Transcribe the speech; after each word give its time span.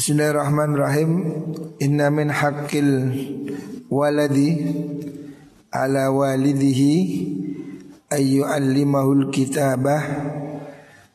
Bismillahirrahmanirrahim. 0.00 1.10
Inna 1.76 2.08
min 2.08 2.32
haqqil 2.32 2.88
waladi 3.92 4.72
ala 5.68 6.08
walidihi 6.08 6.96
ay 8.08 8.40
yu'allimahul 8.40 9.28
kitabah 9.28 10.00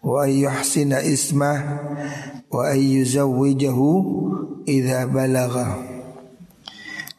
wa 0.05 0.29
ay 0.29 0.45
yuhsina 0.45 1.01
ismah 1.01 1.81
wa 2.53 2.69
ay 2.69 3.01
yuzawwijahu 3.01 3.89
idza 4.69 5.09
balagha. 5.09 5.81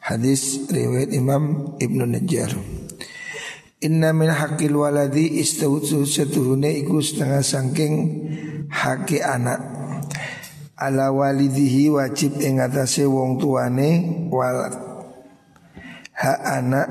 Hadis 0.07 0.71
riwayat 0.71 1.11
Imam 1.11 1.75
Ibnu 1.83 2.07
Najjar. 2.07 2.55
Inna 3.83 4.15
min 4.15 4.31
haqqil 4.31 4.71
waladi 4.71 5.43
istawtu 5.43 6.07
setuhune 6.07 6.79
iku 6.79 7.03
setengah 7.03 7.43
sangking 7.43 8.23
haki 8.71 9.19
anak 9.19 9.76
ala 10.77 11.09
walidihi 11.09 11.89
wajib 11.89 12.37
ing 12.37 12.61
atase 12.61 13.09
wong 13.09 13.41
tuane 13.41 14.23
walad 14.29 14.77
hak 16.13 16.39
anak 16.45 16.87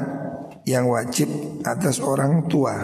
yang 0.66 0.90
wajib 0.90 1.30
atas 1.62 2.02
orang 2.02 2.50
tua. 2.50 2.74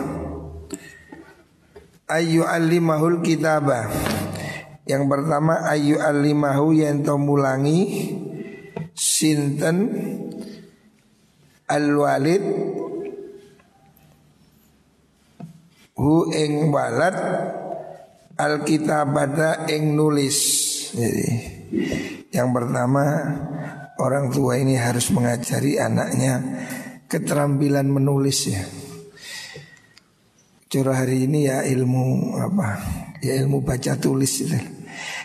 Ayu 2.07 2.47
alimahul 2.47 3.23
kitabah 3.23 3.91
yang 4.87 5.07
pertama 5.07 5.63
ayu 5.71 6.03
alimahu 6.03 6.75
yang 6.75 7.07
mulangi 7.19 8.11
sinten 8.93 9.79
al 11.71 11.87
walid 11.95 12.43
hu 15.95 16.15
ing 16.35 16.75
walad 16.75 17.17
al 18.35 18.67
kitabada 18.67 19.71
ing 19.71 19.95
nulis 19.95 20.39
jadi 20.93 21.29
yang 22.37 22.53
pertama 22.53 23.05
orang 23.97 24.29
tua 24.29 24.61
ini 24.61 24.77
harus 24.77 25.09
mengajari 25.09 25.81
anaknya 25.81 26.41
keterampilan 27.09 27.89
menulis 27.89 28.53
ya. 28.53 28.61
Curah 30.69 31.05
hari 31.05 31.29
ini 31.29 31.49
ya 31.49 31.65
ilmu 31.65 32.37
apa? 32.41 32.69
Ya 33.25 33.37
ilmu 33.41 33.65
baca 33.65 33.97
tulis 33.97 34.33
itu. 34.45 34.57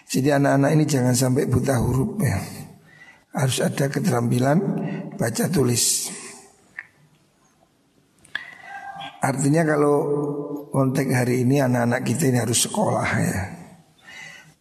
Jadi 0.07 0.31
anak-anak 0.31 0.71
ini 0.75 0.83
jangan 0.87 1.15
sampai 1.15 1.47
buta 1.47 1.79
huruf 1.79 2.19
ya. 2.19 2.39
Harus 3.35 3.59
ada 3.63 3.91
keterampilan 3.91 4.59
baca 5.19 5.47
tulis. 5.51 6.11
Artinya 9.23 9.67
kalau 9.67 9.95
konteks 10.71 11.11
hari 11.11 11.43
ini 11.43 11.59
anak-anak 11.59 12.07
kita 12.07 12.31
ini 12.31 12.39
harus 12.39 12.67
sekolah 12.67 13.09
ya 13.19 13.56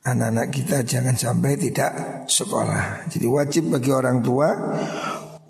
anak-anak 0.07 0.49
kita 0.55 0.87
jangan 0.87 1.19
sampai 1.19 1.59
tidak 1.59 2.23
sekolah. 2.31 3.11
Jadi 3.11 3.27
wajib 3.27 3.75
bagi 3.75 3.91
orang 3.91 4.23
tua 4.23 4.55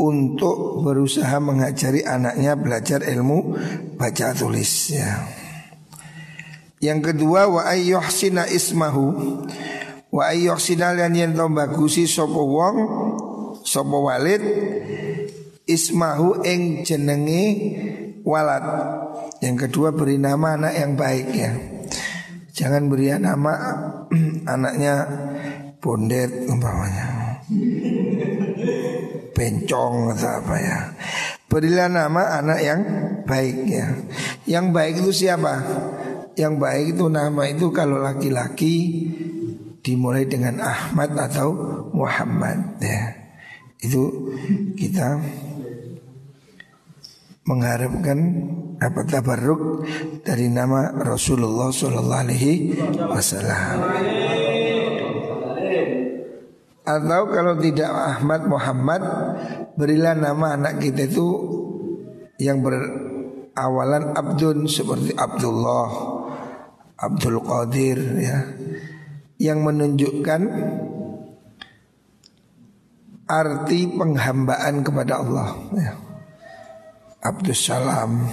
untuk 0.00 0.80
berusaha 0.80 1.36
mengajari 1.40 2.00
anaknya 2.04 2.56
belajar 2.56 3.04
ilmu 3.04 3.52
baca 4.00 4.32
tulis 4.32 4.96
ya. 4.96 5.28
Yang 6.80 7.12
kedua 7.12 7.48
wa 7.52 7.62
ayyuhsina 7.68 8.48
ismahu 8.48 9.04
wa 10.12 10.22
ayyuhsina 10.32 10.96
lan 10.96 11.12
yen 11.12 11.36
bagusi 11.36 12.08
sapa 12.08 12.40
wong 12.40 12.76
sapa 13.64 13.96
walid 13.96 14.40
ismahu 15.68 16.40
ing 16.48 16.80
jenenge 16.80 17.44
walad. 18.24 18.64
Yang 19.44 19.68
kedua 19.68 19.92
beri 19.92 20.16
nama 20.16 20.56
anak 20.56 20.74
yang 20.80 20.92
baik 20.96 21.28
ya. 21.36 21.75
Jangan 22.56 22.88
beri 22.88 23.12
nama 23.20 23.52
anaknya 24.56 25.04
bondet 25.76 26.48
umpamanya. 26.48 27.36
Bencong 29.36 30.16
atau 30.16 30.30
apa 30.40 30.56
ya. 30.56 30.78
Berilah 31.52 31.92
nama 31.92 32.40
anak 32.40 32.58
yang 32.64 32.80
baik 33.28 33.58
ya. 33.68 33.86
Yang 34.48 34.66
baik 34.72 34.94
itu 35.04 35.12
siapa? 35.12 35.54
Yang 36.32 36.54
baik 36.56 36.86
itu 36.96 37.04
nama 37.12 37.42
itu 37.44 37.68
kalau 37.76 38.00
laki-laki 38.00 39.04
dimulai 39.84 40.24
dengan 40.24 40.56
Ahmad 40.64 41.12
atau 41.12 41.52
Muhammad 41.92 42.80
ya. 42.80 43.12
Itu 43.84 44.32
kita 44.80 45.20
mengharapkan 47.44 48.18
apa 48.76 49.00
tabarruk 49.08 49.84
dari 50.20 50.52
nama 50.52 50.92
Rasulullah 50.92 51.72
Sallallahu 51.72 52.22
Alaihi 52.28 52.76
Wasallam. 53.00 53.76
Atau 56.86 57.22
kalau 57.34 57.58
tidak 57.58 57.90
Ahmad 57.90 58.46
Muhammad 58.46 59.02
berilah 59.74 60.14
nama 60.14 60.54
anak 60.54 60.78
kita 60.78 61.10
itu 61.10 61.26
yang 62.38 62.62
berawalan 62.62 64.14
Abdun 64.14 64.70
seperti 64.70 65.10
Abdullah, 65.18 65.88
Abdul 66.94 67.42
Qadir 67.42 67.98
ya, 68.22 68.38
yang 69.42 69.66
menunjukkan 69.66 70.40
arti 73.26 73.80
penghambaan 73.90 74.86
kepada 74.86 75.12
Allah. 75.26 75.48
Ya. 75.74 75.92
Salam, 77.58 78.30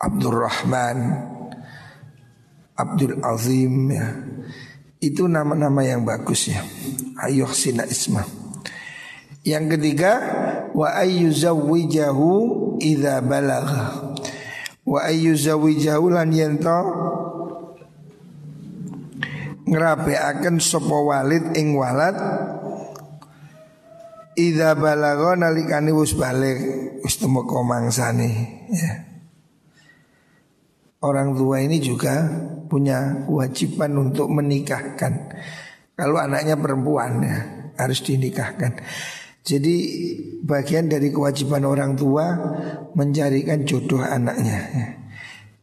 Abdul 0.00 0.36
Rahman, 0.36 0.98
Abdul 2.74 3.22
Azim 3.22 3.90
ya. 3.90 4.08
Itu 4.98 5.28
nama-nama 5.28 5.84
yang 5.84 6.02
bagus 6.02 6.48
ya. 6.48 6.64
Ayuh 7.20 7.50
sina 7.52 7.84
isma. 7.84 8.24
Yang 9.44 9.76
ketiga 9.76 10.12
wa 10.72 10.96
ayyuzawwijahu 10.96 12.30
idza 12.80 13.20
balagha. 13.20 14.16
Wa 14.84 15.04
ayyuzawwijahu 15.04 16.08
lan 16.08 16.32
yento 16.32 16.78
ngrapeaken 19.64 20.60
sapa 20.60 20.96
walid 20.96 21.56
ing 21.56 21.76
walad 21.76 22.16
Ida 24.34 24.74
balago 24.74 25.38
nalikani 25.38 25.94
wis 25.94 26.10
balik 26.18 26.58
wis 27.06 27.22
temeka 27.22 27.54
mangsane 27.62 28.66
ya. 28.66 29.13
Orang 31.04 31.36
tua 31.36 31.60
ini 31.60 31.84
juga 31.84 32.24
punya 32.64 33.28
kewajiban 33.28 33.92
untuk 34.00 34.32
menikahkan. 34.32 35.36
Kalau 35.92 36.16
anaknya 36.16 36.56
perempuan 36.56 37.20
ya 37.20 37.38
harus 37.76 38.00
dinikahkan. 38.00 38.80
Jadi 39.44 39.76
bagian 40.40 40.88
dari 40.88 41.12
kewajiban 41.12 41.68
orang 41.68 41.92
tua 41.92 42.32
mencarikan 42.96 43.68
jodoh 43.68 44.00
anaknya. 44.00 44.58
Ya. 44.72 44.86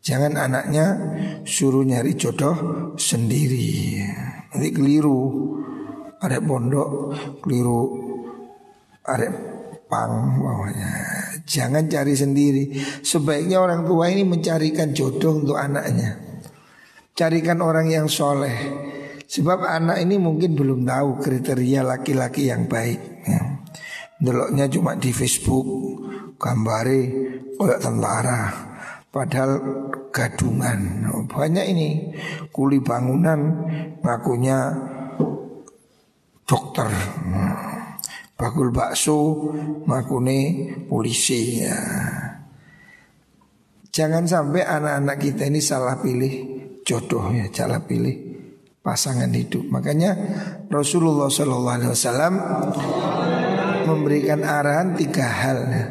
Jangan 0.01 0.38
anaknya 0.38 0.85
suruh 1.41 1.81
nyari 1.81 2.13
jodoh 2.13 2.94
sendiri. 3.01 3.97
Nanti 4.53 4.69
keliru. 4.69 5.50
Ada 6.22 6.38
pondok 6.38 7.18
keliru 7.41 7.81
arep 9.09 9.50
pang 9.91 10.40
bawahnya. 10.40 10.91
Jangan 11.44 11.91
cari 11.91 12.16
sendiri. 12.16 12.63
Sebaiknya 13.03 13.59
orang 13.59 13.84
tua 13.84 14.07
ini 14.07 14.24
mencarikan 14.24 14.96
jodoh 14.96 15.44
untuk 15.44 15.59
anaknya. 15.59 16.16
Carikan 17.12 17.59
orang 17.59 17.91
yang 17.91 18.07
soleh. 18.07 18.56
Sebab 19.28 19.68
anak 19.68 20.00
ini 20.00 20.16
mungkin 20.16 20.56
belum 20.56 20.88
tahu 20.88 21.19
kriteria 21.19 21.84
laki-laki 21.84 22.47
yang 22.47 22.72
baik. 22.72 23.00
Ya. 23.28 23.59
Deloknya 24.22 24.72
cuma 24.72 24.96
di 24.96 25.12
Facebook, 25.12 25.68
gambari 26.40 27.12
kayak 27.59 27.84
tentara. 27.84 28.41
Padahal 29.12 29.59
gadungan. 30.16 31.03
Banyak 31.28 31.66
ini 31.68 32.16
kuli 32.56 32.80
bangunan 32.80 33.68
ngakunya 34.00 34.72
dokter. 36.47 36.88
Bakul 38.41 38.73
bakso 38.73 39.53
makune 39.85 40.73
polisi 40.89 41.61
ya. 41.61 41.77
Jangan 43.93 44.25
sampai 44.25 44.65
anak-anak 44.65 45.17
kita 45.21 45.45
ini 45.45 45.61
salah 45.61 46.01
pilih 46.01 46.33
jodoh 46.81 47.29
ya, 47.29 47.45
salah 47.53 47.85
pilih 47.85 48.17
pasangan 48.81 49.29
hidup. 49.29 49.69
Makanya 49.69 50.17
Rasulullah 50.73 51.29
Shallallahu 51.29 51.75
Alaihi 51.77 51.91
Wasallam 51.93 52.33
memberikan 53.85 54.41
arahan 54.41 54.97
tiga 54.97 55.27
hal 55.29 55.59
ya. 55.69 55.85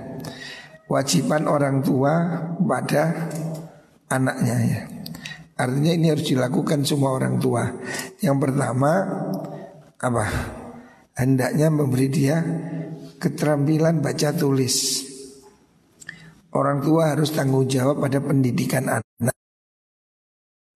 Wajiban 0.90 1.46
orang 1.46 1.86
tua 1.86 2.42
pada 2.58 3.30
anaknya 4.10 4.56
ya. 4.66 4.80
Artinya 5.54 5.92
ini 5.94 6.06
harus 6.10 6.26
dilakukan 6.26 6.82
semua 6.82 7.14
orang 7.14 7.38
tua. 7.38 7.62
Yang 8.18 8.36
pertama 8.42 8.90
apa? 10.02 10.26
Hendaknya 11.20 11.68
memberi 11.68 12.08
dia 12.08 12.40
keterampilan 13.20 14.00
baca 14.00 14.32
tulis. 14.32 15.04
Orang 16.50 16.82
tua 16.82 17.14
harus 17.14 17.30
tanggung 17.30 17.68
jawab 17.68 18.00
pada 18.02 18.18
pendidikan 18.18 18.88
anak. 18.88 19.36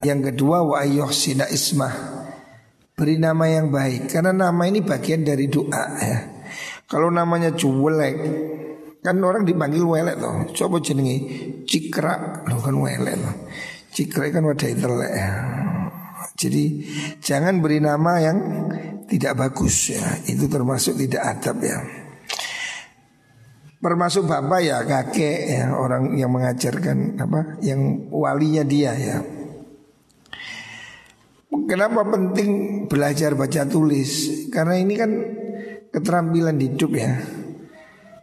Yang 0.04 0.30
kedua 0.30 0.62
wa 0.62 0.84
sina 1.10 1.48
ismah. 1.48 2.22
Beri 2.94 3.18
nama 3.18 3.50
yang 3.50 3.74
baik 3.74 4.06
karena 4.06 4.30
nama 4.30 4.70
ini 4.70 4.84
bagian 4.84 5.26
dari 5.26 5.50
doa 5.50 5.84
ya. 5.98 6.18
Kalau 6.86 7.10
namanya 7.10 7.50
cuwelek 7.50 8.14
kan 9.02 9.18
orang 9.18 9.42
dipanggil 9.42 9.82
welek 9.82 10.20
loh. 10.22 10.46
Coba 10.54 10.78
jenengi 10.78 11.16
cikra 11.66 12.46
loh 12.46 12.62
kan 12.62 12.78
welek 12.78 13.16
loh. 13.18 13.34
Cikra 13.90 14.30
kan 14.30 14.46
wadah 14.46 14.70
telek 14.78 15.10
ya. 15.10 15.30
Jadi 16.38 16.64
jangan 17.18 17.58
beri 17.58 17.82
nama 17.82 18.12
yang 18.22 18.38
tidak 19.14 19.38
bagus 19.38 19.94
ya. 19.94 20.02
Itu 20.26 20.50
termasuk 20.50 20.98
tidak 20.98 21.22
adab 21.22 21.62
ya. 21.62 21.78
Termasuk 23.78 24.24
bapak 24.24 24.60
ya 24.64 24.78
kakek 24.82 25.38
ya 25.44 25.64
orang 25.76 26.16
yang 26.16 26.32
mengajarkan 26.32 27.20
apa 27.20 27.60
yang 27.60 28.08
walinya 28.10 28.64
dia 28.64 28.96
ya. 28.96 29.18
Kenapa 31.68 32.02
penting 32.08 32.50
belajar 32.90 33.38
baca 33.38 33.62
tulis? 33.68 34.10
Karena 34.50 34.74
ini 34.80 34.94
kan 34.98 35.10
keterampilan 35.94 36.58
hidup 36.58 36.90
ya. 36.96 37.12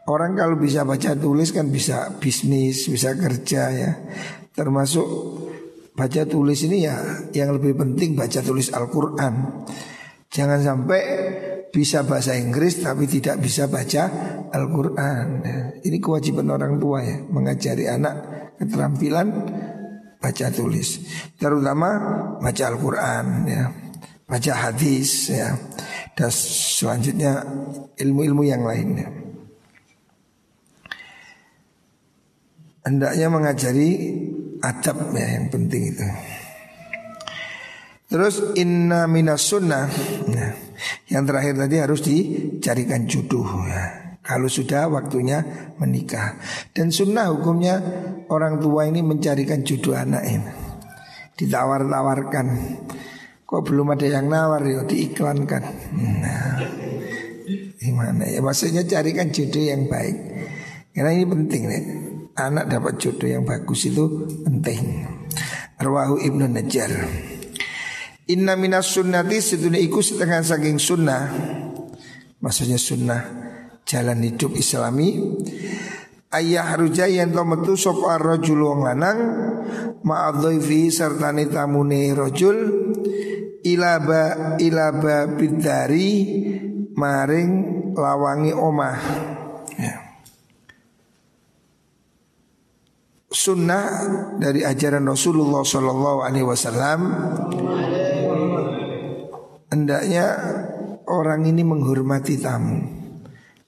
Orang 0.09 0.35
kalau 0.35 0.57
bisa 0.59 0.83
baca 0.83 1.15
tulis 1.15 1.53
kan 1.55 1.69
bisa 1.71 2.09
bisnis, 2.19 2.89
bisa 2.89 3.15
kerja 3.15 3.61
ya. 3.71 3.91
Termasuk 4.51 5.07
baca 5.95 6.21
tulis 6.25 6.59
ini 6.65 6.89
ya 6.89 6.97
yang 7.31 7.55
lebih 7.55 7.77
penting 7.77 8.17
baca 8.17 8.41
tulis 8.41 8.73
Al-Qur'an. 8.73 9.63
Jangan 10.31 10.59
sampai 10.63 11.03
bisa 11.75 12.07
bahasa 12.07 12.39
Inggris 12.39 12.79
tapi 12.79 13.03
tidak 13.03 13.43
bisa 13.43 13.67
baca 13.67 14.07
Al-Qur'an. 14.47 15.43
Ini 15.83 15.97
kewajiban 15.99 16.47
orang 16.47 16.79
tua 16.79 17.03
ya, 17.03 17.19
mengajari 17.27 17.91
anak 17.91 18.15
keterampilan 18.55 19.27
baca 20.23 20.45
tulis. 20.55 21.03
Terutama 21.35 21.89
baca 22.39 22.63
Al-Qur'an 22.63 23.25
ya. 23.43 23.63
Baca 24.23 24.53
hadis 24.55 25.35
ya. 25.35 25.51
Dan 26.15 26.31
selanjutnya 26.31 27.43
ilmu-ilmu 27.99 28.47
yang 28.47 28.63
lainnya. 28.63 29.11
Hendaknya 32.87 33.27
mengajari 33.27 33.89
adab 34.63 35.11
ya 35.11 35.27
yang 35.37 35.51
penting 35.51 35.91
itu 35.91 36.07
Terus 38.11 38.59
inna 38.59 39.07
minas 39.07 39.47
sunnah. 39.47 39.87
Nah, 40.27 40.51
Yang 41.07 41.23
terakhir 41.31 41.53
tadi 41.61 41.75
harus 41.77 42.01
dicarikan 42.03 43.07
jodoh 43.07 43.45
ya. 43.69 44.17
Kalau 44.21 44.51
sudah 44.51 44.91
waktunya 44.91 45.71
menikah. 45.79 46.37
Dan 46.75 46.91
sunnah 46.91 47.31
hukumnya 47.31 47.79
orang 48.27 48.59
tua 48.59 48.85
ini 48.89 48.99
mencarikan 48.99 49.63
jodoh 49.63 49.95
anak 49.95 50.23
ini. 50.27 50.51
Ditawar-tawarkan. 51.39 52.45
Kok 53.47 53.61
belum 53.63 53.95
ada 53.95 54.07
yang 54.07 54.27
nawar 54.27 54.61
ya? 54.63 54.83
Diiklankan. 54.83 55.63
Nah 55.95 56.55
Gimana 57.81 58.29
ya? 58.29 58.39
Maksudnya 58.45 58.85
carikan 58.85 59.33
jodoh 59.33 59.63
yang 59.63 59.89
baik. 59.89 60.17
Karena 60.91 61.11
ini 61.15 61.25
penting 61.25 61.61
nih 61.65 61.83
Anak 62.31 62.71
dapat 62.71 62.95
jodoh 62.95 63.27
yang 63.27 63.43
bagus 63.43 63.89
itu 63.89 64.27
penting. 64.45 65.03
Arwahu 65.81 66.21
Ibnu 66.21 66.47
Najjar 66.47 66.91
Inna 68.29 68.53
minas 68.53 68.93
sunnati 68.93 69.41
sedunia 69.41 69.81
iku 69.81 69.97
setengah 69.97 70.45
saking 70.45 70.77
sunnah. 70.77 71.25
Maksudnya 72.37 72.77
sunnah 72.77 73.21
jalan 73.81 74.21
hidup 74.21 74.53
islami. 74.53 75.17
Ayah 76.31 76.77
ruja 76.79 77.09
yang 77.09 77.33
to 77.33 77.43
metu 77.43 77.73
sapa 77.75 78.15
rajul 78.21 78.63
wong 78.63 78.87
lanang 78.87 79.19
ma'adhaifi 80.05 80.87
serta 80.87 81.35
tamune 81.51 82.15
rajul 82.15 82.57
ilaba 83.67 84.55
ilaba 84.55 85.27
bidari 85.27 86.11
maring 86.95 87.51
lawangi 87.99 88.55
omah 88.55 88.97
sunnah 93.31 93.85
dari 94.35 94.67
ajaran 94.67 95.07
Rasulullah 95.07 95.63
Shallallahu 95.63 96.19
Alaihi 96.27 96.43
Wasallam 96.43 96.99
hendaknya 99.71 100.25
orang 101.07 101.47
ini 101.47 101.63
menghormati 101.63 102.35
tamu 102.35 103.01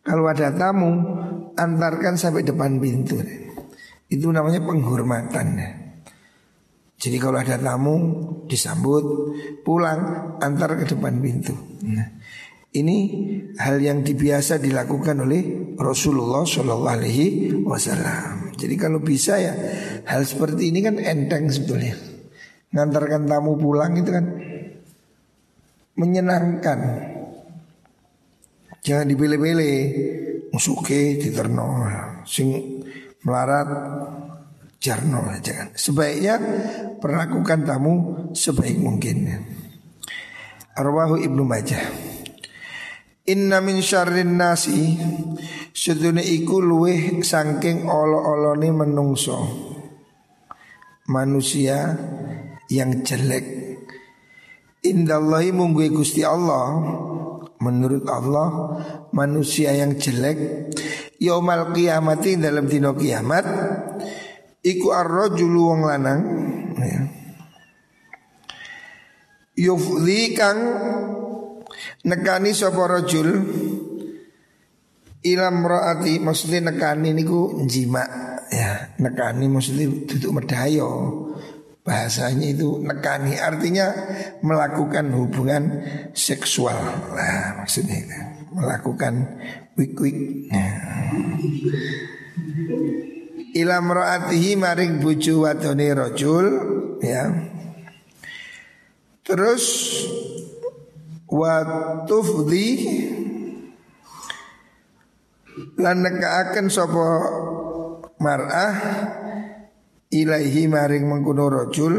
kalau 0.04 0.27
ada 0.27 0.51
tamu, 0.51 0.92
antarkan 1.56 2.19
sampai 2.19 2.44
depan 2.44 2.75
pintu. 2.75 3.24
Itu 4.12 4.36
namanya 4.36 4.60
penghormatan. 4.60 5.56
Jadi 7.00 7.18
kalau 7.24 7.39
ada 7.39 7.56
tamu 7.56 7.95
disambut, 8.51 9.04
pulang, 9.63 10.36
antar 10.44 10.75
ke 10.75 10.92
depan 10.92 11.24
pintu. 11.24 11.56
Nah, 11.88 12.19
ini 12.75 12.98
hal 13.63 13.80
yang 13.80 14.04
dibiasa 14.04 14.59
dilakukan 14.59 15.24
oleh 15.24 15.71
Rasulullah 15.80 16.44
Shallallahu 16.44 16.95
Alaihi 17.00 17.27
Wasallam. 17.63 18.43
Jadi 18.63 18.75
kalau 18.80 19.04
bisa 19.04 19.36
ya 19.36 19.51
hal 20.07 20.24
seperti 20.24 20.71
ini 20.71 20.80
kan 20.80 20.95
enteng 20.95 21.51
sebetulnya. 21.51 22.00
Ngantarkan 22.71 23.27
tamu 23.27 23.60
pulang 23.60 24.00
itu 24.00 24.07
kan 24.07 24.25
menyenangkan. 26.00 26.80
Jangan 28.83 29.07
dipilih-pilih 29.07 29.75
Musuke 30.51 31.15
diterno 31.19 31.88
Sing 32.27 32.51
melarat 33.24 33.68
Jarno 34.83 35.24
jangan 35.39 35.71
Sebaiknya 35.75 36.36
perlakukan 37.00 37.68
tamu 37.68 37.94
sebaik 38.31 38.80
mungkin. 38.80 39.27
Arwahu 40.75 41.19
Ibnu 41.19 41.44
Majah. 41.44 41.83
Inna 43.24 43.63
min 43.63 43.80
syarrin 43.80 44.36
nasi 44.36 45.00
Sedune 45.74 46.22
iku 46.22 46.62
luweh 46.62 47.25
sangking 47.25 47.90
olo-olone 47.90 48.70
menungso 48.70 49.42
Manusia 51.10 51.98
yang 52.70 53.02
jelek. 53.02 53.44
Indallahi 54.86 55.50
munggu 55.50 55.90
Gusti 55.90 56.22
Allah. 56.22 56.78
Menurut 57.58 58.06
Allah 58.06 58.50
manusia 59.16 59.72
yang 59.72 59.96
jelek 59.96 60.68
Yaumal 61.16 61.72
kiamati 61.72 62.36
dalam 62.36 62.68
dino 62.68 62.92
kiamat 62.92 63.46
Iku 64.60 64.92
arrojulu 64.92 65.72
wong 65.72 65.81
lanang 65.88 66.22
ya. 66.76 67.02
Yufli 69.64 70.36
kang 70.36 70.60
Nekani 72.04 72.52
sopo 72.52 72.84
rojul 72.84 73.31
Ilam 75.23 75.63
ro'ati 75.63 76.19
Maksudnya 76.19 76.71
nekani 76.71 77.15
niku 77.15 77.63
njima 77.63 78.03
ya 78.51 78.94
Nekani 78.99 79.47
maksudnya 79.49 79.87
duduk 80.07 80.31
medayo 80.35 81.23
Bahasanya 81.83 82.47
itu 82.56 82.80
nekani 82.80 83.35
artinya 83.35 83.92
melakukan 84.39 85.11
hubungan 85.11 85.83
seksual. 86.15 86.80
Nah, 87.11 87.59
maksudnya 87.59 87.99
itu 87.99 88.19
melakukan 88.56 89.44
wik-wik. 89.75 90.47
Nah. 90.47 91.11
Ila 93.51 93.83
mraatihi 93.83 94.56
maring 94.56 95.03
bojo 95.03 95.44
wadone 95.44 95.87
rajul 95.92 96.45
ya. 97.03 97.51
Terus 99.27 99.63
wa 101.27 101.56
tufdi 102.07 102.68
lan 105.78 105.98
nekaaken 106.02 106.68
sapa 106.72 107.06
mar'ah 108.18 108.76
ilaihi 110.14 110.69
maring 110.69 111.10
mengkuno 111.10 111.50
rojul 111.50 111.94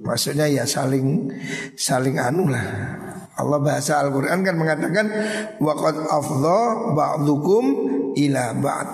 maksudnya 0.00 0.48
ya 0.48 0.64
saling 0.64 1.30
saling 1.76 2.16
anu 2.16 2.48
lah. 2.48 2.66
Allah 3.40 3.56
bahasa 3.56 4.04
Al-Quran 4.04 4.44
kan 4.44 4.56
mengatakan 4.56 5.06
waqad 5.64 5.96
afdha 6.12 6.60
ba'dukum 6.92 7.64
ila 8.12 8.52
ba'd. 8.52 8.88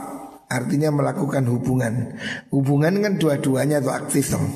Artinya 0.47 0.95
melakukan 0.95 1.43
hubungan. 1.51 2.15
Hubungan 2.55 3.03
kan 3.03 3.19
dua-duanya 3.19 3.83
tuh 3.83 3.91
aktif 3.91 4.31
dong 4.31 4.47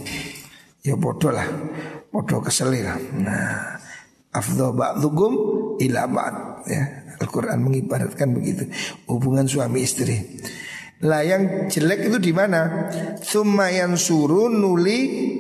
ya 0.87 0.95
bodoh 0.95 1.35
lah. 1.35 1.49
Bodoh 2.11 2.39
keselir 2.43 2.87
nah 3.19 3.79
afdha 4.31 4.71
ba'dukum 4.71 5.33
ila 5.83 6.07
ba'd 6.07 6.35
ya 6.71 6.83
Al-Quran 7.31 7.63
mengibaratkan 7.63 8.35
begitu. 8.35 8.67
Hubungan 9.07 9.47
suami 9.47 9.87
istri. 9.87 10.19
Lah 11.07 11.23
yang 11.23 11.71
jelek 11.71 12.11
itu 12.11 12.19
di 12.19 12.35
mana? 12.35 12.91
Sumayan 13.23 13.95
suruh 13.95 14.51
nuli 14.51 15.31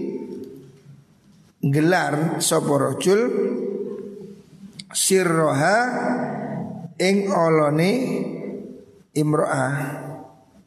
gelar 1.59 2.38
soporojul 2.38 3.20
sirroha 4.94 5.78
ing 6.94 7.26
olone 7.26 7.92
imro'ah. 9.11 9.75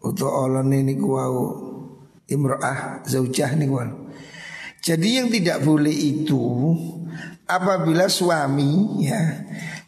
Atau 0.03 0.27
olone 0.27 0.83
niku 0.83 1.07
wau 1.07 1.39
imro'ah 2.27 3.07
zaujah 3.07 3.55
niku 3.55 3.79
Jadi 4.83 5.23
yang 5.23 5.31
tidak 5.31 5.63
boleh 5.63 5.95
itu 5.95 6.43
apabila 7.47 8.11
suami 8.11 8.99
ya 9.07 9.21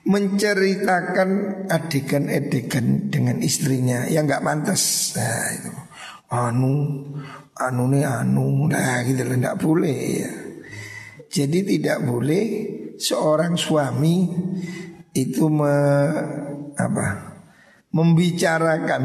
menceritakan 0.05 1.29
adegan-adegan 1.65 3.09
dengan 3.09 3.41
istrinya 3.41 4.05
yang 4.05 4.29
nggak 4.29 4.45
pantas. 4.45 5.13
Nah, 5.17 5.45
itu. 5.49 5.71
Anu, 6.25 6.73
anu 7.53 7.83
nih 7.89 8.05
anu, 8.05 8.65
nah 8.65 9.01
gitu 9.05 9.21
loh, 9.25 9.37
nggak 9.37 9.59
boleh 9.61 9.99
ya. 10.25 10.31
Jadi 11.29 11.59
tidak 11.77 12.01
boleh 12.05 12.43
seorang 12.97 13.53
suami 13.57 14.29
itu 15.13 15.45
me, 15.51 15.75
apa 16.75 17.35
membicarakan 17.95 19.03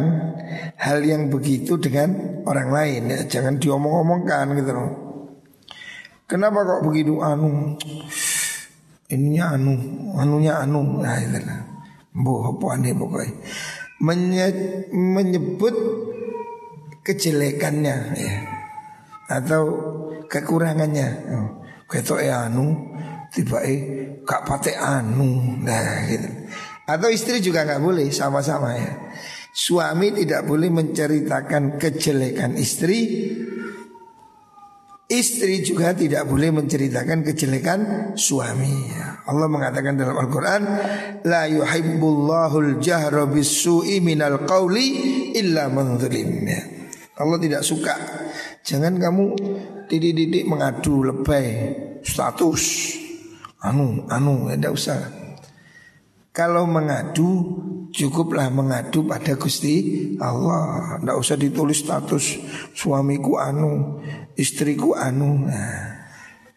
hal 0.74 0.98
yang 1.06 1.30
begitu 1.30 1.78
dengan 1.78 2.42
orang 2.42 2.74
lain 2.74 3.02
ya. 3.14 3.20
Jangan 3.30 3.62
diomong-omongkan 3.62 4.46
gitu 4.58 4.72
loh. 4.74 4.90
Kenapa 6.26 6.62
kok 6.66 6.82
begitu 6.86 7.22
anu? 7.22 7.78
Ininya 9.10 9.58
anu, 9.58 9.74
anunya 10.14 10.62
anu. 10.62 11.02
Nah, 11.02 11.18
itu 11.18 11.38
lah. 11.42 11.60
Boh, 12.14 12.54
apa 12.54 12.78
aneh 12.78 12.94
pokoknya. 12.94 13.34
Menye 14.00 14.46
menyebut 14.94 15.74
kejelekannya 17.02 17.96
ya. 18.14 18.34
Atau 19.26 19.62
kekurangannya. 20.30 21.08
Oh, 21.34 21.48
ketok 21.90 22.22
anu, 22.22 22.94
tiba 23.34 23.62
eh 23.66 23.78
kak 24.22 24.46
pate 24.46 24.78
anu. 24.78 25.58
Nah, 25.58 26.06
gitu. 26.06 26.30
Atau 26.86 27.10
istri 27.10 27.38
juga 27.42 27.66
nggak 27.66 27.82
boleh 27.82 28.10
sama-sama 28.14 28.74
ya. 28.78 29.10
Suami 29.50 30.14
tidak 30.14 30.46
boleh 30.46 30.70
menceritakan 30.70 31.78
kejelekan 31.78 32.54
istri. 32.54 33.34
Istri 35.10 35.66
juga 35.66 35.90
tidak 35.90 36.22
boleh 36.30 36.54
menceritakan 36.54 37.26
kejelekan 37.26 38.14
suami. 38.14 38.94
Allah 39.26 39.50
mengatakan 39.50 39.98
dalam 39.98 40.14
Al-Quran, 40.14 40.62
La 41.26 41.50
yuhibbullahul 41.50 42.78
jahra 42.78 43.26
bisu'i 43.26 43.98
minal 43.98 44.46
qawli 44.46 44.86
illa 45.34 45.66
man. 45.66 45.98
Allah 47.18 47.38
tidak 47.42 47.66
suka. 47.66 47.94
Jangan 48.62 49.02
kamu 49.02 49.26
didik-didik 49.90 50.46
mengadu 50.46 51.02
lebay 51.02 51.74
status. 52.06 52.94
Anu, 53.66 54.06
anu, 54.06 54.46
tidak 54.54 54.78
usah. 54.78 55.10
Kalau 56.30 56.70
mengadu 56.70 57.58
cukuplah 58.00 58.48
mengadu 58.48 59.04
pada 59.04 59.36
Gusti 59.36 60.16
Allah. 60.16 60.96
Tidak 60.96 61.16
usah 61.20 61.36
ditulis 61.36 61.84
status 61.84 62.40
suamiku 62.72 63.36
anu, 63.36 64.00
istriku 64.32 64.96
anu. 64.96 65.44
Nah, 65.44 66.08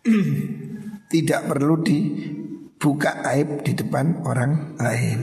tidak 1.11 1.51
perlu 1.51 1.83
dibuka 1.83 3.27
aib 3.35 3.67
di 3.67 3.75
depan 3.75 4.23
orang 4.23 4.79
lain. 4.79 5.19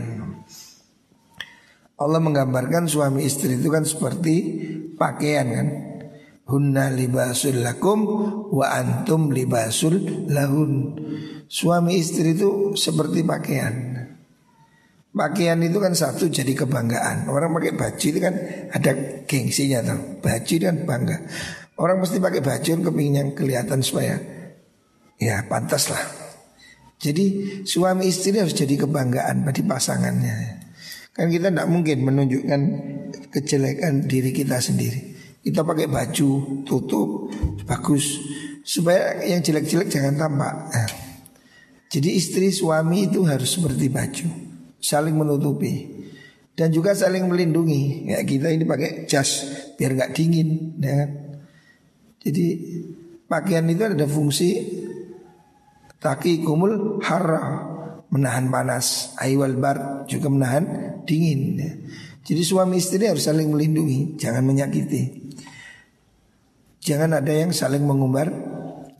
Allah 2.01 2.21
menggambarkan 2.21 2.89
suami 2.89 3.29
istri 3.29 3.61
itu 3.61 3.69
kan 3.69 3.85
seperti 3.85 4.35
pakaian 4.97 5.49
kan. 5.49 5.69
Hunna 6.51 6.91
libasul 6.91 7.63
lakum 7.63 8.01
wa 8.51 8.67
antum 8.73 9.31
libasul 9.31 10.27
lahun. 10.29 10.97
Suami 11.47 12.01
istri 12.01 12.35
itu 12.35 12.75
seperti 12.75 13.23
pakaian. 13.23 14.00
Pakaian 15.11 15.59
itu 15.59 15.83
kan 15.83 15.91
satu 15.91 16.31
jadi 16.31 16.55
kebanggaan. 16.55 17.27
Orang 17.27 17.51
pakai 17.59 17.75
baju 17.75 18.07
itu 18.07 18.21
kan 18.23 18.35
ada 18.71 18.91
gengsinya 19.27 19.83
tuh. 19.83 20.23
Baju 20.23 20.53
itu 20.55 20.63
kan 20.63 20.87
bangga. 20.87 21.17
Orang 21.83 21.99
mesti 21.99 22.23
pakai 22.23 22.39
baju 22.39 22.69
kan 22.71 22.81
kepingin 22.87 23.15
yang 23.19 23.31
kelihatan 23.35 23.83
supaya 23.83 24.23
ya 25.19 25.43
pantas 25.51 25.91
lah. 25.91 25.99
Jadi 27.03 27.27
suami 27.67 28.07
istri 28.07 28.39
harus 28.39 28.55
jadi 28.55 28.87
kebanggaan 28.87 29.43
bagi 29.43 29.67
pasangannya. 29.67 30.63
Kan 31.11 31.27
kita 31.27 31.51
tidak 31.51 31.67
mungkin 31.67 32.07
menunjukkan 32.07 32.61
kejelekan 33.35 34.07
diri 34.07 34.31
kita 34.31 34.63
sendiri. 34.63 35.19
Kita 35.43 35.67
pakai 35.67 35.91
baju 35.91 36.63
tutup 36.63 37.35
bagus 37.67 38.21
supaya 38.63 39.27
yang 39.27 39.43
jelek-jelek 39.43 39.91
jangan 39.91 40.15
tampak. 40.15 40.55
Nah, 40.71 40.91
jadi 41.91 42.15
istri 42.15 42.55
suami 42.55 43.11
itu 43.11 43.27
harus 43.27 43.59
seperti 43.59 43.91
baju 43.91 44.50
saling 44.81 45.15
menutupi 45.15 45.87
dan 46.57 46.75
juga 46.75 46.97
saling 46.97 47.25
melindungi. 47.25 48.11
Ya 48.11 48.21
kita 48.25 48.53
ini 48.53 48.65
pakai 48.67 49.07
jas 49.07 49.47
biar 49.81 49.97
nggak 49.97 50.13
dingin, 50.13 50.77
ya 50.81 50.93
kan? 51.05 51.11
Jadi 52.21 52.47
pakaian 53.25 53.65
itu 53.71 53.85
ada 53.87 54.05
fungsi 54.05 54.61
taki 56.01 56.45
kumul 56.45 57.01
hara 57.01 57.65
menahan 58.11 58.51
panas, 58.51 59.17
aywal 59.23 59.57
bar 59.57 60.05
juga 60.05 60.29
menahan 60.29 60.65
dingin. 61.07 61.41
Ya. 61.57 61.73
Jadi 62.21 62.43
suami 62.45 62.77
istri 62.77 63.09
harus 63.09 63.25
saling 63.25 63.49
melindungi, 63.49 64.21
jangan 64.21 64.45
menyakiti. 64.45 65.33
Jangan 66.81 67.21
ada 67.21 67.33
yang 67.33 67.53
saling 67.57 67.85
mengumbar 67.85 68.29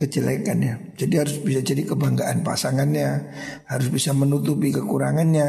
kejelekannya. 0.01 0.97
Jadi 0.97 1.13
harus 1.13 1.37
bisa 1.37 1.61
jadi 1.61 1.85
kebanggaan 1.85 2.41
pasangannya, 2.41 3.29
harus 3.69 3.87
bisa 3.93 4.17
menutupi 4.17 4.73
kekurangannya, 4.73 5.47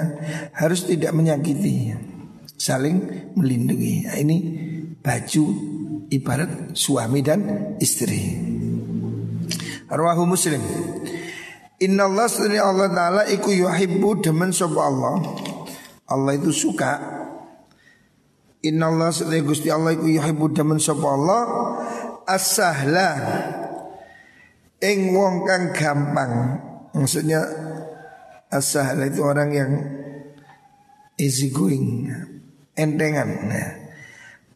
harus 0.53 0.85
tidak 0.85 1.17
menyakiti, 1.17 1.97
saling 2.61 3.33
melindungi. 3.33 4.05
Nah, 4.05 4.17
ini 4.21 4.37
baju 5.01 5.45
ibarat 6.13 6.77
suami 6.77 7.25
dan 7.25 7.41
istri. 7.81 8.37
Arwahu 9.89 10.29
Muslim. 10.29 10.61
Inna 11.81 12.07
Allah 12.07 12.31
Allah 12.63 12.89
Ta'ala 12.93 13.23
iku 13.33 13.51
yuhibbu 13.51 14.21
demen 14.23 14.53
sapa 14.53 14.81
Allah. 14.87 15.17
Allah 16.07 16.33
itu 16.37 16.53
suka. 16.53 16.93
Inna 18.63 18.93
Allah 18.93 19.11
Gusti 19.43 19.67
Allah 19.73 19.97
iku 19.97 20.07
yuhibbu 20.07 20.55
demen 20.55 20.79
sapa 20.79 21.03
Allah 21.03 21.43
as-sahla 22.31 23.09
Ing 24.83 25.15
wong 25.15 25.47
kang 25.47 25.71
gampang 25.71 26.59
Maksudnya 26.93 27.41
Asahal 28.53 29.09
itu 29.09 29.23
orang 29.25 29.51
yang 29.55 29.73
Easy 31.17 31.49
going 31.55 32.11
Entengan. 32.77 33.53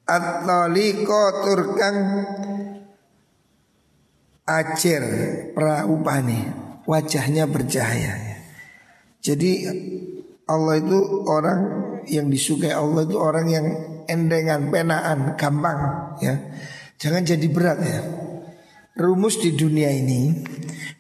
At-taliko 0.05 1.23
turkang 1.47 1.97
Acer 4.45 5.05
Praupani 5.55 6.41
Wajahnya 6.85 7.47
bercahaya 7.47 8.37
Jadi 9.23 9.67
Allah 10.47 10.79
itu 10.79 10.99
orang 11.27 11.61
yang 12.07 12.31
disukai 12.31 12.71
Allah 12.71 13.03
itu 13.03 13.19
orang 13.19 13.47
yang 13.51 13.67
endengan, 14.07 14.71
penaan, 14.71 15.35
gampang 15.35 15.79
ya. 16.23 16.35
Jangan 16.97 17.27
jadi 17.27 17.47
berat 17.51 17.79
ya. 17.83 18.01
Rumus 18.97 19.37
di 19.45 19.53
dunia 19.53 19.93
ini 19.93 20.33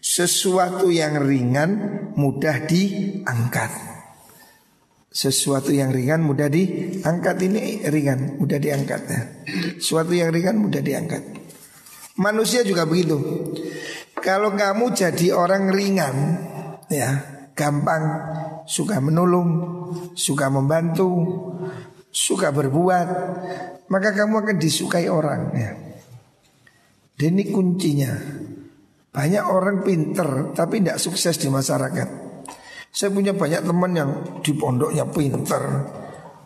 sesuatu 0.04 0.92
yang 0.92 1.16
ringan 1.16 1.70
mudah 2.12 2.68
diangkat. 2.68 3.72
Sesuatu 5.08 5.72
yang 5.72 5.96
ringan 5.96 6.20
mudah 6.20 6.52
diangkat 6.52 7.36
ini 7.40 7.88
ringan, 7.88 8.36
mudah 8.36 8.60
diangkat 8.60 9.00
ya. 9.08 9.22
Sesuatu 9.80 10.12
yang 10.12 10.28
ringan 10.28 10.60
mudah 10.60 10.84
diangkat. 10.84 11.24
Manusia 12.20 12.60
juga 12.68 12.84
begitu. 12.84 13.16
Kalau 14.20 14.52
kamu 14.52 14.92
jadi 14.92 15.32
orang 15.32 15.72
ringan 15.72 16.16
ya, 16.92 17.16
gampang 17.56 18.04
suka 18.68 19.00
menolong, 19.00 19.48
suka 20.12 20.52
membantu, 20.52 21.08
suka 22.12 22.52
berbuat, 22.52 23.08
maka 23.88 24.12
kamu 24.12 24.44
akan 24.44 24.56
disukai 24.60 25.08
orang 25.08 25.42
ya. 25.56 25.85
Dan 27.16 27.40
ini 27.40 27.49
kuncinya. 27.49 28.12
Banyak 29.08 29.44
orang 29.49 29.80
pinter 29.80 30.52
tapi 30.52 30.85
tidak 30.85 31.00
sukses 31.00 31.40
di 31.40 31.49
masyarakat. 31.49 32.08
Saya 32.92 33.08
punya 33.08 33.32
banyak 33.32 33.64
teman 33.64 33.92
yang 33.96 34.11
di 34.44 34.52
pondoknya 34.52 35.08
pinter. 35.08 35.64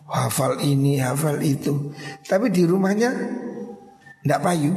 Hafal 0.07 0.63
ini, 0.63 0.95
hafal 0.99 1.39
itu. 1.43 1.91
Tapi 2.23 2.47
di 2.47 2.63
rumahnya 2.63 3.11
tidak 4.23 4.39
payu. 4.39 4.71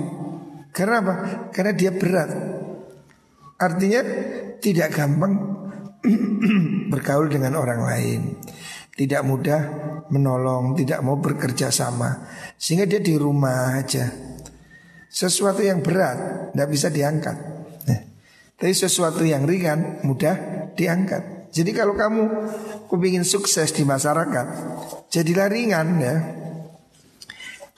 Karena 0.74 0.96
apa? 0.98 1.14
Karena 1.54 1.72
dia 1.74 1.94
berat. 1.94 2.30
Artinya 3.58 4.02
tidak 4.58 4.90
gampang 4.90 5.34
bergaul 6.90 7.30
dengan 7.30 7.54
orang 7.54 7.86
lain. 7.86 8.20
Tidak 8.94 9.22
mudah 9.22 9.60
menolong, 10.10 10.74
tidak 10.74 11.02
mau 11.02 11.18
bekerja 11.18 11.70
sama. 11.70 12.26
Sehingga 12.58 12.86
dia 12.86 12.98
di 13.02 13.14
rumah 13.14 13.74
aja 13.78 14.33
sesuatu 15.14 15.62
yang 15.62 15.78
berat 15.78 16.50
tidak 16.50 16.68
bisa 16.74 16.90
diangkat. 16.90 17.36
Nah, 17.86 18.00
tapi 18.58 18.74
sesuatu 18.74 19.22
yang 19.22 19.46
ringan 19.46 20.02
mudah 20.02 20.34
diangkat. 20.74 21.54
Jadi 21.54 21.70
kalau 21.70 21.94
kamu 21.94 22.22
kepingin 22.90 23.22
sukses 23.22 23.70
di 23.70 23.86
masyarakat, 23.86 24.46
jadilah 25.14 25.46
ringan 25.46 25.88
ya. 26.02 26.16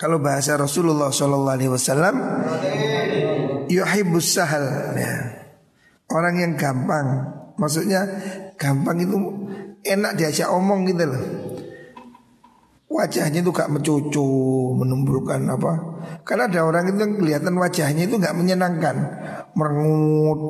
Kalau 0.00 0.16
bahasa 0.16 0.56
Rasulullah 0.56 1.12
Shallallahu 1.12 1.56
Alaihi 1.60 1.72
Wasallam, 1.72 2.16
yuhibus 3.68 4.32
sahal 4.32 4.96
ya. 4.96 5.44
Orang 6.08 6.40
yang 6.40 6.56
gampang 6.56 7.36
Maksudnya 7.56 8.04
gampang 8.60 9.00
itu 9.00 9.16
enak 9.80 10.12
diajak 10.20 10.48
omong 10.52 10.84
gitu 10.92 11.08
loh. 11.08 11.24
Wajahnya 12.86 13.42
itu 13.42 13.50
gak 13.50 13.66
mencucu, 13.66 14.26
menimbulkan 14.78 15.42
apa? 15.50 15.98
Karena 16.22 16.46
ada 16.46 16.62
orang 16.62 16.94
itu 16.94 17.02
yang 17.02 17.14
kelihatan 17.18 17.54
wajahnya 17.58 18.06
itu 18.06 18.14
gak 18.22 18.38
menyenangkan, 18.38 18.96
merengut, 19.58 20.40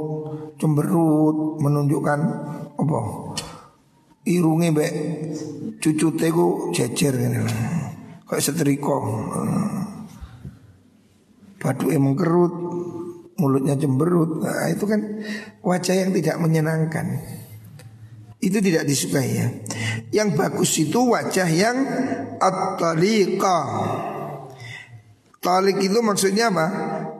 cemberut, 0.61 1.57
menunjukkan 1.65 2.21
apa? 2.77 3.01
Irungnya 4.29 4.75
be 4.75 4.87
cucu 5.81 6.13
teku 6.19 6.77
jejer 6.77 7.15
gitu. 7.17 7.41
Kayak 8.27 8.43
setrika. 8.43 8.99
Badu 11.57 11.89
emang 11.89 12.19
kerut, 12.19 12.53
mulutnya 13.41 13.81
cemberut. 13.81 14.45
Nah, 14.45 14.69
itu 14.69 14.85
kan 14.85 15.01
wajah 15.65 15.95
yang 16.05 16.11
tidak 16.13 16.37
menyenangkan. 16.37 17.07
Itu 18.47 18.63
tidak 18.63 18.87
disukai 18.87 19.29
ya. 19.35 19.49
Yang 20.15 20.29
bagus 20.39 20.71
itu 20.79 21.03
wajah 21.03 21.51
yang 21.51 21.77
at-taliqa. 22.39 23.59
Talik 25.43 25.83
itu 25.83 25.99
maksudnya 25.99 26.55
apa? 26.55 26.67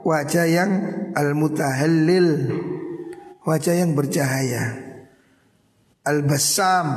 Wajah 0.07 0.45
yang 0.47 0.71
al-mutahallil. 1.11 2.27
Wajah 3.43 3.75
yang 3.75 3.91
bercahaya. 3.91 4.71
Al-basam 6.07 6.87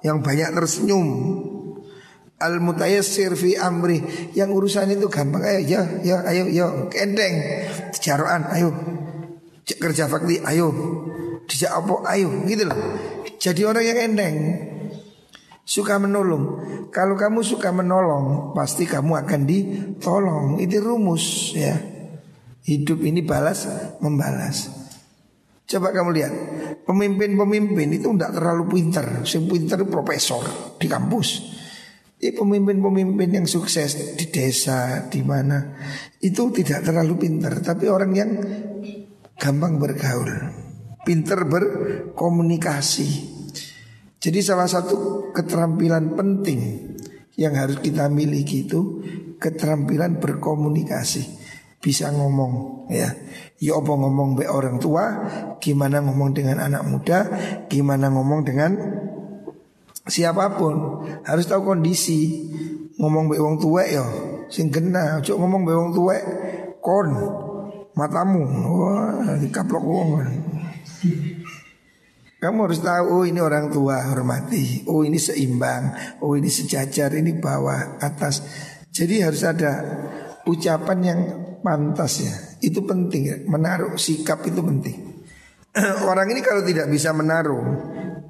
yang 0.00 0.24
banyak 0.24 0.48
tersenyum. 0.56 1.08
Al-mutayassir 2.38 3.34
fi 3.34 3.58
amri 3.58 3.98
Yang 4.30 4.50
urusan 4.54 4.94
itu 4.94 5.10
gampang 5.10 5.42
Ayo 5.42 5.58
ya, 5.66 5.82
ya, 6.06 6.16
ayo, 6.22 6.46
ya 6.46 6.70
Kendeng 6.86 7.66
Jaroan, 7.98 8.46
ayo 8.54 8.70
Kerja 9.66 10.06
fakti, 10.06 10.38
ayo 10.46 10.70
Dijak 11.50 11.82
apa, 11.82 12.14
ayo 12.14 12.30
Gitu 12.46 12.62
loh 12.62 12.78
Jadi 13.38 13.62
orang 13.62 13.84
yang 13.86 13.98
endeng 14.12 14.36
Suka 15.68 16.00
menolong. 16.00 16.64
Kalau 16.88 17.14
kamu 17.14 17.44
suka 17.44 17.70
menolong 17.70 18.56
Pasti 18.56 18.88
kamu 18.88 19.24
akan 19.24 19.40
ditolong. 19.44 20.46
Itu 20.58 20.82
rumus 20.82 21.54
ya. 21.54 21.76
Hidup 22.68 23.00
ini 23.06 23.24
balas 23.24 23.68
membalas. 24.02 24.68
Coba 25.68 25.92
kamu 25.92 26.10
lihat 26.16 26.32
Pemimpin-pemimpin 26.88 28.00
itu 28.00 28.08
tidak 28.16 28.32
terlalu 28.32 28.64
pintar 28.80 29.06
Yang 29.28 29.44
pintar 29.44 29.80
profesor 29.84 30.42
di 30.80 30.88
kampus. 30.88 31.58
Ya, 32.18 32.34
pemimpin-pemimpin 32.34 33.30
yang 33.30 33.46
sukses 33.46 34.18
di 34.18 34.26
desa, 34.26 35.06
di 35.06 35.22
mana 35.22 35.78
itu 36.18 36.50
tidak 36.50 36.82
terlalu 36.82 37.14
pintar, 37.14 37.62
tapi 37.62 37.86
orang 37.86 38.10
yang 38.10 38.30
gampang 39.38 39.78
bergaul, 39.78 40.26
pintar 41.08 41.48
berkomunikasi. 41.48 43.40
Jadi 44.20 44.44
salah 44.44 44.68
satu 44.68 45.32
keterampilan 45.32 46.12
penting 46.12 46.92
yang 47.40 47.56
harus 47.56 47.80
kita 47.80 48.12
miliki 48.12 48.68
itu 48.68 49.00
keterampilan 49.40 50.20
berkomunikasi, 50.20 51.24
bisa 51.80 52.12
ngomong 52.12 52.84
ya. 52.92 53.08
Ya 53.56 53.72
apa 53.74 53.88
ngomong 53.88 54.36
be 54.36 54.44
orang 54.52 54.76
tua, 54.76 55.24
gimana 55.64 56.04
ngomong 56.04 56.36
dengan 56.36 56.60
anak 56.60 56.84
muda, 56.84 57.18
gimana 57.72 58.12
ngomong 58.12 58.44
dengan 58.44 58.76
siapa 60.04 60.60
pun. 60.60 61.08
Harus 61.24 61.48
tahu 61.48 61.72
kondisi. 61.72 62.52
Ngomong 62.98 63.30
be 63.30 63.38
wong 63.38 63.56
tua 63.62 63.86
ya. 63.86 64.04
Sing 64.50 64.74
kena 64.74 65.22
cuk 65.22 65.38
ngomong 65.38 65.62
be 65.62 65.72
wong 65.72 65.90
tua 65.94 66.18
kon 66.82 67.08
matamu. 67.94 68.42
Wah 68.66 69.38
dikaplok 69.38 69.84
wong 69.86 70.08
kamu 72.38 72.70
harus 72.70 72.78
tahu 72.78 73.04
oh 73.10 73.24
ini 73.26 73.42
orang 73.42 73.66
tua 73.66 73.98
hormati. 74.06 74.86
Oh 74.86 75.02
ini 75.02 75.18
seimbang. 75.18 75.90
Oh 76.22 76.38
ini 76.38 76.46
sejajar 76.46 77.10
ini 77.18 77.34
bawah 77.34 77.98
atas. 77.98 78.46
Jadi 78.94 79.26
harus 79.26 79.42
ada 79.42 79.82
ucapan 80.46 80.98
yang 81.02 81.20
pantas 81.66 82.22
ya. 82.22 82.34
Itu 82.62 82.86
penting 82.86 83.22
ya. 83.26 83.36
Menaruh 83.42 83.98
sikap 83.98 84.46
itu 84.46 84.62
penting. 84.62 85.26
Orang 86.10 86.30
ini 86.30 86.38
kalau 86.38 86.62
tidak 86.62 86.86
bisa 86.86 87.10
menaruh 87.10 87.66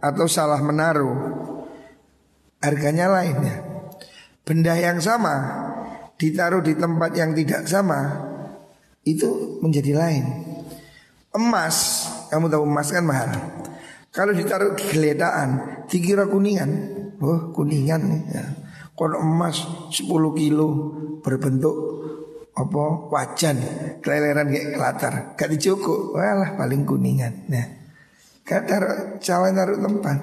atau 0.01 0.25
salah 0.25 0.65
menaruh 0.65 1.45
harganya 2.65 3.13
lain 3.13 3.37
ya. 3.45 3.57
Benda 4.41 4.73
yang 4.73 5.05
sama 5.05 5.37
ditaruh 6.17 6.65
di 6.65 6.73
tempat 6.81 7.13
yang 7.13 7.37
tidak 7.37 7.69
sama 7.69 8.25
itu 9.05 9.61
menjadi 9.61 9.93
lain. 9.93 10.25
Emas, 11.37 12.08
kamu 12.29 12.47
tahu 12.53 12.65
emas 12.65 12.89
kan 12.93 13.05
mahal. 13.05 13.31
Kalau 14.09 14.33
ditaruh 14.33 14.73
di 14.77 14.85
geletaan, 14.89 15.85
dikira 15.89 16.29
kuningan. 16.29 16.71
Oh, 17.19 17.51
kuningan 17.53 18.03
ya. 18.31 18.45
Kalau 18.95 19.21
emas 19.21 19.63
10 19.93 20.09
kilo 20.39 20.69
berbentuk 21.21 21.77
apa 22.59 22.85
wajan 23.15 23.57
keleleran 24.03 24.51
kayak 24.51 24.75
kelatar 24.75 25.15
gak 25.39 25.47
dicukup 25.47 26.19
walah 26.19 26.59
paling 26.59 26.83
kuningan 26.83 27.47
nah 27.47 27.63
gak 28.43 28.67
taruh 28.67 29.23
cawan 29.23 29.55
taruh 29.55 29.79
tempat 29.79 30.19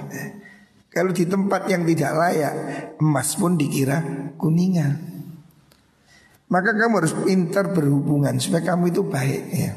kalau 0.96 1.12
di 1.12 1.28
tempat 1.28 1.68
yang 1.68 1.84
tidak 1.84 2.12
layak 2.16 2.54
Emas 3.04 3.36
pun 3.36 3.60
dikira 3.60 4.00
kuningan 4.40 4.96
Maka 6.48 6.72
kamu 6.72 7.04
harus 7.04 7.12
pintar 7.20 7.76
berhubungan 7.76 8.40
Supaya 8.40 8.72
kamu 8.72 8.96
itu 8.96 9.04
baik 9.04 9.44
ya 9.52 9.76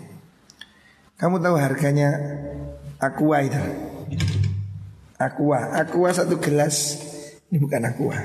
Kamu 1.18 1.42
tahu 1.42 1.58
harganya 1.58 2.14
Aqua 3.02 3.42
itu? 3.42 3.58
Aqua. 5.18 5.74
Aqua 5.74 6.14
satu 6.14 6.38
gelas. 6.38 6.94
Ini 7.50 7.58
bukan 7.58 7.82
Aqua. 7.90 8.18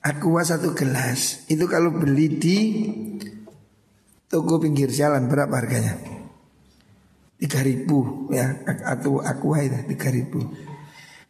Aqua 0.00 0.40
satu 0.48 0.72
gelas. 0.72 1.44
Itu 1.52 1.68
kalau 1.68 1.92
beli 1.92 2.40
di 2.40 2.58
Toko 4.32 4.56
pinggir 4.56 4.88
jalan 4.88 5.28
Berapa 5.28 5.52
harganya? 5.60 6.00
3000 7.36 8.32
ya. 8.32 8.64
Atau 8.88 9.20
Aqua 9.20 9.60
itu 9.60 9.76
3000 9.92 10.72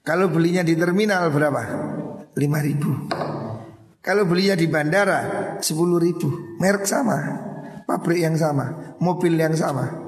kalau 0.03 0.27
belinya 0.35 0.67
di 0.67 0.75
terminal 0.75 1.31
berapa? 1.31 1.63
5 2.35 2.67
ribu. 2.67 2.91
Kalau 4.03 4.27
belinya 4.27 4.59
di 4.59 4.67
bandara 4.67 5.19
10 5.63 5.63
ribu. 6.03 6.59
Merek 6.59 6.91
sama. 6.91 7.19
Pabrik 7.87 8.19
yang 8.19 8.35
sama. 8.35 8.99
Mobil 8.99 9.39
yang 9.39 9.55
sama 9.55 10.02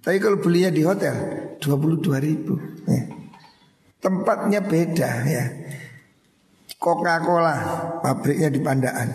Tapi 0.00 0.16
kalau 0.16 0.40
belinya 0.40 0.72
di 0.72 0.82
hotel 0.84 1.14
22 1.60 2.16
ribu. 2.24 2.56
Ya. 2.88 3.04
Tempatnya 4.00 4.60
beda 4.64 5.10
ya. 5.28 5.44
Coca-Cola 6.80 7.56
Pabriknya 8.00 8.48
di 8.48 8.60
Pandaan. 8.64 9.08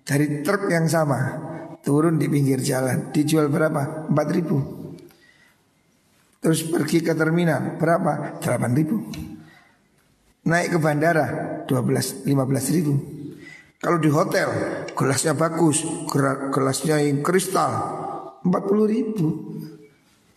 Dari 0.00 0.40
truk 0.40 0.72
yang 0.72 0.88
sama 0.88 1.50
Turun 1.80 2.20
di 2.20 2.28
pinggir 2.28 2.60
jalan. 2.60 3.12
Dijual 3.12 3.48
berapa? 3.48 4.08
4 4.08 4.36
ribu. 4.36 4.56
Terus 6.40 6.64
pergi 6.68 7.04
ke 7.04 7.12
terminal 7.12 7.76
Berapa? 7.76 8.40
8 8.40 8.76
ribu. 8.76 8.96
Naik 10.48 10.76
ke 10.76 10.78
bandara 10.80 11.26
12 11.68 12.24
15 12.24 12.76
ribu. 12.76 12.94
Kalau 13.80 13.96
di 13.96 14.12
hotel 14.12 14.48
gelasnya 14.92 15.32
bagus 15.32 15.84
Gelasnya 16.52 17.00
yang 17.00 17.24
kristal 17.24 17.72
40 18.44 18.48
ribu 18.88 19.28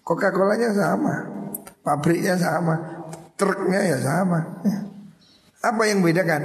Coca-Colanya 0.04 0.70
sama 0.76 1.16
Pabriknya 1.84 2.36
sama 2.36 2.76
Truknya 3.34 3.82
ya 3.82 3.98
sama. 3.98 4.40
Apa 5.66 5.90
yang 5.90 6.06
bedakan? 6.06 6.44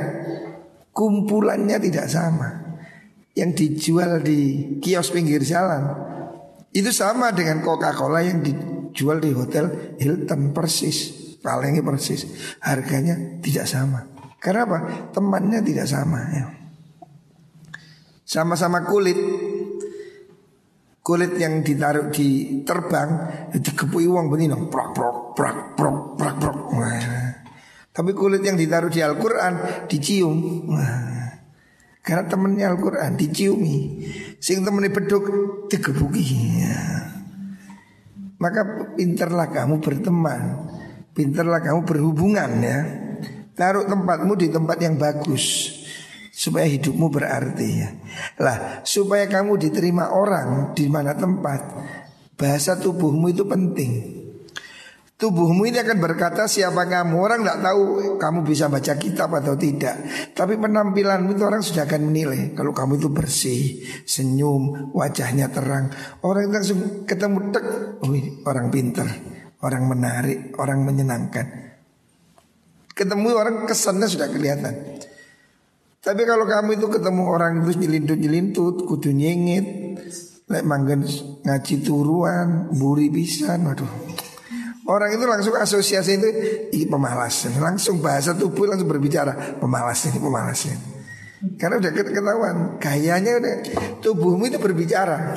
Kumpulannya 0.90 1.76
tidak 1.78 2.08
sama. 2.08 2.80
Yang 3.36 3.50
dijual 3.54 4.24
di 4.24 4.72
kios 4.82 5.14
pinggir 5.14 5.44
jalan 5.46 5.94
Itu 6.74 6.90
sama 6.90 7.30
dengan 7.30 7.62
Coca-Cola 7.62 8.24
yang 8.24 8.42
dijual 8.42 9.22
di 9.22 9.30
hotel 9.30 9.94
Hilton 10.00 10.50
persis 10.50 11.18
kalengnya 11.42 11.82
persis. 11.86 12.26
Harganya 12.60 13.38
tidak 13.40 13.66
sama. 13.70 14.04
Karena 14.38 14.66
apa? 14.66 14.78
Temannya 15.14 15.60
tidak 15.62 15.86
sama 15.86 16.20
ya. 16.34 16.46
Sama-sama 18.28 18.84
kulit 18.84 19.16
kulit 21.08 21.40
yang 21.40 21.64
ditaruh 21.64 22.12
di 22.12 22.60
terbang 22.68 23.08
dikepui 23.56 24.04
uang 24.04 24.28
begini 24.28 24.52
prak 24.68 24.92
prak 24.92 25.16
prak 25.32 25.56
prak 25.72 25.96
prak 26.20 26.36
prak 26.36 26.58
tapi 27.96 28.12
kulit 28.12 28.44
yang 28.44 28.54
ditaruh 28.54 28.92
di 28.92 29.02
Al-Quran 29.02 29.88
dicium. 29.90 30.38
Nah, 30.70 31.34
karena 31.98 32.30
temennya 32.30 32.70
Al-Quran 32.70 33.18
diciumi. 33.18 34.06
Sing 34.38 34.62
temennya 34.62 34.94
beduk 34.94 35.26
digebuki. 35.66 36.22
Ya. 36.62 36.78
maka 38.38 38.94
pinterlah 38.94 39.50
kamu 39.50 39.82
berteman. 39.82 40.70
Pinterlah 41.10 41.58
kamu 41.58 41.82
berhubungan 41.82 42.62
ya. 42.62 42.78
Taruh 43.58 43.82
tempatmu 43.90 44.38
di 44.38 44.46
tempat 44.46 44.78
yang 44.78 44.94
bagus 44.94 45.74
Supaya 46.38 46.70
hidupmu 46.70 47.10
berarti 47.10 47.66
ya. 47.66 47.90
Lah 48.38 48.86
supaya 48.86 49.26
kamu 49.26 49.58
diterima 49.58 50.14
orang 50.14 50.70
di 50.78 50.86
mana 50.86 51.18
tempat 51.18 51.60
Bahasa 52.38 52.78
tubuhmu 52.78 53.34
itu 53.34 53.42
penting. 53.50 54.14
Tubuhmu 55.18 55.66
ini 55.66 55.82
akan 55.82 55.98
berkata 55.98 56.46
siapa 56.46 56.86
kamu? 56.86 57.18
Orang 57.18 57.42
tidak 57.42 57.58
tahu 57.66 57.82
kamu 58.22 58.38
bisa 58.46 58.70
baca 58.70 58.94
kitab 58.94 59.34
atau 59.34 59.58
tidak. 59.58 59.98
Tapi 60.30 60.54
penampilanmu 60.54 61.34
itu 61.34 61.42
orang 61.42 61.58
sudah 61.58 61.90
akan 61.90 62.06
menilai 62.06 62.54
Kalau 62.54 62.70
kamu 62.70 63.02
itu 63.02 63.10
bersih, 63.10 63.82
senyum, 64.06 64.94
wajahnya 64.94 65.50
terang. 65.50 65.90
Orang 66.22 66.46
itu 66.46 66.54
langsung 66.54 66.80
ketemu 67.02 67.50
tek. 67.50 67.66
Oh, 68.06 68.14
Orang 68.46 68.70
pintar, 68.70 69.10
orang 69.58 69.82
menarik, 69.90 70.54
orang 70.62 70.86
menyenangkan. 70.86 71.74
Ketemu 72.94 73.28
orang 73.34 73.66
kesannya 73.66 74.06
sudah 74.06 74.30
kelihatan 74.30 75.02
Tapi 75.98 76.22
kalau 76.24 76.46
kamu 76.46 76.78
itu 76.78 76.86
ketemu 76.86 77.22
orang 77.26 77.66
itu 77.66 77.74
nyelintut-nyelintut 77.74 78.86
Kudu 78.86 79.10
nyengit 79.10 79.66
Lek 80.48 80.64
manggen 80.64 81.04
ngaji 81.44 81.84
turuan, 81.84 82.72
buri 82.72 83.12
pisan, 83.12 83.68
waduh 83.68 84.08
Orang 84.88 85.12
itu 85.12 85.28
langsung 85.28 85.52
asosiasi 85.52 86.16
itu 86.16 86.28
ini 86.72 86.88
pemalas. 86.88 87.44
Langsung 87.60 88.00
bahasa 88.00 88.32
tubuh 88.32 88.64
langsung 88.64 88.88
berbicara 88.88 89.60
pemalas 89.60 90.08
ini 90.08 90.16
pemalas 90.16 90.64
ini. 90.64 90.80
Karena 91.60 91.76
udah 91.76 91.92
ketahuan 91.92 92.56
kayaknya 92.80 93.36
udah 93.36 93.54
tubuhmu 94.00 94.48
itu 94.48 94.56
berbicara. 94.56 95.36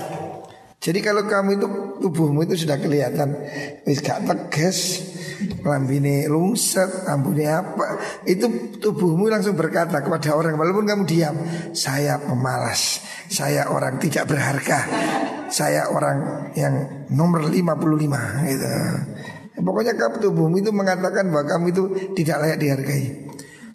Jadi 0.80 1.04
kalau 1.04 1.28
kamu 1.28 1.60
itu 1.60 1.67
tubuhmu 2.00 2.47
itu 2.47 2.63
sudah 2.63 2.80
kelihatan 2.80 3.38
wis 3.84 4.00
gak 4.00 4.24
tegas, 4.24 5.04
lambine 5.63 6.25
lungset, 6.27 7.06
rambutnya 7.08 7.62
apa, 7.62 8.01
itu 8.27 8.77
tubuhmu 8.82 9.30
langsung 9.30 9.54
berkata 9.56 10.01
kepada 10.01 10.34
orang 10.34 10.58
walaupun 10.58 10.86
kamu 10.88 11.04
diam, 11.06 11.36
saya 11.71 12.17
pemalas, 12.21 13.01
saya 13.30 13.69
orang 13.69 14.01
tidak 14.01 14.27
berharga, 14.30 14.80
saya 15.51 15.91
orang 15.91 16.49
yang 16.58 17.06
nomor 17.12 17.47
55 17.47 18.49
gitu. 18.49 18.69
Pokoknya 19.62 19.93
kamu 19.93 20.15
tubuhmu 20.23 20.58
itu 20.58 20.71
mengatakan 20.73 21.30
bahwa 21.30 21.45
kamu 21.45 21.65
itu 21.69 21.84
tidak 22.17 22.38
layak 22.41 22.58
dihargai. 22.58 23.06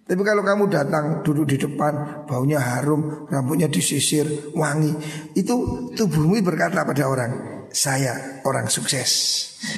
Tapi 0.06 0.22
kalau 0.22 0.46
kamu 0.46 0.70
datang 0.70 1.26
duduk 1.26 1.50
di 1.50 1.58
depan, 1.58 2.26
baunya 2.30 2.62
harum, 2.62 3.26
rambutnya 3.26 3.66
disisir, 3.66 4.54
wangi, 4.54 4.94
itu 5.34 5.54
tubuhmu 5.98 6.38
berkata 6.46 6.86
pada 6.86 7.10
orang, 7.10 7.55
saya 7.76 8.40
orang 8.48 8.72
sukses, 8.72 9.10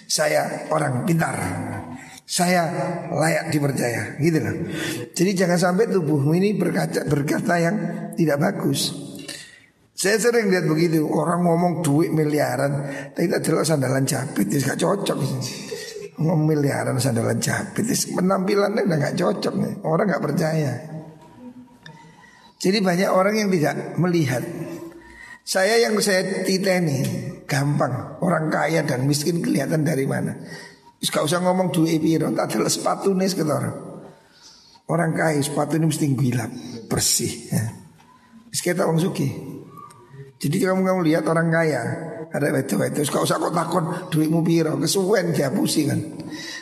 saya 0.06 0.70
orang 0.70 1.02
pintar, 1.02 1.34
saya 2.22 2.62
layak 3.10 3.50
dipercaya, 3.50 4.14
gitu 4.22 4.38
loh. 4.38 4.54
Jadi 5.10 5.30
jangan 5.34 5.58
sampai 5.58 5.90
tubuhmu 5.90 6.30
ini 6.38 6.54
berkata, 6.54 7.02
berkata 7.02 7.58
yang 7.58 7.76
tidak 8.14 8.38
bagus. 8.38 8.94
Saya 9.98 10.14
sering 10.14 10.46
lihat 10.46 10.70
begitu, 10.70 11.02
orang 11.10 11.42
ngomong 11.42 11.82
duit 11.82 12.14
miliaran, 12.14 12.86
tapi 13.18 13.26
tak 13.26 13.42
jelas 13.42 13.66
sandalan 13.66 14.06
jepit, 14.06 14.46
tidak 14.46 14.78
cocok. 14.78 15.18
Miliaran 16.18 16.98
sandalan 16.98 17.38
jepit 17.38 17.86
penampilannya 18.10 18.86
udah 18.86 18.98
nggak 18.98 19.16
cocok 19.18 19.54
nih. 19.54 19.74
Orang 19.86 20.06
nggak 20.10 20.22
percaya. 20.22 20.72
Jadi 22.58 22.78
banyak 22.82 23.10
orang 23.10 23.34
yang 23.38 23.50
tidak 23.54 23.74
melihat. 24.02 24.42
Saya 25.46 25.78
yang 25.78 25.94
saya 26.02 26.42
titeni 26.42 27.27
gampang 27.48 28.20
orang 28.20 28.52
kaya 28.52 28.84
dan 28.84 29.08
miskin 29.08 29.40
kelihatan 29.40 29.82
dari 29.82 30.04
mana 30.04 30.36
Terus 30.98 31.14
gak 31.14 31.24
usah 31.30 31.38
ngomong 31.40 31.70
duit 31.70 32.02
piro 32.02 32.28
tak 32.34 32.52
sepatu 32.68 33.14
nih 33.16 33.30
sekitar 33.30 33.64
orang 34.92 35.12
kaya 35.16 35.40
sepatu 35.40 35.80
ini 35.80 35.88
mesti 35.88 36.06
gilap 36.12 36.50
bersih 36.86 37.32
ya. 37.48 37.64
Terus 38.52 38.60
kita 38.60 38.84
orang 38.84 39.00
suki 39.00 39.28
jadi 40.38 40.70
kamu 40.70 40.86
kamu 40.86 41.00
lihat 41.10 41.24
orang 41.26 41.50
kaya 41.50 41.82
ada 42.28 42.52
itu 42.60 42.76
itu 42.76 43.00
kau 43.08 43.24
usah 43.24 43.40
kau 43.40 43.50
takut 43.50 44.12
duitmu 44.12 44.44
piro 44.44 44.76
kesuwen 44.76 45.32
pusing 45.56 45.88
kan. 45.88 46.00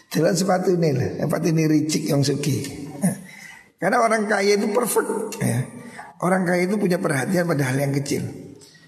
Jalan 0.06 0.34
sepatu 0.38 0.70
ini 0.78 0.94
lah, 0.94 1.26
sepatu 1.26 1.46
ini 1.50 1.62
ricik 1.66 2.06
yang 2.06 2.22
suki. 2.22 2.86
Karena 3.82 4.00
orang 4.00 4.30
kaya 4.30 4.56
itu 4.56 4.70
perfect. 4.70 5.42
Ya. 5.42 5.66
Orang 6.22 6.48
kaya 6.48 6.64
itu 6.64 6.80
punya 6.80 6.96
perhatian 6.96 7.44
pada 7.44 7.68
hal 7.68 7.76
yang 7.76 7.92
kecil. 7.92 8.22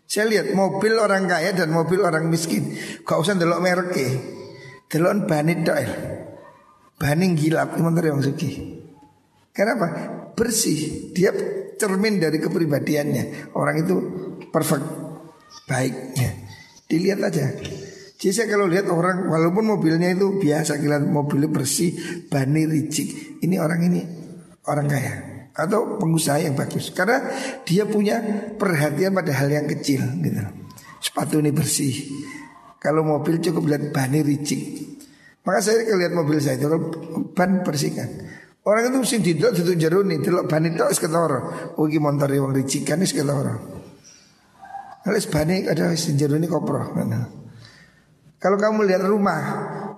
Saya 0.09 0.25
lihat 0.25 0.57
mobil 0.57 0.97
orang 0.97 1.29
kaya 1.29 1.53
dan 1.53 1.69
mobil 1.69 2.01
orang 2.01 2.33
miskin. 2.33 2.73
Kau 3.05 3.21
usah 3.21 3.37
delok 3.37 3.61
merek 3.61 3.93
Delok 4.89 5.29
banit 5.29 5.61
doel. 5.69 5.93
Baning 6.97 7.37
gilap 7.37 7.77
itu 7.77 7.85
yang 7.85 8.25
suki. 8.25 8.53
Kenapa? 9.53 9.87
Bersih. 10.33 11.13
Dia 11.13 11.31
cermin 11.77 12.17
dari 12.17 12.41
kepribadiannya. 12.41 13.53
Orang 13.53 13.85
itu 13.85 13.95
perfect, 14.49 14.89
baik. 15.69 15.95
Ya. 16.17 16.33
Dilihat 16.89 17.21
aja. 17.29 17.53
Jadi 18.19 18.33
saya 18.35 18.49
kalau 18.51 18.67
lihat 18.67 18.89
orang 18.89 19.29
walaupun 19.29 19.77
mobilnya 19.77 20.11
itu 20.11 20.41
biasa 20.41 20.81
kira 20.81 20.99
mobilnya 20.99 21.53
bersih, 21.53 21.95
bani 22.27 22.67
ricik, 22.67 23.39
ini 23.45 23.61
orang 23.63 23.87
ini 23.87 24.01
orang 24.67 24.91
kaya 24.91 25.38
atau 25.59 25.99
pengusaha 25.99 26.39
yang 26.39 26.55
bagus 26.55 26.95
karena 26.95 27.19
dia 27.67 27.83
punya 27.83 28.23
perhatian 28.55 29.11
pada 29.11 29.35
hal 29.35 29.51
yang 29.51 29.67
kecil 29.67 30.07
gitu. 30.23 30.39
Sepatu 31.03 31.43
ini 31.43 31.51
bersih. 31.51 31.95
Kalau 32.79 33.03
mobil 33.03 33.43
cukup 33.43 33.67
lihat 33.67 33.91
bani 33.91 34.23
ricik. 34.23 34.87
Maka 35.43 35.59
saya 35.59 35.83
lihat 35.83 36.15
mobil 36.15 36.39
saya 36.39 36.63
itu 36.63 36.71
ban 37.35 37.67
bersihkan. 37.67 38.07
Orang 38.63 38.93
itu 38.93 39.01
sing 39.09 39.25
didok 39.25 39.57
duduk 39.57 39.81
jeruni, 39.81 40.21
delok 40.23 40.47
ban 40.47 40.63
itu 40.63 40.79
wis 40.87 41.01
ketara. 41.03 41.73
Oh 41.75 41.91
iki 41.91 41.99
montore 41.99 42.39
wong 42.39 42.55
ricikan 42.55 43.03
wis 43.03 43.17
ketara. 43.17 43.59
Kalau 45.03 45.19
bani 45.33 45.67
ada 45.67 45.91
senjata 45.99 46.37
ini 46.39 46.47
kopro. 46.47 46.95
Kalau 48.39 48.55
kamu 48.55 48.87
lihat 48.87 49.03
rumah, 49.09 49.41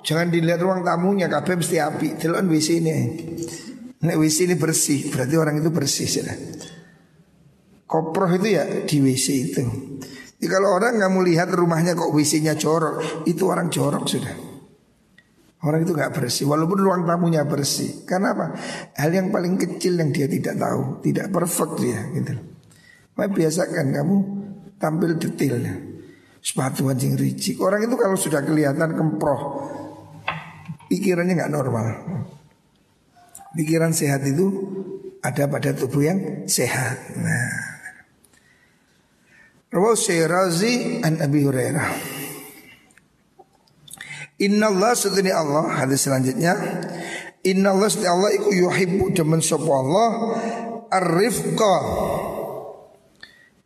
jangan 0.00 0.32
dilihat 0.32 0.64
ruang 0.64 0.80
tamunya, 0.80 1.28
kabeh 1.28 1.60
mesti 1.60 1.76
api. 1.76 2.16
Delok 2.16 2.48
WC 2.48 2.68
ini. 2.80 2.96
Nek 4.00 4.16
WC 4.16 4.48
ini 4.48 4.56
bersih, 4.56 5.12
berarti 5.12 5.34
orang 5.36 5.60
itu 5.60 5.68
bersih 5.68 6.08
sudah. 6.08 6.36
Koproh 7.84 8.30
itu 8.32 8.56
ya 8.56 8.64
di 8.88 8.96
WC 9.02 9.26
itu. 9.52 9.64
Jadi 10.40 10.48
kalau 10.48 10.72
orang 10.72 10.96
kamu 10.96 11.20
lihat 11.28 11.52
rumahnya 11.52 11.92
kok 11.92 12.16
WC-nya 12.16 12.56
jorok, 12.56 13.28
itu 13.28 13.44
orang 13.44 13.68
jorok 13.68 14.08
sudah. 14.08 14.32
Orang 15.60 15.84
itu 15.84 15.92
nggak 15.92 16.16
bersih, 16.16 16.48
walaupun 16.48 16.80
ruang 16.80 17.04
tamunya 17.04 17.44
bersih. 17.44 18.08
Karena 18.08 18.32
apa? 18.32 18.56
Hal 18.96 19.12
yang 19.12 19.28
paling 19.28 19.60
kecil 19.60 20.00
yang 20.00 20.08
dia 20.08 20.24
tidak 20.24 20.56
tahu, 20.56 21.04
tidak 21.04 21.28
perfect 21.28 21.72
dia, 21.84 22.00
gitu. 22.16 22.32
Maka 23.20 23.28
biasakan 23.36 23.86
kamu 23.92 24.16
tampil 24.80 25.20
detailnya. 25.20 25.76
Sepatu 26.40 26.88
anjing 26.88 27.20
ricik. 27.20 27.60
Orang 27.60 27.84
itu 27.84 27.92
kalau 28.00 28.16
sudah 28.16 28.40
kelihatan 28.40 28.96
kemproh, 28.96 29.68
pikirannya 30.88 31.36
nggak 31.36 31.52
normal. 31.52 31.86
Pikiran 33.56 33.90
sehat 33.90 34.22
itu 34.26 34.46
ada 35.20 35.50
pada 35.50 35.74
tubuh 35.74 36.06
yang 36.06 36.46
sehat. 36.46 36.96
Nah. 37.18 37.70
Syirazi 39.94 41.02
an 41.02 41.22
Abi 41.22 41.46
Hurairah. 41.46 41.88
Inna 44.40 44.72
Allah 44.72 44.96
sedini 44.96 45.28
Allah 45.28 45.68
hadis 45.68 46.08
selanjutnya 46.08 46.56
Inna 47.44 47.76
Allah 47.76 47.92
sedini 47.92 48.08
Allah 48.08 48.30
iku 48.32 48.50
yuhibbu 48.56 49.12
demen 49.12 49.44
sopa 49.44 49.68
Allah 49.68 50.10
Ar-rifqa 50.90 51.76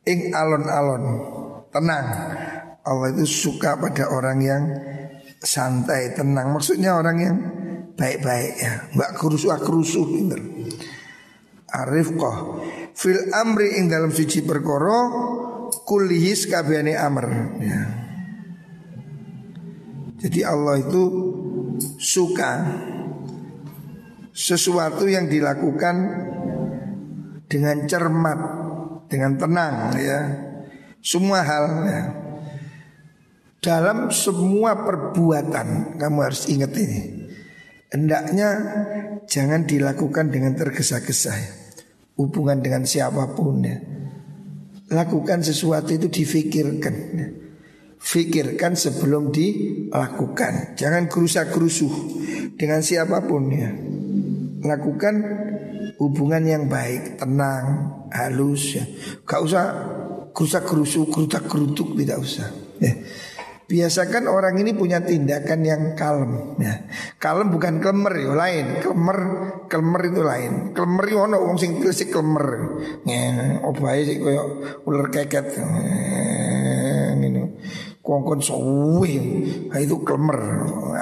ing 0.04 0.36
alon-alon 0.36 1.04
tenang. 1.72 2.06
Allah 2.84 3.06
itu 3.16 3.24
suka 3.24 3.80
pada 3.80 4.12
orang 4.12 4.38
yang 4.44 4.62
santai, 5.40 6.12
tenang. 6.12 6.52
Maksudnya 6.52 7.00
orang 7.00 7.16
yang 7.16 7.36
baik-baik 7.94 8.52
ya, 8.58 8.72
nggak 8.94 9.10
kerusuh-kerusuh 9.18 10.04
pinter. 10.10 10.40
Arifqah 11.74 12.36
fil 12.94 13.18
amri 13.34 13.82
ing 13.82 13.90
dalam 13.90 14.14
suci 14.14 14.46
perkara 14.46 15.10
kulihis 15.82 16.46
kabehane 16.46 16.94
amr 16.94 17.26
ya. 17.58 17.82
Jadi 20.24 20.40
Allah 20.40 20.80
itu 20.80 21.02
suka 22.00 22.64
sesuatu 24.32 25.04
yang 25.04 25.28
dilakukan 25.28 25.96
dengan 27.44 27.84
cermat 27.84 28.40
dengan 29.10 29.36
tenang 29.36 29.74
ya. 30.00 30.20
Semua 31.04 31.44
hal 31.44 31.64
ya. 31.84 32.02
Dalam 33.60 34.12
semua 34.12 34.76
perbuatan 34.84 35.96
kamu 36.00 36.18
harus 36.20 36.48
ingat 36.48 36.72
ini. 36.76 37.23
Hendaknya 37.94 38.48
jangan 39.30 39.70
dilakukan 39.70 40.34
dengan 40.34 40.58
tergesa-gesa 40.58 41.32
ya. 41.38 41.50
Hubungan 42.18 42.58
dengan 42.58 42.82
siapa 42.82 43.38
pun 43.38 43.62
ya. 43.62 43.78
Lakukan 44.90 45.46
sesuatu 45.46 45.94
itu 45.94 46.10
difikirkan 46.10 46.94
ya. 47.14 47.28
Fikirkan 48.04 48.76
sebelum 48.76 49.32
dilakukan 49.32 50.76
Jangan 50.76 51.08
kerusak-kerusuh 51.08 51.94
Dengan 52.52 52.84
siapa 52.84 53.24
pun 53.24 53.48
ya 53.48 53.72
Lakukan 54.60 55.14
hubungan 55.98 56.42
yang 56.44 56.64
baik, 56.66 57.20
tenang, 57.20 57.92
halus 58.10 58.80
ya. 58.80 58.84
Gak 59.24 59.40
usah 59.44 59.64
kerusak 60.34 60.64
kerusu, 60.66 61.06
kerutak 61.08 61.46
kerutuk 61.46 61.94
tidak 61.94 62.18
usah. 62.20 62.48
Ya. 62.82 62.94
Biasakan 63.64 64.28
orang 64.28 64.60
ini 64.60 64.76
punya 64.76 65.00
tindakan 65.00 65.64
yang 65.64 65.82
kalem 65.96 66.60
ya. 66.60 66.84
Kalem 67.16 67.48
bukan 67.48 67.80
klemer 67.80 68.12
ya 68.12 68.36
lain. 68.36 68.84
Klemer 68.84 69.18
klemer 69.72 70.00
itu 70.04 70.20
lain. 70.20 70.52
Klemer 70.76 71.04
itu 71.08 71.16
ono 71.16 71.36
wong 71.40 71.56
sing 71.56 71.80
sih 71.80 72.12
klemer. 72.12 72.44
Ya, 73.08 73.56
obahe 73.64 74.04
sih 74.04 74.20
koyo 74.20 74.60
ular 74.84 75.08
keket. 75.08 75.56
Ngene. 77.16 77.56
Kongkon 78.04 78.44
suwe. 78.44 79.16
Nah, 79.72 79.80
itu 79.80 79.96
klemer. 80.04 80.38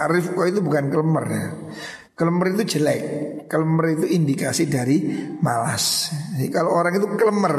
Arif 0.06 0.30
kok 0.30 0.46
itu 0.46 0.62
bukan 0.62 0.86
klemer 0.86 1.24
ya. 1.26 1.46
Klemer 2.14 2.46
itu 2.54 2.78
jelek. 2.78 3.02
Klemer 3.50 3.98
itu 3.98 4.06
indikasi 4.06 4.70
dari 4.70 5.02
malas. 5.42 6.14
Jadi 6.38 6.46
kalau 6.54 6.78
orang 6.78 6.94
itu 6.94 7.10
klemer, 7.18 7.54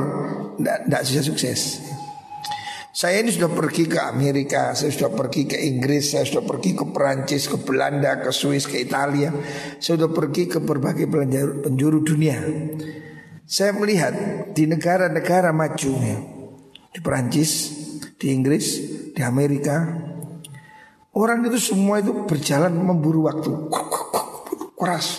tidak 0.63 1.01
susah 1.03 1.23
sukses. 1.27 1.61
Saya 2.93 3.25
ini 3.25 3.33
sudah 3.33 3.49
pergi 3.49 3.89
ke 3.89 3.97
Amerika, 3.97 4.77
saya 4.77 4.93
sudah 4.93 5.17
pergi 5.17 5.49
ke 5.49 5.57
Inggris, 5.57 6.13
saya 6.13 6.29
sudah 6.29 6.45
pergi 6.45 6.77
ke 6.77 6.85
Perancis, 6.93 7.49
ke 7.49 7.57
Belanda, 7.57 8.21
ke 8.21 8.29
Swiss, 8.29 8.69
ke 8.69 8.85
Italia. 8.85 9.33
Saya 9.81 9.97
sudah 9.97 10.13
pergi 10.13 10.45
ke 10.45 10.61
berbagai 10.61 11.09
penjuru 11.65 12.05
dunia. 12.05 12.37
Saya 13.49 13.73
melihat 13.73 14.13
di 14.53 14.69
negara-negara 14.69 15.49
maju 15.49 15.93
di 16.93 16.99
Perancis, 17.01 17.73
di 18.21 18.29
Inggris, 18.29 18.65
di 19.17 19.25
Amerika, 19.25 19.89
orang 21.17 21.49
itu 21.49 21.73
semua 21.73 21.97
itu 21.97 22.29
berjalan 22.29 22.77
memburu 22.77 23.25
waktu, 23.25 23.73
keras. 24.77 25.17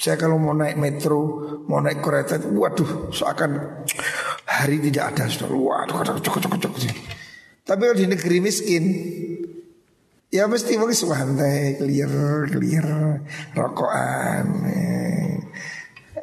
Saya 0.00 0.16
kalau 0.16 0.40
mau 0.40 0.56
naik 0.56 0.80
metro, 0.80 1.20
mau 1.68 1.84
naik 1.84 2.00
kereta, 2.00 2.40
waduh, 2.48 3.12
seakan 3.12 3.84
hari 4.58 4.82
tidak 4.82 5.14
ada 5.14 5.30
sudah 5.30 5.50
waduh 5.54 6.02
cocok 6.02 6.18
cocok 6.18 6.52
cocok 6.58 6.96
tapi 7.62 7.80
kalau 7.84 7.96
di 7.96 8.06
negeri 8.08 8.38
miskin 8.42 8.84
ya 10.28 10.50
mesti 10.50 10.74
mungkin 10.76 10.96
santai 10.96 11.78
clear 11.78 12.12
clear 12.50 12.86
rokokan 13.54 14.46
eh. 14.66 15.08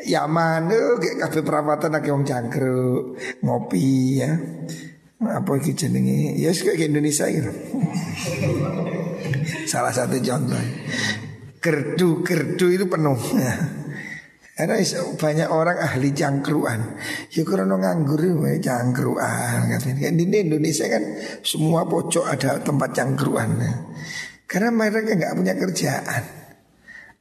Yaman. 0.05 0.69
Tuh 0.69 1.01
kayak 1.01 1.17
kafe 1.27 1.39
perawatan 1.41 1.91
lagi 1.97 2.09
wong 2.13 2.23
cangkruk 2.23 3.17
ngopi 3.41 4.21
ya. 4.21 4.31
Apa 5.25 5.57
iki 5.57 5.73
jenenge? 5.73 6.37
Ya 6.37 6.53
kayak 6.53 6.93
Indonesia 6.93 7.25
gitu 7.25 7.49
salah 9.71 9.89
satu 9.89 10.21
contoh. 10.21 10.61
Gerdu 11.57 12.21
gerdu 12.21 12.65
itu 12.69 12.85
penuh. 12.85 13.17
ya. 13.33 13.55
Karena 14.55 14.79
banyak 15.19 15.49
orang 15.51 15.77
ahli 15.83 16.15
cangkruan. 16.15 16.95
Ya 17.27 17.43
karena 17.43 17.75
nganggur 17.75 18.23
ya 18.23 18.55
cangkruan. 18.63 19.67
Kan 19.67 20.15
di 20.15 20.23
Indonesia 20.31 20.87
kan 20.87 21.03
semua 21.43 21.83
pojok 21.83 22.23
ada 22.23 22.63
tempat 22.63 22.95
cangkruan. 22.95 23.59
Karena 24.47 24.71
mereka 24.71 25.11
nggak 25.11 25.35
punya 25.35 25.53
kerjaan. 25.59 26.23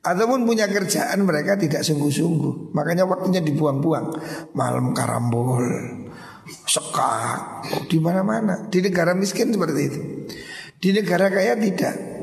Ataupun 0.04 0.46
punya 0.46 0.70
kerjaan 0.70 1.26
mereka 1.26 1.58
tidak 1.58 1.82
sungguh-sungguh. 1.82 2.70
Makanya 2.70 3.02
waktunya 3.02 3.42
dibuang-buang. 3.42 4.14
Malam 4.54 4.94
karambol, 4.94 5.66
sekak, 6.70 7.66
di 7.90 7.98
mana-mana. 7.98 8.70
Di 8.70 8.78
negara 8.78 9.10
miskin 9.10 9.50
seperti 9.50 9.80
itu. 9.82 10.00
Di 10.78 10.94
negara 10.94 11.32
kaya 11.34 11.58
tidak. 11.58 12.13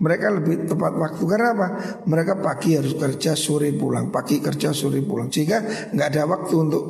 Mereka 0.00 0.26
lebih 0.40 0.64
tepat 0.64 0.96
waktu 0.96 1.22
karena 1.28 1.48
apa? 1.52 1.68
Mereka 2.08 2.40
pagi 2.40 2.72
harus 2.72 2.96
kerja, 2.96 3.36
sore 3.36 3.68
pulang, 3.76 4.08
pagi 4.08 4.40
kerja, 4.40 4.72
sore 4.72 5.04
pulang. 5.04 5.28
Sehingga 5.28 5.92
nggak 5.92 6.08
ada 6.16 6.22
waktu 6.24 6.54
untuk 6.56 6.84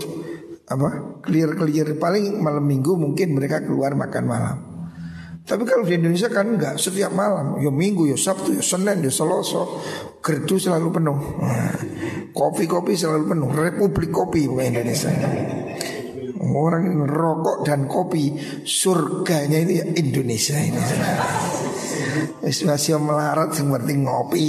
apa? 0.70 1.20
Clear 1.26 1.58
clear 1.58 1.98
paling 1.98 2.38
malam 2.38 2.62
minggu 2.62 2.94
mungkin 2.94 3.34
mereka 3.34 3.66
keluar 3.66 3.98
makan 3.98 4.24
malam. 4.24 4.58
Tapi 5.40 5.66
kalau 5.66 5.82
di 5.82 5.98
Indonesia 5.98 6.30
kan 6.30 6.54
enggak 6.54 6.78
setiap 6.78 7.10
malam, 7.10 7.58
ya 7.58 7.74
minggu, 7.74 8.06
ya 8.06 8.14
Sabtu, 8.14 8.54
ya 8.54 8.62
Senin, 8.62 9.02
ya 9.02 9.10
Selasa, 9.10 9.66
gerdu 10.22 10.54
selalu 10.62 10.88
penuh. 10.94 11.18
Nah, 11.42 11.74
kopi-kopi 12.30 12.94
selalu 12.94 13.34
penuh, 13.34 13.50
Republik 13.50 14.14
Kopi 14.14 14.46
bukan 14.46 14.70
Indonesia. 14.70 15.10
Orang 16.40 17.02
rokok 17.02 17.66
dan 17.66 17.90
kopi 17.90 18.38
surganya 18.62 19.58
ya 19.66 19.84
Indonesia 19.90 20.54
ini. 20.54 20.82
Wis 22.40 22.64
masih 22.64 22.96
melarat 22.96 23.52
seperti 23.52 23.92
ngopi, 24.00 24.48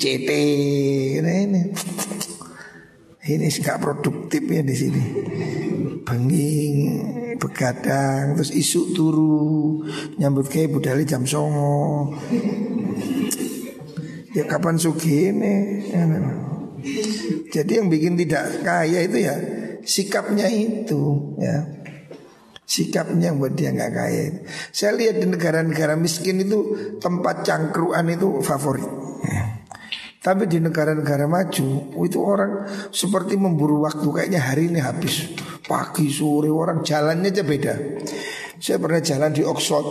CT, 0.00 0.30
ini 1.20 1.32
ini. 1.46 1.62
Ini 3.26 3.46
gak 3.58 3.82
produktif 3.82 4.46
ya 4.46 4.62
di 4.62 4.74
sini. 4.74 5.02
Benging, 6.06 6.78
begadang, 7.42 8.38
terus 8.38 8.54
isu 8.54 8.94
turu, 8.94 9.82
nyambut 10.16 10.46
kayak 10.46 10.70
budali 10.70 11.02
jam 11.02 11.26
songo. 11.26 12.14
Ya 14.30 14.46
kapan 14.46 14.78
sugi 14.78 15.34
ini? 15.34 15.54
Jadi 17.50 17.72
yang 17.82 17.90
bikin 17.90 18.14
tidak 18.14 18.62
kaya 18.62 19.02
itu 19.02 19.26
ya 19.26 19.34
sikapnya 19.82 20.46
itu 20.50 21.34
ya 21.40 21.75
sikapnya 22.76 23.32
buat 23.32 23.56
dia 23.56 23.72
nggak 23.72 23.92
kaya. 23.96 24.24
Saya 24.68 24.92
lihat 25.00 25.16
di 25.24 25.26
negara-negara 25.32 25.96
miskin 25.96 26.44
itu 26.44 26.76
tempat 27.00 27.48
cangkruan 27.48 28.04
itu 28.12 28.44
favorit. 28.44 28.84
Ya. 29.24 29.64
Tapi 30.20 30.44
di 30.50 30.58
negara-negara 30.60 31.24
maju 31.24 31.68
itu 32.04 32.18
orang 32.20 32.68
seperti 32.92 33.38
memburu 33.40 33.86
waktu 33.86 34.04
kayaknya 34.04 34.42
hari 34.42 34.68
ini 34.68 34.82
habis 34.82 35.32
pagi 35.64 36.12
sore 36.12 36.52
orang 36.52 36.84
jalannya 36.84 37.32
aja 37.32 37.46
beda. 37.46 37.74
Saya 38.60 38.76
pernah 38.76 39.00
jalan 39.00 39.30
di 39.32 39.42
Oxford 39.46 39.88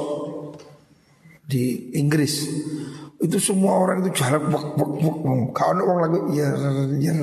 di 1.46 1.94
Inggris 1.98 2.50
itu 3.22 3.38
semua 3.38 3.80
orang 3.80 4.02
itu 4.06 4.12
jalan 4.18 4.50
wak 4.50 4.76
wak 4.76 4.92
wak 5.02 5.18
kau 5.54 5.72
orang 5.72 6.10
lagu 6.10 6.20
ya 6.34 6.50
ya 6.98 7.14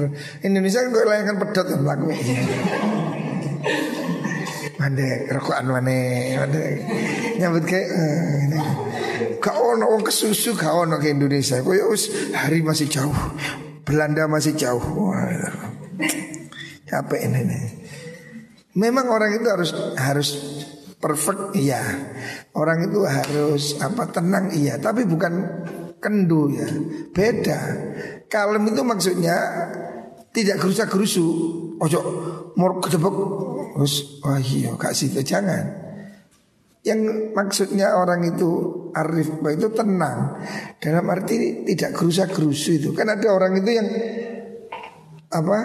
Indonesia 0.46 0.83
kan 0.83 0.90
kayak 0.94 1.09
layangan 1.11 1.37
pedot 1.42 1.66
kan 1.68 1.81
lagu 1.83 2.07
ya. 4.82 4.90
Mande 4.90 5.30
rokokan 5.30 5.70
mana 5.70 5.98
mande 6.42 6.64
nyambut 7.38 7.64
kayak 7.70 7.86
uh. 7.94 8.82
Gak 9.42 9.58
ono 9.58 9.90
wong 9.90 10.02
kesusu 10.06 10.58
gak 10.58 10.74
ono 10.74 10.98
ke 10.98 11.14
Indonesia. 11.14 11.62
Koyo 11.62 11.94
us 11.94 12.10
hari 12.34 12.62
masih 12.62 12.90
jauh. 12.90 13.14
Belanda 13.86 14.26
masih 14.26 14.54
jauh. 14.54 14.82
Wah. 14.82 15.50
Capek 16.86 17.20
ini. 17.26 17.58
Memang 18.78 19.10
orang 19.10 19.34
itu 19.34 19.46
harus 19.50 19.70
harus 19.98 20.28
perfect 21.02 21.58
iya. 21.58 21.82
Orang 22.54 22.86
itu 22.86 23.02
harus 23.02 23.74
apa 23.82 24.14
tenang 24.14 24.54
iya, 24.54 24.78
tapi 24.78 25.02
bukan 25.06 25.42
kendu 25.98 26.54
ya. 26.54 26.68
Beda. 27.10 27.60
Kalem 28.30 28.70
itu 28.70 28.82
maksudnya 28.86 29.36
tidak 30.30 30.62
gerusa-gerusu. 30.62 31.26
Ojo 31.82 32.00
mau 32.54 32.78
kedebek 32.78 33.16
terus 33.74 34.20
wah 34.22 34.40
iya 34.40 34.76
kak 34.76 34.94
situ 34.94 35.20
jangan. 35.24 35.80
Yang 36.82 37.30
maksudnya 37.30 37.94
orang 37.94 38.26
itu 38.26 38.50
arif 38.90 39.30
itu 39.38 39.68
tenang. 39.70 40.42
Dalam 40.82 41.06
arti 41.14 41.62
tidak 41.62 41.94
gerusa 41.94 42.26
gerusu 42.26 42.74
itu. 42.74 42.90
Kan 42.90 43.06
ada 43.06 43.30
orang 43.30 43.54
itu 43.62 43.70
yang 43.70 43.88
apa 45.30 45.58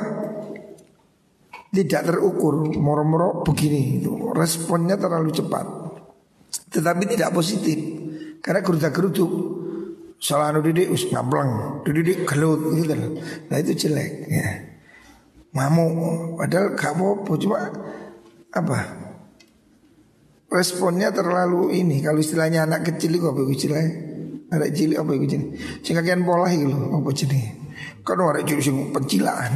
tidak 1.74 2.06
terukur. 2.06 2.70
Moro-moro 2.78 3.42
begini 3.42 3.98
itu. 3.98 4.30
Responnya 4.30 4.94
terlalu 4.94 5.34
cepat. 5.34 5.66
Tetapi 6.70 7.04
tidak 7.10 7.34
positif. 7.34 7.78
Karena 8.38 8.62
gerusa 8.62 8.94
geruduk 8.94 9.58
salah 10.18 10.50
anu 10.50 10.66
didik 10.66 10.90
us 10.90 11.06
ngamblang 11.14 11.82
didik 11.86 12.26
gelut 12.26 12.74
gitu 12.74 13.22
nah 13.50 13.58
itu 13.62 13.74
jelek 13.78 14.12
ya 14.26 14.50
ngamuk. 15.56 16.40
Padahal 16.42 16.68
kamu 16.76 17.08
cuma 17.40 17.72
apa? 18.52 18.80
Responnya 20.48 21.12
terlalu 21.12 21.76
ini. 21.76 22.00
Kalau 22.00 22.24
istilahnya 22.24 22.64
anak 22.64 22.88
kecil 22.88 23.20
itu 23.20 23.28
apa 23.28 23.42
istilahnya? 23.48 23.92
Anak 24.48 24.72
cilik 24.72 24.96
apa 24.96 25.12
itu 25.12 25.44
sehingga 25.84 26.00
kian 26.08 26.24
pola 26.24 26.48
itu 26.48 26.72
apa 26.72 27.10
jenis 27.12 27.68
kan 28.08 28.24
orang 28.24 28.48
cilik 28.48 28.64
sing 28.64 28.78
pencilaan. 28.96 29.54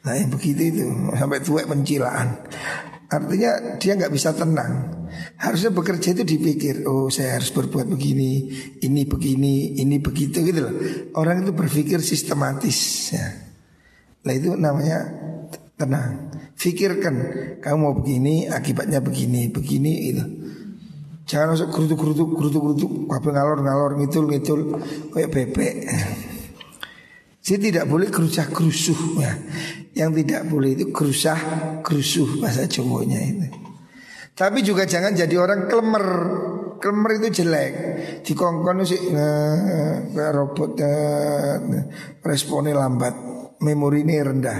Nah 0.00 0.12
yang 0.16 0.32
begitu 0.32 0.72
itu 0.72 0.84
sampai 1.12 1.44
tua 1.44 1.68
pencilaan. 1.68 2.48
Artinya 3.08 3.76
dia 3.76 3.92
nggak 3.96 4.12
bisa 4.12 4.32
tenang. 4.32 5.04
Harusnya 5.36 5.68
bekerja 5.72 6.16
itu 6.16 6.24
dipikir 6.24 6.88
oh 6.88 7.12
saya 7.12 7.36
harus 7.36 7.52
berbuat 7.52 7.92
begini 7.92 8.52
ini 8.80 9.04
begini 9.04 9.76
ini 9.76 10.00
begitu 10.00 10.40
gitu 10.40 10.60
loh. 10.64 10.74
Orang 11.20 11.44
itu 11.44 11.52
berpikir 11.52 12.00
sistematis 12.00 13.12
ya 13.12 13.47
nah 14.26 14.32
itu 14.34 14.58
namanya 14.58 14.98
tenang 15.78 16.28
Fikirkan 16.58 17.14
kamu 17.62 17.78
mau 17.78 17.94
begini 17.94 18.50
akibatnya 18.50 18.98
begini 18.98 19.46
begini 19.46 20.10
itu. 20.10 20.24
Jangan 21.30 21.54
masuk 21.54 21.70
kerutuk 21.70 22.02
kerutuk 22.02 22.28
kerutuk 22.34 22.62
kerutuk 22.66 22.90
kabel 23.06 23.30
ngalor 23.30 23.58
ngalor 23.62 23.92
ngitul 23.94 24.26
ngitul 24.26 24.60
kayak 25.14 25.30
bebek. 25.30 25.86
Jadi 27.46 27.70
tidak 27.70 27.86
boleh 27.86 28.10
kerusah 28.10 28.50
kerusuh 28.50 29.22
ya. 29.22 29.38
Yang 29.94 30.26
tidak 30.26 30.42
boleh 30.50 30.74
itu 30.74 30.90
kerusah 30.90 31.38
kerusuh 31.86 32.42
bahasa 32.42 32.66
Jawanya 32.66 33.22
itu. 33.22 33.46
Tapi 34.34 34.66
juga 34.66 34.82
jangan 34.82 35.14
jadi 35.14 35.38
orang 35.38 35.70
klemer. 35.70 36.06
Klemer 36.82 37.22
itu 37.22 37.42
jelek. 37.42 37.72
Dikongkon 38.26 38.82
sih 38.82 39.14
nah, 39.14 40.30
robot 40.34 40.74
nah, 40.74 41.86
responnya 42.26 42.74
lambat, 42.74 43.14
memori 43.62 44.02
ini 44.06 44.14
rendah. 44.18 44.58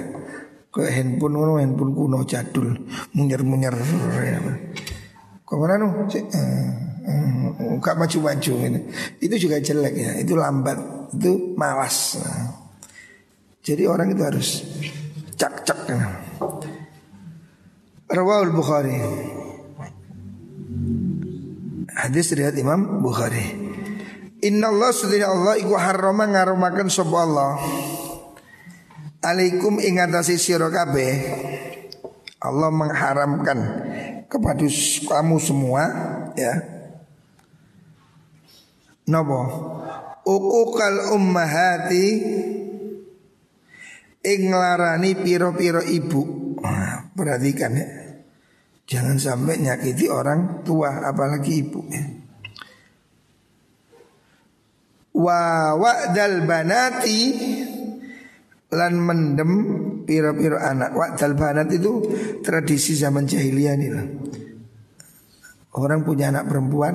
Kayak 0.69 0.93
handphone 1.01 1.35
ngono, 1.35 1.53
handphone 1.59 1.93
kuno 1.97 2.19
jadul, 2.29 2.77
munyer-munyer. 3.17 3.77
Ke 5.49 5.55
mana 5.57 5.81
nu? 5.81 5.89
Enggak 7.59 7.97
maju-maju 7.97 8.53
ini. 8.69 8.81
Itu 9.17 9.49
juga 9.49 9.57
jelek 9.65 9.95
ya. 9.97 10.13
Itu 10.21 10.37
lambat, 10.37 10.79
itu 11.17 11.57
malas. 11.57 12.21
Jadi 13.65 13.89
orang 13.89 14.13
itu 14.13 14.23
harus 14.23 14.49
cak-cak. 15.41 15.89
Rawahul 18.09 18.53
Bukhari. 18.53 18.97
Hadis 21.97 22.31
riwayat 22.37 22.55
Imam 22.61 23.01
Bukhari. 23.01 23.67
Inna 24.45 24.71
Allah 24.71 24.95
sedina 24.95 25.33
Allah 25.33 25.59
iku 25.59 25.75
harrama 25.75 26.29
ngarumaken 26.29 26.87
sapa 26.93 27.17
Allah. 27.25 27.59
Alaikum 29.19 29.83
ingatasi 29.83 30.39
sira 30.39 30.71
kabeh. 30.71 31.15
Allah 32.39 32.71
mengharamkan 32.71 33.59
kepada 34.31 34.67
kamu 35.11 35.37
semua 35.43 35.83
ya. 36.39 36.55
Napa? 39.11 39.41
Uqukal 40.23 41.19
ummahati 41.19 42.07
ing 44.23 44.41
larani 44.55 45.19
piro-piro 45.19 45.83
ibu. 45.83 46.55
Nah, 46.63 47.11
perhatikan 47.11 47.75
ya. 47.75 47.89
Jangan 48.89 49.19
sampai 49.19 49.59
nyakiti 49.59 50.07
orang 50.07 50.63
tua 50.63 51.11
apalagi 51.11 51.53
ibu 51.67 51.81
ya. 51.91 52.05
Wa 55.19 55.75
wa'dal 55.75 56.47
banati 56.47 57.21
lan 58.73 58.93
mendem 59.01 59.53
piro-piro 60.05 60.61
anak. 60.61 60.93
Wa'dal 60.93 61.35
banat 61.37 61.69
itu 61.73 62.05
tradisi 62.45 62.97
zaman 62.97 63.25
jahiliyah 63.25 63.75
nih 63.77 63.91
lah. 63.93 64.07
Orang 65.79 66.03
punya 66.03 66.35
anak 66.35 66.51
perempuan 66.51 66.95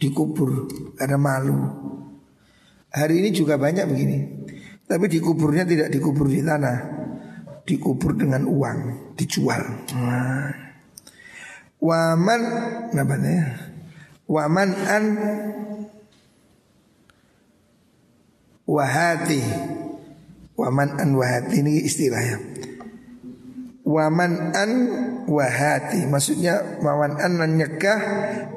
dikubur 0.00 0.70
karena 0.96 1.18
malu. 1.20 1.58
Hari 2.90 3.20
ini 3.20 3.28
juga 3.34 3.60
banyak 3.60 3.84
begini. 3.86 4.18
Tapi 4.86 5.10
dikuburnya 5.10 5.66
tidak 5.66 5.90
dikubur 5.90 6.30
di 6.30 6.40
tanah, 6.40 6.78
dikubur 7.66 8.14
dengan 8.14 8.46
uang, 8.46 8.78
dijual. 9.18 9.62
Nah. 9.92 10.66
Waman 11.76 12.42
namanya 12.96 13.52
Waman 14.24 14.70
an 14.88 15.04
Wahati 18.64 19.42
Waman 20.56 20.96
an 20.96 21.12
wahati 21.12 21.60
ini 21.60 21.84
istilahnya 21.84 22.40
Waman 23.86 24.50
an 24.50 24.70
wahati. 25.30 26.10
Maksudnya 26.10 26.82
waman 26.82 27.22
an 27.22 27.38
nyekah 27.54 28.00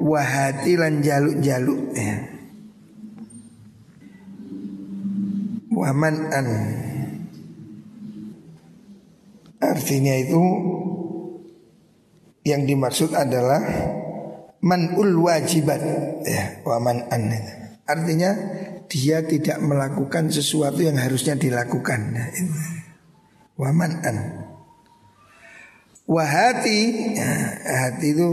Wahati 0.02 0.74
lan 0.74 1.06
jaluk-jaluk 1.06 1.94
ya. 1.94 2.18
Waman 5.70 6.16
an. 6.34 6.48
Artinya 9.62 10.18
itu 10.18 10.42
yang 12.42 12.66
dimaksud 12.66 13.14
adalah 13.14 13.62
manul 14.66 15.14
wajibat 15.14 15.78
ya. 16.26 16.58
Waman 16.66 17.06
an. 17.06 17.22
Artinya 17.86 18.34
dia 18.90 19.22
tidak 19.22 19.62
melakukan 19.62 20.34
sesuatu 20.34 20.82
yang 20.82 20.98
harusnya 20.98 21.38
dilakukan. 21.38 22.00
Nah, 22.10 22.26
waman 23.54 23.92
an. 24.02 24.16
Wahati 26.10 26.80
ya, 27.14 27.30
hati 27.86 28.10
itu 28.10 28.28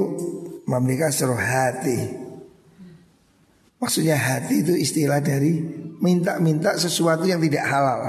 memiliki 0.65 1.05
seluruh 1.13 1.37
hati. 1.37 2.25
Maksudnya 3.77 4.17
hati 4.17 4.65
itu 4.65 4.73
istilah 4.73 5.21
dari 5.21 5.61
minta-minta 6.01 6.73
sesuatu 6.73 7.29
yang 7.29 7.37
tidak 7.37 7.69
halal. 7.69 8.01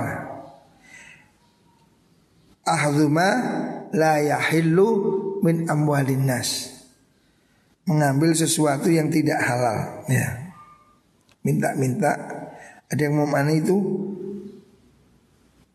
Ahduma 2.65 3.29
la 3.93 4.25
yahillu 4.25 4.89
min 5.45 5.69
amwalin. 5.69 6.25
Mengambil 7.85 8.33
sesuatu 8.33 8.89
yang 8.89 9.13
tidak 9.13 9.37
halal 9.45 10.09
ya. 10.09 10.48
Minta-minta 11.43 12.13
ada 12.89 13.01
yang 13.01 13.21
mau 13.21 13.29
mana 13.29 13.53
itu 13.53 13.77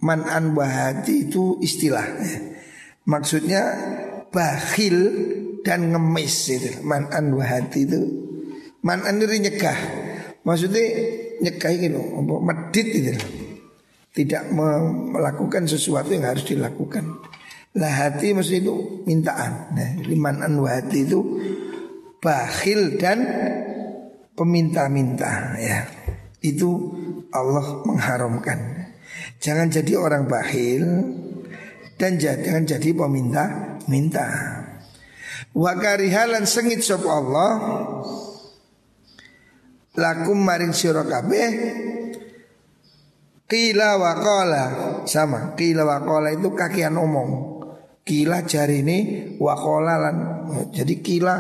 man'an 0.03 0.51
bahati 0.57 1.29
itu 1.29 1.61
istilah 1.63 2.05
ya. 2.19 2.39
Maksudnya 3.07 3.61
bakhil 4.31 4.97
dan 5.63 5.91
ngemis 5.95 6.35
itu. 6.51 6.69
Man'an 6.83 7.31
bahati 7.31 7.87
itu 7.87 7.99
man'an 8.83 9.19
itu 9.23 9.35
nyegah. 9.39 9.79
Maksudnya 10.43 10.83
nyegah 11.39 11.71
gitu, 11.79 11.99
medit 12.43 12.87
itu. 12.91 13.13
Tidak 14.13 14.53
melakukan 15.09 15.65
sesuatu 15.65 16.13
yang 16.13 16.29
harus 16.29 16.45
dilakukan. 16.45 17.33
Lah 17.73 17.89
hati 17.89 18.37
maksud 18.37 18.61
itu 18.61 18.73
mintaan. 19.09 19.73
Nah, 19.73 19.89
liman 20.05 20.45
hati 20.69 21.09
itu 21.09 21.19
bakhil 22.21 23.01
dan 23.01 23.25
peminta-minta 24.33 25.57
ya. 25.57 25.87
Itu 26.43 26.93
Allah 27.31 27.81
mengharamkan. 27.87 28.89
Jangan 29.39 29.71
jadi 29.71 29.95
orang 29.95 30.27
bakhil 30.27 30.83
dan 31.95 32.19
jangan 32.19 32.67
jadi 32.67 32.89
peminta-minta. 32.91 34.27
Wa 35.53 35.77
karihalan 35.77 36.49
sengit 36.49 36.81
sop 36.81 37.05
Allah 37.05 37.61
lakum 39.93 40.41
maring 40.41 40.73
sira 40.73 41.05
kabeh 41.05 41.49
Kila 43.43 44.01
wakola 44.01 44.63
sama 45.05 45.53
kila 45.53 45.85
wakola 45.85 46.33
itu 46.33 46.49
kakian 46.57 46.97
omong 46.97 47.61
Kila 48.01 48.41
jari 48.49 48.81
ini 48.81 48.97
wakola 49.37 49.95
lan 50.01 50.17
Jadi 50.73 51.05
kila 51.05 51.35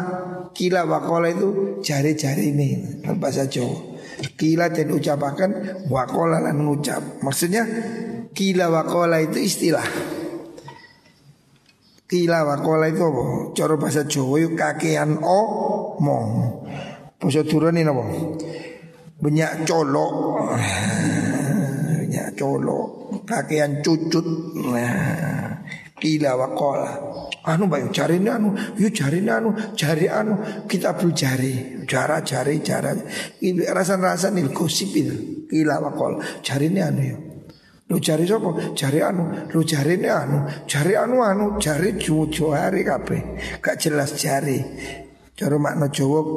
Kila 0.53 0.85
wakola 0.85 1.33
itu 1.33 1.81
jari-jari 1.81 2.53
ini 2.53 2.69
Bahasa 3.17 3.49
Jawa. 3.49 3.97
Kila 4.37 4.69
dan 4.69 4.93
ucapakan 4.93 5.49
wakola 5.89 6.37
lan 6.37 6.61
ngucap. 6.61 7.01
Maksudnya 7.25 7.65
Kila 8.33 8.69
wakola 8.69 9.21
itu 9.21 9.41
istilah. 9.41 9.85
Kila 12.05 12.45
wakola 12.45 12.89
itu 12.89 13.01
apa? 13.01 13.23
Cara 13.57 13.73
bahasa 13.77 14.05
Jawa 14.05 14.35
itu 14.41 14.53
kakean 14.53 15.21
omong. 15.21 16.29
Bahasa 17.17 17.41
turun 17.45 17.77
ini 17.77 17.89
apa? 17.89 18.03
Banyak 19.21 19.51
colok. 19.65 20.13
Banyak 21.97 22.27
colok. 22.37 22.89
Kakean 23.25 23.81
cucut. 23.81 24.25
Nah 24.69 25.53
Kila 26.03 26.35
wakola 26.35 26.91
Anu 27.47 27.71
bayu 27.71 27.87
cari 27.95 28.19
ini 28.19 28.27
anu 28.27 28.51
Yuk 28.75 28.91
cari 28.91 29.23
ini 29.23 29.31
anu 29.31 29.55
Cari 29.71 30.11
anu 30.11 30.35
Kita 30.67 30.99
beli 30.99 31.15
jari 31.15 31.53
Jara 31.87 32.19
jari 32.19 32.59
jara. 32.59 32.91
Rasa-rasa 33.71 34.27
nih 34.35 34.51
gosip 34.51 34.91
itu. 34.91 35.47
Kila 35.47 35.79
wakola 35.79 36.19
Cari 36.43 36.67
ini 36.67 36.83
anu 36.83 37.01
yuk 37.07 37.19
Lu 37.87 37.99
cari 38.03 38.23
siapa? 38.27 38.75
Cari 38.75 38.99
anu. 38.99 39.47
Lu 39.51 39.63
cari 39.63 39.95
ini 39.95 40.09
anu. 40.11 40.43
Cari 40.67 40.95
anu 40.95 41.23
anu. 41.23 41.45
Cari 41.55 41.95
juwo 41.95 42.27
hari 42.51 42.83
kape 42.83 43.39
Gak 43.63 43.79
jelas 43.79 44.15
jari. 44.19 44.59
Cara 45.39 45.55
makna 45.55 45.87
Jawa 45.87 46.35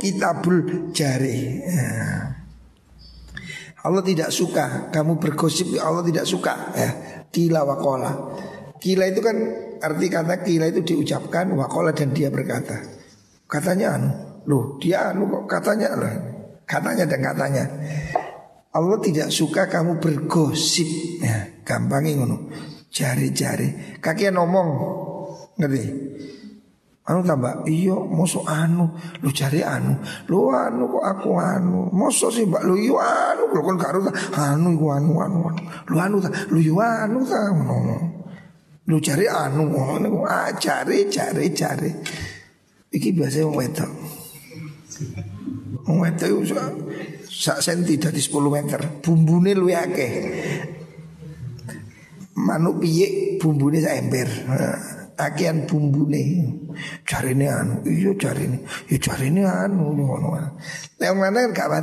jari. 0.95 1.39
Ya. 1.65 1.91
Allah 3.83 4.03
tidak 4.03 4.31
suka. 4.35 4.91
Kamu 4.95 5.19
bergosip 5.23 5.75
Allah 5.79 6.03
tidak 6.03 6.27
suka. 6.27 6.55
Ya. 6.75 6.91
Kila 7.31 7.63
wakola 7.63 8.11
Kila 8.87 9.11
itu 9.11 9.19
kan 9.19 9.35
arti 9.83 10.07
kata 10.07 10.47
kila 10.47 10.71
itu 10.71 10.87
diucapkan 10.87 11.51
wakola 11.59 11.91
dan 11.91 12.15
dia 12.15 12.31
berkata. 12.31 12.87
Katanya 13.51 13.99
anu, 13.99 14.11
loh 14.47 14.79
dia 14.79 15.11
anu 15.11 15.27
kok 15.27 15.51
katanya 15.51 15.91
lah. 15.99 16.15
Katanya 16.71 17.03
dan 17.03 17.19
katanya. 17.19 17.65
Allah 18.71 18.99
tidak 19.03 19.35
suka 19.35 19.67
kamu 19.67 19.99
bergosip 19.99 20.87
ya, 21.19 21.67
gampangin 21.67 22.23
ngono. 22.23 22.47
Jari-jari, 22.95 23.99
kakian 23.99 24.39
ngomong. 24.39 24.69
Ngerti? 25.59 25.85
Anu 27.11 27.27
tambah, 27.27 27.67
iyo 27.67 28.07
moso 28.07 28.47
anu, 28.47 28.87
lu 29.19 29.35
cari 29.35 29.67
anu, 29.67 29.99
lu 30.31 30.55
anu 30.55 30.95
kok 30.95 31.05
aku 31.11 31.31
anu, 31.35 31.91
moso 31.91 32.31
sih 32.31 32.47
mbak 32.47 32.63
lu 32.63 32.79
iyo 32.79 33.03
anu, 33.03 33.51
lu 33.51 33.67
kan 33.67 33.79
karo 33.83 33.99
anu 34.31 34.79
iku 34.79 34.87
anu 34.95 35.13
anu 35.19 35.39
anu, 35.51 35.63
lu 35.91 35.97
anu 35.99 36.17
ta, 36.23 36.31
lu 36.55 36.59
iyo 36.63 36.79
anu. 36.79 37.19
Lu 38.87 39.03
cari 39.03 39.27
anu, 39.27 39.75
ah, 40.23 40.55
cari, 40.55 41.11
cari, 41.11 41.51
cari. 41.51 41.91
Iki 42.87 43.09
biasa 43.19 43.43
wong 43.43 43.59
wedok. 43.59 43.93
Wong 45.91 45.99
wedok 46.07 46.29
iku 46.31 46.43
sak 47.27 47.59
senti 47.59 47.99
dadi 47.99 48.23
10 48.23 48.47
meter. 48.47 48.81
Bumbune 49.03 49.59
luwih 49.59 49.75
akeh. 49.75 50.13
Manuk 52.39 52.79
piye 52.79 53.37
bumbune 53.43 53.83
sak 53.83 53.99
ember. 54.07 54.31
Akean 55.19 55.67
bumbune. 55.67 56.23
Jarine 57.03 57.47
anu, 57.51 57.83
iya 57.91 58.15
jarine. 58.15 58.63
Ya 58.87 58.97
jarine 59.03 59.43
anu 59.51 59.99
ngono. 59.99 60.31
Lek 60.95 61.11
wong 61.11 61.27
lanang 61.27 61.51
gak. 61.51 61.83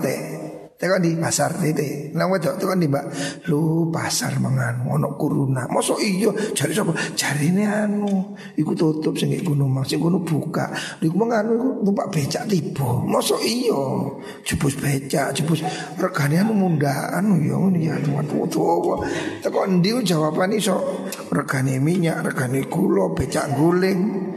Tekon 0.84 1.00
di 1.00 1.16
pasar 1.16 1.56
itu. 1.64 2.12
Nang 2.12 2.28
wedok 2.28 2.60
tekon 2.60 2.76
di 2.76 2.92
Mbak. 2.92 3.06
Lu 3.48 3.88
pasar 3.88 4.36
mangan 4.36 4.84
ono 4.84 5.16
kuruna. 5.16 5.64
Mosok 5.72 6.04
cari 6.52 6.76
sapa? 6.76 6.92
Cari 7.16 7.56
ini 7.56 7.64
anu. 7.64 8.36
Iku 8.60 8.76
tutup 8.76 9.16
sing 9.16 9.32
gunung 9.48 9.72
Mas. 9.72 9.88
Sing 9.88 10.04
gunung 10.04 10.28
buka. 10.28 10.76
Iku 11.00 11.16
mangan 11.16 11.56
iku 11.56 11.88
numpak 11.88 12.12
becak 12.12 12.52
tiba. 12.52 13.00
Mosok 13.00 13.40
iya. 13.48 14.12
Jebus 14.44 14.76
becak, 14.76 15.32
jebus 15.32 15.64
regane 15.96 16.44
anu 16.44 16.52
munda 16.52 17.16
anu 17.16 17.40
ya 17.40 17.56
ngono 17.56 17.80
ya 17.80 17.96
tuwa-tuwa. 18.04 19.08
Tekon 19.40 19.80
ndi 19.80 20.04
jawaban 20.04 20.52
iso 20.52 21.08
regane 21.32 21.80
minyak, 21.80 22.28
regane 22.28 22.68
gula, 22.68 23.16
becak 23.16 23.56
guling. 23.56 24.36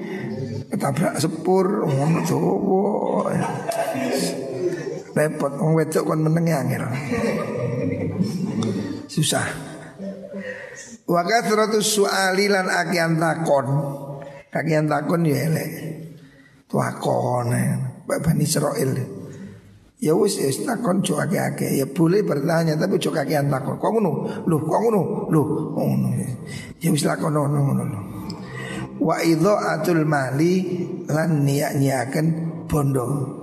Ketabrak 0.70 1.18
sepur 1.18 1.90
ngono 1.90 2.22
tuwa 2.22 3.34
repot 5.16 5.52
wong 5.56 5.72
wedok 5.72 6.04
kon 6.04 6.20
meneng 6.20 6.52
angel. 6.52 6.84
Susah. 9.08 9.48
Wa 11.08 11.24
kathratu 11.24 11.80
su'ali 11.80 12.52
lan 12.52 12.68
akian 12.68 13.16
takon. 13.16 13.66
Akian 14.52 14.84
takon 14.84 15.24
ya 15.24 15.48
elek. 15.48 15.70
Takon 16.68 17.48
Pak 18.04 18.18
Bani 18.20 18.44
Israel. 18.44 18.92
Ya 19.96 20.12
wis 20.12 20.36
ya 20.36 20.52
takon 20.52 21.00
cok 21.00 21.24
akeh-akeh. 21.24 21.80
Ya 21.80 21.88
boleh 21.88 22.20
bertanya 22.20 22.76
tapi 22.76 23.00
cok 23.00 23.16
akian 23.16 23.48
takon. 23.48 23.80
Kok 23.80 23.90
ngono? 23.96 24.12
Loh, 24.44 24.60
kok 24.60 24.80
ngono? 24.84 25.32
Loh, 25.32 25.46
ngono. 25.72 26.08
Ya 26.84 26.92
wis 26.92 27.08
lakon 27.08 27.32
ngono 27.32 27.58
ngono. 27.72 27.98
Wa 29.00 29.24
idha'atul 29.24 30.04
mali 30.04 30.84
lan 31.08 31.40
niat-niaken 31.40 32.26
bondo. 32.68 33.35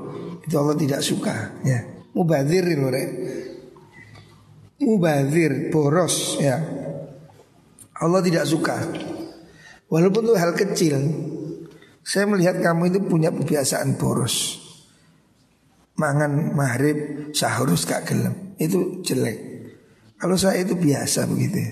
Itu 0.44 0.56
Allah 0.60 0.76
tidak 0.76 1.00
suka 1.00 1.64
ya. 1.64 1.80
Mubazir 2.14 2.68
loh 2.76 2.92
rek. 2.92 3.10
Mubazir 4.84 5.72
boros 5.72 6.38
ya. 6.38 6.60
Allah 8.04 8.20
tidak 8.20 8.44
suka. 8.44 8.76
Walaupun 9.88 10.28
itu 10.28 10.36
hal 10.36 10.52
kecil. 10.54 10.96
Saya 12.04 12.28
melihat 12.28 12.60
kamu 12.60 12.92
itu 12.92 13.00
punya 13.00 13.32
kebiasaan 13.32 13.96
boros. 13.96 14.60
Mangan 15.96 16.52
maghrib 16.52 17.32
sahur 17.32 17.72
gak 17.72 18.04
gelem. 18.04 18.58
Itu 18.60 19.00
jelek. 19.08 19.40
Kalau 20.20 20.36
saya 20.36 20.68
itu 20.68 20.76
biasa 20.76 21.24
begitu. 21.32 21.64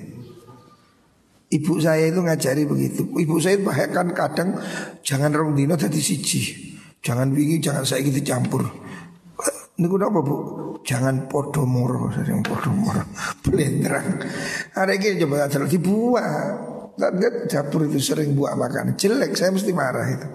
Ibu 1.51 1.84
saya 1.84 2.07
itu 2.07 2.24
ngajari 2.24 2.63
begitu. 2.63 3.03
Ibu 3.11 3.36
saya 3.43 3.59
bahkan 3.59 4.15
kadang 4.15 4.55
jangan 5.03 5.36
rong 5.36 5.51
dino 5.59 5.76
tadi 5.76 5.99
siji. 5.99 6.70
Jangan 7.02 7.34
wingi, 7.34 7.58
jangan 7.58 7.82
saya 7.82 8.06
gitu 8.06 8.22
campur. 8.22 8.62
Ini 9.82 9.89
apa 9.89 10.20
bu? 10.22 10.36
Jangan 10.86 11.26
podo 11.26 11.66
moro, 11.66 12.14
sering 12.14 12.45
podo 12.45 12.70
moro, 12.70 13.02
belendrang. 13.45 14.22
Hari 14.78 15.02
ini 15.02 15.26
coba 15.26 15.49
ada 15.49 15.66
dibuat. 15.66 16.54
Lihat 17.02 17.49
dapur 17.49 17.89
itu 17.89 17.97
sering 17.97 18.38
buat 18.38 18.54
makan 18.54 18.93
jelek, 18.93 19.34
saya 19.34 19.49
mesti 19.49 19.74
marah 19.74 20.06
itu. 20.06 20.28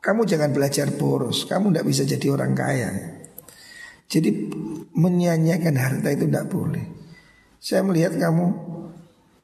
Kamu 0.00 0.24
jangan 0.24 0.52
belajar 0.52 0.88
boros, 0.96 1.44
kamu 1.44 1.72
tidak 1.72 1.84
bisa 1.84 2.02
jadi 2.08 2.26
orang 2.32 2.52
kaya. 2.56 2.88
Jadi 4.08 4.52
menyanyikan 4.96 5.76
harta 5.76 6.08
itu 6.12 6.24
tidak 6.24 6.48
boleh. 6.48 6.84
Saya 7.60 7.84
melihat 7.84 8.16
kamu 8.16 8.46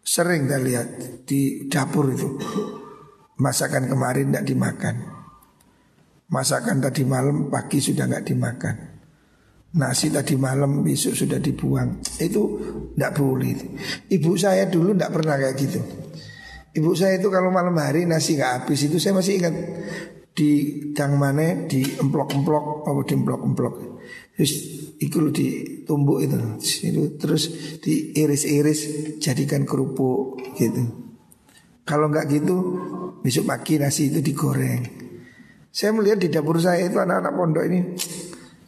sering 0.01 0.49
tak 0.49 0.65
lihat 0.65 0.89
di 1.29 1.69
dapur 1.69 2.09
itu 2.13 2.41
masakan 3.37 3.89
kemarin 3.89 4.33
tidak 4.33 4.45
dimakan. 4.49 5.20
Masakan 6.31 6.79
tadi 6.79 7.03
malam 7.03 7.51
pagi 7.51 7.83
sudah 7.83 8.07
nggak 8.07 8.25
dimakan. 8.31 8.77
Nasi 9.71 10.15
tadi 10.15 10.39
malam 10.39 10.83
besok 10.87 11.19
sudah 11.19 11.43
dibuang. 11.43 11.99
Itu 12.23 12.43
nggak 12.95 13.13
boleh. 13.19 13.55
Ibu 14.07 14.39
saya 14.39 14.71
dulu 14.71 14.95
nggak 14.95 15.11
pernah 15.11 15.35
kayak 15.35 15.55
gitu. 15.59 15.81
Ibu 16.71 16.91
saya 16.95 17.19
itu 17.19 17.27
kalau 17.35 17.51
malam 17.51 17.75
hari 17.83 18.07
nasi 18.07 18.39
nggak 18.39 18.63
habis 18.63 18.87
itu 18.87 19.03
saya 19.03 19.19
masih 19.19 19.43
ingat 19.43 19.55
di 20.31 20.51
dang 20.95 21.19
mana 21.19 21.67
di 21.67 21.83
emplok-emplok 21.83 22.87
apa 22.87 23.01
di 23.03 23.13
emplok-emplok. 23.19 23.75
Terus 24.39 24.53
itu 25.03 25.19
ditumbuk 25.35 26.23
itu, 26.23 26.39
itu 26.87 27.03
terus 27.19 27.51
diiris-iris 27.83 28.81
jadikan 29.19 29.67
kerupuk 29.67 30.39
gitu. 30.55 31.11
Kalau 31.83 32.07
nggak 32.07 32.31
gitu 32.31 32.57
besok 33.19 33.51
pagi 33.51 33.83
nasi 33.83 34.15
itu 34.15 34.23
digoreng. 34.23 35.10
Saya 35.71 35.95
melihat 35.95 36.19
di 36.19 36.29
dapur 36.29 36.59
saya 36.59 36.83
itu 36.83 36.99
anak-anak 36.99 37.33
pondok 37.35 37.65
ini 37.71 37.81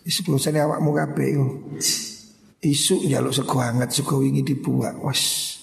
Isbosane 0.02 0.58
awakmu 0.58 0.90
kabeh 0.94 1.26
iku. 1.30 1.46
Isu 2.62 3.06
jaluk 3.06 3.34
sego 3.34 3.58
hangat, 3.58 3.90
sego 3.94 4.22
wingi 4.22 4.42
dibuat. 4.42 4.98
Was. 4.98 5.54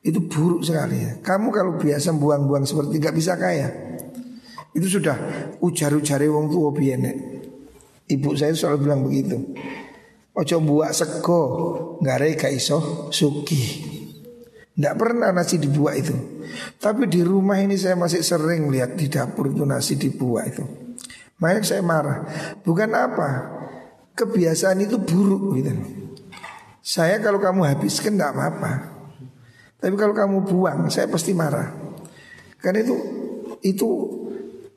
Itu 0.00 0.24
buruk 0.24 0.64
sekali 0.64 0.96
ya. 1.00 1.12
Kamu 1.20 1.52
kalau 1.52 1.76
biasa 1.76 2.16
buang-buang 2.16 2.64
seperti 2.64 3.00
nggak 3.00 3.16
bisa 3.16 3.36
kaya. 3.36 3.68
Itu 4.72 4.88
sudah 4.88 5.16
ujar-ujare 5.64 6.28
wong 6.28 6.52
tua 6.52 6.70
biyen 6.72 7.04
Ibu 8.08 8.32
saya 8.36 8.56
selalu 8.56 8.88
bilang 8.88 9.00
begitu. 9.04 9.36
Ojo 10.32 10.56
buat 10.64 10.96
sego, 10.96 11.40
ngare 12.00 12.38
gak 12.40 12.54
iso 12.56 13.10
suki. 13.12 13.97
Tidak 14.78 14.94
pernah 14.94 15.34
nasi 15.34 15.58
dibuat 15.58 15.98
itu. 15.98 16.14
Tapi 16.78 17.10
di 17.10 17.26
rumah 17.26 17.58
ini 17.58 17.74
saya 17.74 17.98
masih 17.98 18.22
sering 18.22 18.70
lihat 18.70 18.94
di 18.94 19.10
dapur 19.10 19.50
itu 19.50 19.66
nasi 19.66 19.98
dibuat 19.98 20.54
itu. 20.54 20.62
Makanya 21.42 21.66
saya 21.66 21.82
marah. 21.82 22.22
Bukan 22.62 22.86
apa, 22.94 23.30
kebiasaan 24.14 24.78
itu 24.86 25.02
buruk 25.02 25.58
gitu. 25.58 25.74
Saya 26.78 27.18
kalau 27.18 27.42
kamu 27.42 27.66
habiskan 27.66 28.14
tidak 28.14 28.38
apa-apa. 28.38 28.72
Tapi 29.82 29.94
kalau 29.98 30.14
kamu 30.14 30.46
buang, 30.46 30.86
saya 30.94 31.10
pasti 31.10 31.34
marah. 31.34 31.74
Karena 32.62 32.86
itu 32.86 32.94
itu 33.66 33.88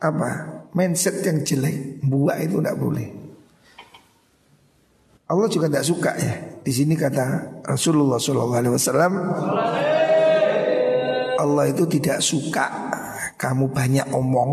apa? 0.02 0.66
Mindset 0.74 1.22
yang 1.22 1.46
jelek, 1.46 2.02
buat 2.02 2.42
itu 2.42 2.58
tidak 2.58 2.78
boleh. 2.82 3.21
Allah 5.32 5.48
juga 5.48 5.72
tidak 5.72 5.88
suka 5.88 6.12
ya. 6.20 6.60
Di 6.60 6.76
sini 6.76 7.00
kata 7.00 7.64
Rasulullah 7.64 8.20
SAW. 8.20 9.16
Allah 11.40 11.66
itu 11.72 11.88
tidak 11.88 12.20
suka 12.20 12.92
kamu 13.40 13.72
banyak 13.72 14.12
omong, 14.12 14.52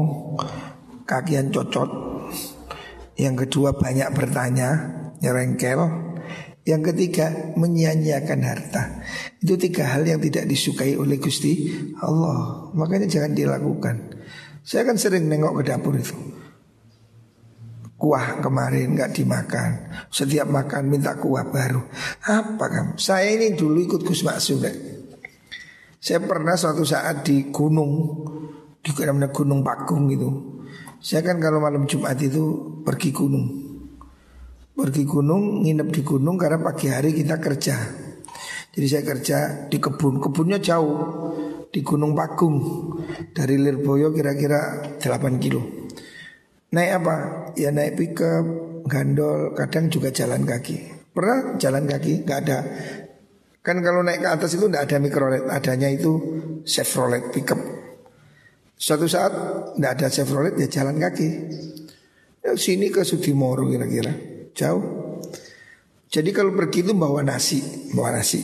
kakian 1.04 1.50
cocot. 1.50 1.90
Yang 3.18 3.44
kedua 3.44 3.74
banyak 3.74 4.08
bertanya, 4.14 4.70
nyerengkel. 5.18 6.06
Yang 6.62 6.94
ketiga 6.94 7.56
menyia-nyiakan 7.58 8.40
harta. 8.44 9.02
Itu 9.42 9.58
tiga 9.58 9.88
hal 9.88 10.06
yang 10.06 10.22
tidak 10.22 10.46
disukai 10.46 10.94
oleh 10.94 11.18
Gusti 11.18 11.74
Allah. 11.98 12.70
Makanya 12.76 13.10
jangan 13.10 13.32
dilakukan. 13.34 13.96
Saya 14.62 14.84
kan 14.84 15.00
sering 15.00 15.26
nengok 15.26 15.60
ke 15.60 15.62
dapur 15.74 15.96
itu. 15.96 16.37
Kuah 17.98 18.38
kemarin 18.38 18.94
nggak 18.94 19.10
dimakan. 19.10 19.70
Setiap 20.06 20.46
makan 20.46 20.86
minta 20.86 21.18
kuah 21.18 21.50
baru. 21.50 21.82
Apa 22.22 22.64
kamu? 22.70 22.92
Saya 22.94 23.34
ini 23.34 23.58
dulu 23.58 23.82
ikut 23.82 24.06
Gus 24.06 24.22
Maksum. 24.22 24.62
Saya 25.98 26.22
pernah 26.22 26.54
suatu 26.54 26.86
saat 26.86 27.26
di 27.26 27.50
gunung 27.50 28.22
di 28.78 28.94
namanya 29.02 29.34
Gunung 29.34 29.66
Pakung 29.66 30.06
gitu. 30.14 30.30
Saya 31.02 31.26
kan 31.26 31.42
kalau 31.42 31.58
malam 31.58 31.90
Jumat 31.90 32.18
itu 32.22 32.78
pergi 32.86 33.10
gunung. 33.10 33.46
Pergi 34.78 35.02
gunung, 35.02 35.66
nginep 35.66 35.88
di 35.90 36.02
gunung 36.06 36.38
karena 36.38 36.62
pagi 36.62 36.86
hari 36.86 37.10
kita 37.10 37.42
kerja. 37.42 37.76
Jadi 38.78 38.86
saya 38.86 39.02
kerja 39.02 39.38
di 39.66 39.82
kebun, 39.82 40.22
kebunnya 40.22 40.62
jauh 40.62 40.98
di 41.66 41.82
Gunung 41.82 42.14
Pakung 42.14 42.62
dari 43.34 43.58
Lirboyo 43.58 44.14
kira-kira 44.14 44.94
8 45.02 45.42
kilo. 45.42 45.87
Naik 46.68 46.90
apa? 47.00 47.16
Ya 47.56 47.72
naik 47.72 47.96
pickup, 47.96 48.44
gandol, 48.84 49.56
kadang 49.56 49.88
juga 49.88 50.12
jalan 50.12 50.44
kaki. 50.44 51.10
Pernah 51.16 51.56
jalan 51.56 51.88
kaki? 51.88 52.28
Gak 52.28 52.38
ada 52.44 52.58
Kan 53.68 53.84
kalau 53.84 54.00
naik 54.00 54.24
ke 54.24 54.28
atas 54.32 54.56
itu 54.56 54.64
tidak 54.64 54.88
ada 54.88 54.96
mikrolet, 54.96 55.44
adanya 55.44 55.92
itu 55.92 56.16
Chevrolet 56.64 57.20
pickup. 57.36 57.60
Suatu 58.80 59.04
saat 59.04 59.28
tidak 59.76 59.92
ada 60.00 60.08
Chevrolet 60.08 60.56
ya 60.56 60.72
jalan 60.72 60.96
kaki. 60.96 61.28
Ya, 62.40 62.56
sini 62.56 62.88
ke 62.88 63.04
Sudimoro 63.04 63.68
kira-kira 63.68 64.08
jauh. 64.56 65.20
Jadi 66.08 66.32
kalau 66.32 66.56
pergi 66.56 66.80
itu 66.80 66.96
bawa 66.96 67.20
nasi, 67.20 67.60
bawa 67.92 68.16
nasi, 68.16 68.40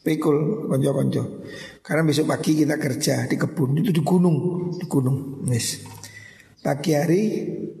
pikul 0.00 0.72
konco-konco. 0.72 1.44
Karena 1.84 2.08
besok 2.08 2.32
pagi 2.32 2.56
kita 2.56 2.80
kerja 2.80 3.28
di 3.28 3.36
kebun 3.36 3.76
itu 3.76 3.92
di 3.92 4.00
gunung, 4.00 4.72
di 4.72 4.88
gunung. 4.88 5.44
Yes. 5.52 5.91
Pagi 6.62 6.94
hari 6.94 7.22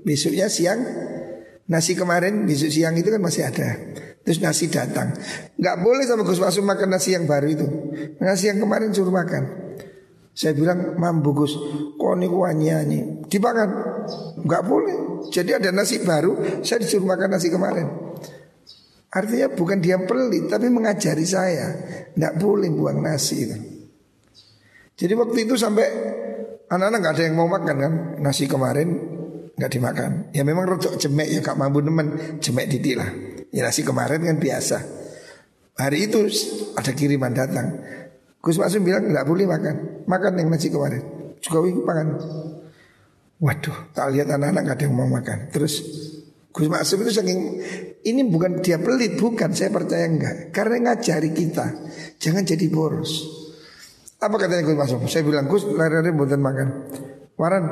besoknya 0.02 0.50
siang 0.50 0.82
nasi 1.70 1.94
kemarin 1.94 2.42
besok 2.42 2.74
siang 2.74 2.98
itu 2.98 3.14
kan 3.14 3.22
masih 3.22 3.46
ada. 3.46 3.78
Terus 4.22 4.38
nasi 4.42 4.66
datang. 4.70 5.14
Nggak 5.58 5.76
boleh 5.82 6.04
sama 6.06 6.22
Gus 6.22 6.42
Masum 6.42 6.66
makan 6.66 6.90
nasi 6.90 7.14
yang 7.14 7.26
baru 7.26 7.46
itu. 7.46 7.66
Nasi 8.18 8.50
yang 8.50 8.58
kemarin 8.58 8.90
suruh 8.90 9.14
makan. 9.14 9.74
Saya 10.32 10.56
bilang 10.56 10.96
mampu 10.96 11.30
Gus, 11.36 11.52
kok 11.94 12.14
ini 12.16 12.26
nyanyi 12.30 13.00
dimakan? 13.28 13.70
Nggak 14.42 14.62
boleh. 14.64 14.96
Jadi 15.28 15.50
ada 15.52 15.68
nasi 15.70 16.00
baru, 16.02 16.62
saya 16.64 16.80
disuruh 16.80 17.04
makan 17.04 17.36
nasi 17.36 17.52
kemarin. 17.52 17.86
Artinya 19.12 19.52
bukan 19.52 19.78
dia 19.84 20.00
pelit, 20.00 20.48
tapi 20.48 20.72
mengajari 20.72 21.26
saya. 21.28 21.68
Nggak 22.16 22.34
boleh 22.40 22.72
buang 22.72 23.04
nasi 23.04 23.44
itu. 23.44 23.56
Jadi 24.96 25.12
waktu 25.12 25.38
itu 25.44 25.54
sampai 25.60 25.86
anak-anak 26.72 26.98
nggak 27.04 27.14
ada 27.20 27.22
yang 27.28 27.36
mau 27.36 27.48
makan 27.52 27.76
kan 27.76 27.92
nasi 28.24 28.48
kemarin 28.48 28.88
nggak 29.60 29.70
dimakan. 29.70 30.10
Ya 30.32 30.42
memang 30.42 30.64
rotok 30.64 30.96
jemek 30.96 31.28
ya 31.28 31.40
kak 31.44 31.60
mampu 31.60 31.84
temen 31.84 32.40
jemek 32.40 32.66
didik 32.72 32.96
lah. 32.96 33.10
Ya 33.52 33.68
nasi 33.68 33.84
kemarin 33.84 34.24
kan 34.24 34.40
biasa. 34.40 34.78
Hari 35.76 36.08
itu 36.08 36.24
ada 36.72 36.92
kiriman 36.96 37.36
datang. 37.36 37.76
Gus 38.40 38.56
Maksum 38.56 38.82
bilang 38.82 39.04
nggak 39.04 39.28
boleh 39.28 39.44
makan. 39.44 40.04
Makan 40.08 40.32
yang 40.40 40.48
nasi 40.48 40.72
kemarin. 40.72 41.04
Jokowi 41.44 41.76
makan. 41.76 42.16
Waduh, 43.42 43.90
tak 43.90 44.14
lihat 44.14 44.30
anak-anak 44.30 44.62
gak 44.70 44.76
ada 44.78 44.84
yang 44.86 44.94
mau 44.94 45.10
makan. 45.10 45.50
Terus 45.50 45.82
Gus 46.54 46.70
Maksum 46.70 47.02
itu 47.02 47.10
saking 47.10 47.40
ini 48.06 48.22
bukan 48.30 48.62
dia 48.62 48.78
pelit, 48.78 49.18
bukan 49.18 49.50
saya 49.50 49.74
percaya 49.74 50.06
enggak. 50.06 50.54
Karena 50.54 50.94
ngajari 50.94 51.34
kita 51.34 51.66
jangan 52.22 52.46
jadi 52.46 52.66
boros. 52.70 53.41
Apa 54.22 54.38
katanya 54.38 54.62
Gus 54.62 54.78
Maksum? 54.78 55.00
Saya 55.10 55.26
bilang 55.26 55.50
Gus 55.50 55.66
lari-lari 55.66 56.14
buatan 56.14 56.38
makan. 56.38 56.68
Waran 57.34 57.64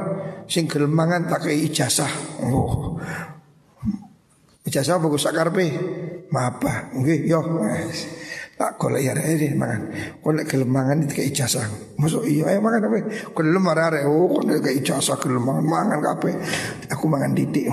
sing 0.51 0.67
mangan 0.91 1.31
tak 1.31 1.47
kei 1.47 1.71
ijazah. 1.71 2.11
Oh. 2.43 2.99
Ijazah 4.67 4.99
apa 4.99 5.07
Gus 5.07 5.23
sakarpe? 5.23 5.67
Mapa. 6.35 6.91
Nggih, 6.91 7.31
yo. 7.31 7.39
Tak 8.59 8.77
golek 8.77 9.07
ya 9.07 9.17
ini 9.17 9.57
mangan. 9.57 9.89
Golek 10.21 10.45
gelem 10.51 10.69
mangan 10.69 11.07
itu 11.07 11.17
kayak 11.17 11.33
ijazah. 11.33 11.65
Masuk 11.97 12.29
iya 12.29 12.51
ayo 12.53 12.61
makan 12.61 12.93
apa? 12.93 12.99
Gelem 13.33 13.65
arek 13.71 14.05
oh 14.05 14.29
golek 14.29 14.61
kayak 14.61 14.85
ijazah 14.85 15.17
gelem 15.23 15.47
mangan 15.47 15.65
mangan. 15.65 15.99
Aku 16.91 17.07
mangan 17.07 17.33
didik 17.33 17.71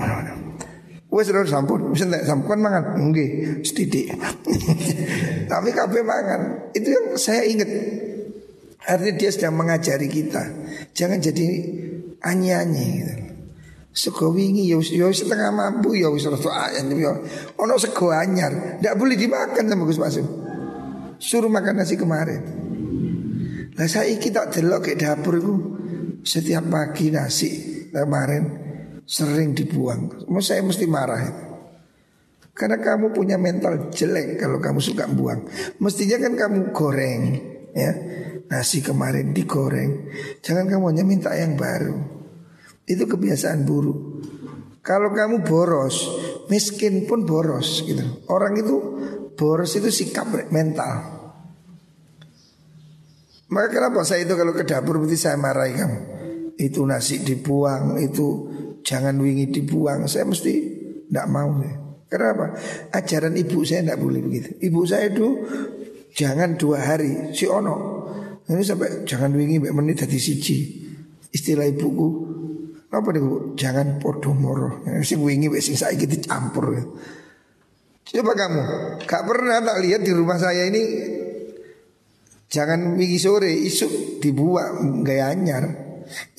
Wes 1.08 1.24
terus 1.24 1.48
sampun, 1.48 1.88
bisa 1.88 2.04
tak 2.04 2.28
sampun 2.28 2.60
mangan? 2.60 3.00
Nggih, 3.00 3.64
sedidik. 3.64 4.12
Tapi 5.50 5.68
kabeh 5.72 6.04
mangan. 6.04 6.68
Itu 6.76 6.92
yang 6.92 7.16
saya 7.16 7.48
ingat. 7.48 7.68
Artinya 8.88 9.14
dia 9.20 9.30
sedang 9.30 9.54
mengajari 9.60 10.08
kita. 10.08 10.42
Jangan 10.96 11.20
jadi 11.20 11.46
anyi-anyi 12.24 12.86
gitu. 13.04 13.14
Sego 13.88 14.30
wingi 14.30 14.70
ya 14.70 14.78
ya 14.78 15.10
setengah 15.10 15.50
mampu 15.50 15.98
ya 15.98 16.08
wis 16.08 16.24
rada 16.24 16.70
ayam 16.70 16.88
ya. 16.94 17.12
Ono 17.58 17.74
sego 17.76 18.14
anyar, 18.14 18.78
ndak 18.78 18.94
boleh 18.94 19.18
dimakan 19.18 19.64
sama 19.66 19.82
Gus 19.84 19.98
Masim. 19.98 20.26
Suruh 21.18 21.50
makan 21.50 21.82
nasi 21.82 21.98
kemarin 21.98 22.42
Lah 23.74 23.90
saya 23.90 24.14
tak 24.14 24.54
delok 24.54 24.86
ke 24.86 24.94
dapur 24.94 25.34
itu 25.34 25.54
Setiap 26.22 26.70
pagi 26.70 27.10
nasi 27.10 27.50
kemarin 27.90 28.42
Sering 29.02 29.50
dibuang 29.50 30.30
Mau 30.30 30.38
saya 30.38 30.62
mesti 30.62 30.86
marah 30.86 31.22
itu 31.26 31.44
Karena 32.54 32.78
kamu 32.78 33.10
punya 33.10 33.34
mental 33.34 33.90
jelek 33.90 34.38
Kalau 34.38 34.62
kamu 34.62 34.78
suka 34.78 35.10
buang 35.10 35.42
Mestinya 35.82 36.22
kan 36.22 36.38
kamu 36.38 36.70
goreng 36.70 37.22
ya 37.78 37.92
Nasi 38.50 38.82
kemarin 38.82 39.30
digoreng 39.30 40.10
Jangan 40.42 40.66
kamu 40.66 40.84
hanya 40.90 41.04
minta 41.06 41.30
yang 41.38 41.54
baru 41.54 41.94
Itu 42.84 43.06
kebiasaan 43.06 43.62
buruk 43.62 43.98
Kalau 44.82 45.14
kamu 45.14 45.46
boros 45.46 46.10
Miskin 46.50 47.06
pun 47.06 47.22
boros 47.22 47.86
gitu 47.86 48.02
Orang 48.26 48.58
itu 48.58 48.76
Boros 49.38 49.70
itu 49.78 49.86
sikap 49.94 50.26
mental. 50.50 51.14
Maka 53.48 53.68
kenapa 53.70 54.02
saya 54.02 54.26
itu 54.26 54.34
kalau 54.34 54.50
ke 54.50 54.66
dapur 54.66 54.98
berarti 54.98 55.14
saya 55.14 55.38
marahi 55.38 55.78
kamu. 55.78 55.98
Itu 56.58 56.82
nasi 56.82 57.22
dibuang, 57.22 58.02
itu 58.02 58.50
jangan 58.82 59.14
wingi 59.22 59.46
dibuang. 59.54 60.10
Saya 60.10 60.26
mesti 60.26 60.52
tidak 61.06 61.26
mau. 61.30 61.54
Ya. 61.62 61.78
Kenapa? 62.10 62.58
Ajaran 62.90 63.38
ibu 63.38 63.62
saya 63.62 63.86
tidak 63.86 64.02
boleh 64.02 64.20
begitu. 64.26 64.58
Ibu 64.58 64.80
saya 64.90 65.06
itu 65.06 65.26
jangan 66.14 66.56
dua 66.56 66.78
hari 66.84 67.32
si 67.36 67.44
ono. 67.48 68.06
Ini 68.48 68.64
sampai 68.64 69.04
jangan 69.04 69.36
wingi 69.36 69.60
menit 69.60 70.04
dari 70.04 70.16
siji. 70.16 70.88
Istilah 71.28 71.68
ibuku 71.68 72.08
apa 72.88 73.12
nih 73.12 73.52
Jangan 73.60 74.00
podo 74.00 74.32
moro. 74.32 74.80
Sing 75.04 75.20
wingi 75.20 75.52
sing 75.60 75.76
saiki 75.76 76.08
dicampur. 76.08 76.72
Coba 78.08 78.32
kamu, 78.32 78.62
gak 79.04 79.22
pernah 79.28 79.60
tak 79.60 79.84
lihat 79.84 80.00
di 80.00 80.16
rumah 80.16 80.40
saya 80.40 80.64
ini 80.64 80.80
Jangan 82.48 82.96
wingi 82.96 83.20
sore, 83.20 83.52
isuk 83.52 84.16
dibuang 84.24 85.04
gaya 85.04 85.36
anyar 85.36 85.68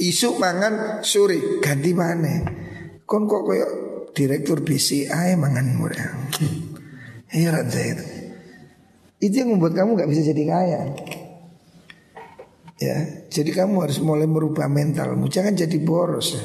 Isuk 0.01 0.41
mangan 0.41 1.05
sore 1.05 1.61
ganti 1.61 1.93
mana 1.93 2.41
Kon 3.05 3.29
kok 3.29 3.45
kayak 3.45 3.71
direktur 4.17 4.65
BCA 4.65 5.37
mangan 5.37 5.77
murah 5.77 6.09
Heran 7.29 7.69
saya 7.69 7.93
itu 7.93 8.18
Itu 9.19 9.43
yang 9.43 9.55
membuat 9.55 9.75
kamu 9.75 9.99
gak 9.99 10.09
bisa 10.09 10.23
jadi 10.23 10.43
kaya 10.47 10.81
Ya, 12.79 13.27
jadi 13.27 13.51
kamu 13.51 13.83
harus 13.83 13.99
mulai 13.99 14.23
merubah 14.23 14.71
mentalmu 14.71 15.27
Jangan 15.27 15.51
jadi 15.51 15.77
boros 15.83 16.39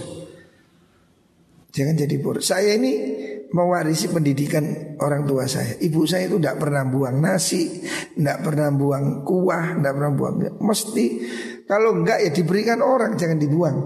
Jangan 1.70 1.94
jadi 1.94 2.16
boros 2.18 2.50
Saya 2.50 2.74
ini 2.74 2.92
mewarisi 3.54 4.10
pendidikan 4.10 4.98
orang 4.98 5.22
tua 5.22 5.46
saya. 5.46 5.78
Ibu 5.78 6.02
saya 6.10 6.26
itu 6.26 6.42
tidak 6.42 6.58
pernah 6.58 6.82
buang 6.82 7.22
nasi, 7.22 7.86
tidak 8.18 8.42
pernah 8.42 8.74
buang 8.74 9.22
kuah, 9.22 9.78
tidak 9.78 9.92
pernah 9.94 10.10
buang. 10.10 10.34
Mesti 10.58 11.06
kalau 11.70 12.02
enggak 12.02 12.18
ya 12.26 12.30
diberikan 12.34 12.82
orang, 12.82 13.14
jangan 13.14 13.38
dibuang. 13.38 13.76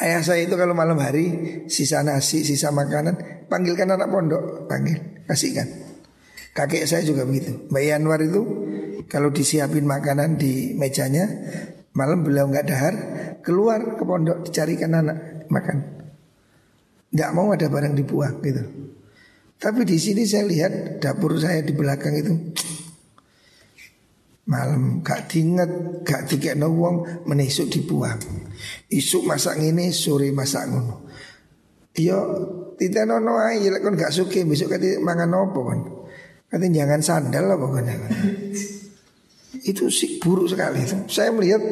Ayah 0.00 0.24
saya 0.24 0.48
itu 0.48 0.56
kalau 0.56 0.72
malam 0.72 0.96
hari 0.96 1.60
sisa 1.68 2.00
nasi, 2.00 2.40
sisa 2.40 2.72
makanan, 2.72 3.44
panggilkan 3.52 3.92
anak 3.92 4.08
pondok, 4.08 4.64
panggil, 4.64 4.96
kasihkan. 5.28 5.89
Kakek 6.50 6.84
saya 6.86 7.06
juga 7.06 7.22
begitu. 7.22 7.70
Mbak 7.70 7.84
Yanwar 7.84 8.20
itu 8.22 8.42
kalau 9.06 9.30
disiapin 9.30 9.86
makanan 9.86 10.38
di 10.38 10.74
mejanya, 10.74 11.26
malam 11.94 12.26
beliau 12.26 12.50
nggak 12.50 12.66
dahar, 12.66 12.94
keluar 13.40 13.98
ke 13.98 14.02
pondok 14.02 14.46
dicarikan 14.46 14.94
anak 14.98 15.46
makan 15.50 16.00
nggak 17.10 17.30
mau 17.34 17.50
ada 17.50 17.66
barang 17.66 17.94
dibuang 17.98 18.38
gitu. 18.42 18.62
Tapi 19.60 19.84
di 19.84 20.00
sini 20.00 20.24
saya 20.24 20.46
lihat 20.48 21.02
dapur 21.04 21.36
saya 21.36 21.60
di 21.60 21.76
belakang 21.76 22.14
itu 22.16 22.32
malam 24.48 25.04
gak 25.04 25.30
diinget, 25.30 26.02
gak 26.02 26.26
tiga 26.26 26.56
wong 26.64 27.22
menisuk 27.28 27.68
dibuang. 27.68 28.18
Isuk 28.88 29.22
masak 29.28 29.60
ini, 29.60 29.94
sore 29.94 30.32
masak 30.32 30.66
ngono. 30.66 31.06
Iya, 31.92 32.18
tidak 32.80 33.04
nono 33.04 33.36
aja, 33.36 33.78
kan 33.78 33.94
gak 33.94 34.10
suka 34.10 34.42
besok 34.48 34.74
kati 34.74 34.98
mangan 34.98 35.30
opo 35.36 35.60
kan. 35.68 35.80
Kati 36.50 36.66
jangan 36.74 36.98
sandal 36.98 37.46
lah 37.46 37.54
pokoknya. 37.54 37.94
Itu 39.62 39.86
sih 39.86 40.18
buruk 40.18 40.50
sekali. 40.50 40.82
Saya 41.06 41.30
melihat 41.30 41.62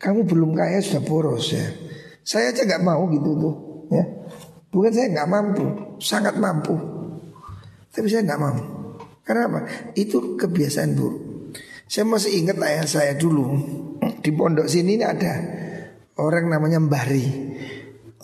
kamu 0.00 0.24
belum 0.24 0.56
kaya 0.56 0.80
sudah 0.80 1.04
boros 1.04 1.52
ya. 1.52 1.68
Saya 2.24 2.56
aja 2.56 2.64
nggak 2.64 2.80
mau 2.80 3.04
gitu 3.12 3.36
tuh, 3.36 3.54
ya. 3.92 4.04
Bukan 4.72 4.88
saya 4.88 5.12
nggak 5.12 5.28
mampu, 5.28 5.64
sangat 6.00 6.40
mampu. 6.40 6.72
Tapi 7.92 8.08
saya 8.08 8.24
nggak 8.24 8.40
mau. 8.40 8.56
Karena 9.20 9.52
apa? 9.52 9.60
Itu 9.92 10.40
kebiasaan 10.40 10.96
buruk. 10.96 11.52
Saya 11.84 12.08
masih 12.08 12.40
ingat 12.40 12.56
ayah 12.64 12.88
saya 12.88 13.12
dulu 13.12 13.60
di 14.24 14.32
pondok 14.32 14.64
sini 14.64 14.96
ini 14.96 15.04
ada 15.04 15.34
orang 16.16 16.48
namanya 16.48 16.80
Mbari. 16.80 17.24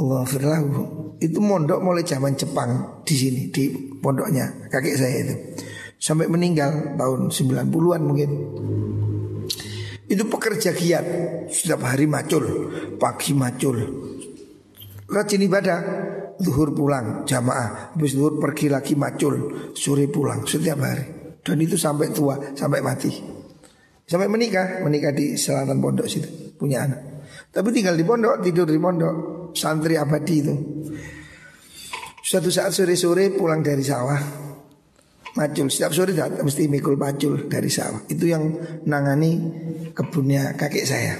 Allah 0.00 0.24
firlahu. 0.24 1.09
Itu 1.20 1.44
mondok 1.44 1.84
mulai 1.84 2.00
zaman 2.00 2.32
Jepang 2.32 3.04
di 3.04 3.12
sini 3.12 3.52
di 3.52 3.68
pondoknya 4.00 4.72
kakek 4.72 4.96
saya 4.96 5.16
itu. 5.20 5.34
Sampai 6.00 6.32
meninggal 6.32 6.96
tahun 6.96 7.28
90-an 7.28 8.00
mungkin. 8.00 8.30
Itu 10.10 10.26
pekerja 10.26 10.74
giat 10.74 11.06
Setiap 11.46 11.86
hari 11.86 12.10
macul 12.10 12.42
Pagi 12.98 13.30
macul. 13.36 13.78
Rajin 15.06 15.44
ibadah 15.44 15.78
Zuhur 16.40 16.72
pulang 16.72 17.28
jamaah. 17.28 17.94
Habis 17.94 18.16
zuhur 18.16 18.40
pergi 18.40 18.72
lagi 18.72 18.96
macul 18.96 19.70
Sore 19.76 20.08
pulang 20.08 20.48
setiap 20.48 20.82
hari. 20.82 21.36
Dan 21.44 21.60
itu 21.60 21.76
sampai 21.76 22.10
tua 22.10 22.56
Sampai 22.56 22.80
mati. 22.80 23.12
Sampai 24.02 24.26
menikah 24.26 24.82
Menikah 24.82 25.12
di 25.14 25.36
selatan 25.36 25.78
pondok 25.78 26.08
situ 26.08 26.56
Punya 26.58 26.88
anak 26.88 27.09
Tapi 27.50 27.68
tinggal 27.74 27.98
di 27.98 28.06
pondok 28.06 28.38
Tidur 28.42 28.70
di 28.70 28.78
pondok 28.78 29.14
Santri 29.58 29.98
abadi 29.98 30.36
itu 30.38 30.54
Suatu 32.22 32.46
saat 32.46 32.70
sore-sore 32.70 33.34
pulang 33.34 33.60
dari 33.62 33.82
sawah 33.82 34.22
Macul 35.34 35.66
Setiap 35.66 35.90
sore 35.90 36.14
datang 36.14 36.46
Mesti 36.46 36.70
mikul 36.70 36.94
macul 36.94 37.50
dari 37.50 37.66
sawah 37.66 38.06
Itu 38.06 38.30
yang 38.30 38.54
nangani 38.86 39.32
kebunnya 39.90 40.54
kakek 40.54 40.86
saya 40.86 41.14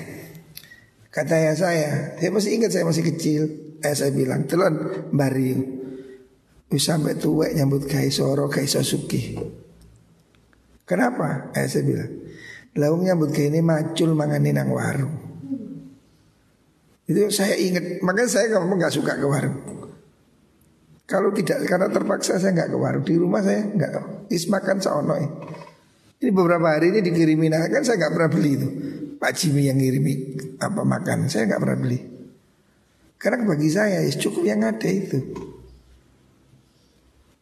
Kata 1.10 1.42
ayah 1.42 1.56
saya, 1.58 1.90
saya 2.22 2.30
masih 2.30 2.50
ingat 2.54 2.70
saya 2.70 2.86
masih 2.86 3.02
kecil. 3.02 3.42
Ayah 3.82 3.96
saya 3.98 4.14
bilang, 4.14 4.46
telon 4.46 4.74
bari. 5.10 5.58
Sampai 6.70 7.18
tua 7.18 7.50
nyambut 7.50 7.90
kai 7.90 8.14
soro 8.14 8.46
kai 8.46 8.70
sosuki. 8.70 9.34
Kenapa? 10.86 11.50
Ayah 11.50 11.66
saya 11.66 11.82
bilang, 11.82 12.10
laung 12.78 13.02
nyambut 13.02 13.34
kai 13.34 13.50
macul 13.58 14.14
mangani 14.14 14.54
nang 14.54 14.70
warung. 14.70 15.29
Itu 17.10 17.26
saya 17.34 17.58
ingat, 17.58 17.98
makanya 18.06 18.30
saya 18.30 18.46
kamu 18.54 18.78
nggak 18.78 18.94
suka 18.94 19.18
ke 19.18 19.26
warung. 19.26 19.58
Kalau 21.10 21.34
tidak 21.34 21.66
karena 21.66 21.90
terpaksa 21.90 22.38
saya 22.38 22.54
nggak 22.54 22.70
ke 22.70 22.78
warung 22.78 23.02
di 23.02 23.18
rumah 23.18 23.42
saya 23.42 23.66
nggak 23.66 24.30
is 24.30 24.46
makan 24.46 24.78
seono 24.78 25.18
Ini 26.22 26.30
beberapa 26.30 26.70
hari 26.70 26.94
ini 26.94 27.02
dikirimin 27.02 27.50
kan 27.66 27.82
saya 27.82 27.98
nggak 27.98 28.12
pernah 28.14 28.30
beli 28.30 28.50
itu. 28.54 28.68
Pak 29.18 29.32
Jimmy 29.34 29.66
yang 29.66 29.82
ngirimi 29.82 30.14
apa 30.62 30.86
makan 30.86 31.26
saya 31.26 31.50
nggak 31.50 31.60
pernah 31.66 31.78
beli. 31.82 31.98
Karena 33.18 33.42
bagi 33.42 33.68
saya 33.74 34.06
ya 34.06 34.12
cukup 34.14 34.46
yang 34.46 34.62
ada 34.62 34.86
itu. 34.86 35.18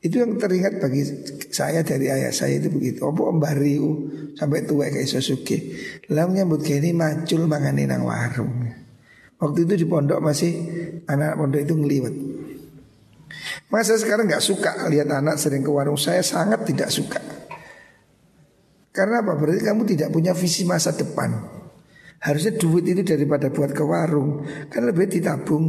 Itu 0.01 0.17
yang 0.17 0.41
teringat 0.41 0.81
bagi 0.81 1.05
saya 1.53 1.85
dari 1.85 2.09
ayah 2.09 2.33
saya 2.33 2.57
itu 2.57 2.73
begitu. 2.73 3.05
Opo 3.05 3.29
mbariu 3.37 4.09
sampai 4.33 4.65
tua 4.65 4.89
kayak 4.89 5.13
Sosuke. 5.13 5.77
Lalu 6.09 6.41
nyambut 6.41 6.65
ini 6.65 6.97
macul 6.97 7.45
mangani 7.45 7.85
nang 7.85 8.09
warung. 8.09 8.88
Waktu 9.39 9.59
itu 9.71 9.75
di 9.83 9.87
pondok 9.87 10.19
masih 10.19 10.53
anak 11.07 11.39
pondok 11.39 11.63
itu 11.63 11.75
ngeliwat. 11.79 12.15
Maka 13.71 13.83
saya 13.85 13.99
sekarang 14.03 14.27
nggak 14.27 14.43
suka 14.43 14.91
lihat 14.91 15.07
anak 15.13 15.39
sering 15.39 15.63
ke 15.63 15.71
warung. 15.71 15.95
Saya 15.95 16.25
sangat 16.27 16.67
tidak 16.67 16.91
suka. 16.91 17.21
Karena 18.91 19.23
apa? 19.23 19.39
Berarti 19.39 19.63
kamu 19.63 19.83
tidak 19.87 20.11
punya 20.11 20.35
visi 20.35 20.67
masa 20.67 20.91
depan. 20.91 21.39
Harusnya 22.19 22.59
duit 22.59 22.83
itu 22.83 23.07
daripada 23.07 23.47
buat 23.53 23.71
ke 23.71 23.85
warung. 23.87 24.43
Kan 24.73 24.91
lebih 24.91 25.07
ditabung. 25.07 25.65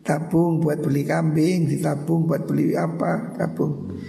Tabung 0.00 0.64
buat 0.64 0.80
beli 0.80 1.04
kambing, 1.04 1.68
ditabung 1.68 2.24
buat 2.24 2.48
beli 2.48 2.72
apa, 2.72 3.36
tabung. 3.36 4.00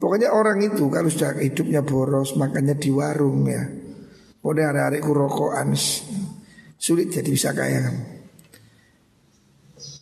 Pokoknya 0.00 0.32
orang 0.32 0.64
itu 0.64 0.88
kalau 0.88 1.12
sudah 1.12 1.36
hidupnya 1.40 1.84
boros, 1.84 2.36
makannya 2.40 2.76
di 2.76 2.88
warung 2.88 3.44
ya. 3.44 3.64
Pokoknya 4.40 4.72
hari-hari 4.72 4.98
kurokokan 5.04 5.76
sulit 6.76 7.12
jadi 7.12 7.28
bisa 7.28 7.52
kaya 7.52 7.84
kamu. 7.84 8.15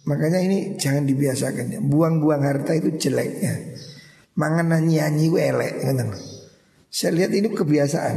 Makanya 0.04 0.40
ini 0.44 0.76
jangan 0.76 1.08
dibiasakan 1.08 1.66
ya. 1.72 1.80
Buang-buang 1.80 2.44
harta 2.44 2.76
itu 2.76 2.92
jelek 3.00 3.30
ya. 3.40 3.54
Mangan 4.36 4.68
nyanyi 4.84 5.32
elek 5.32 5.72
gitu. 5.80 6.04
Saya 6.92 7.10
lihat 7.16 7.32
ini 7.32 7.48
kebiasaan. 7.50 8.16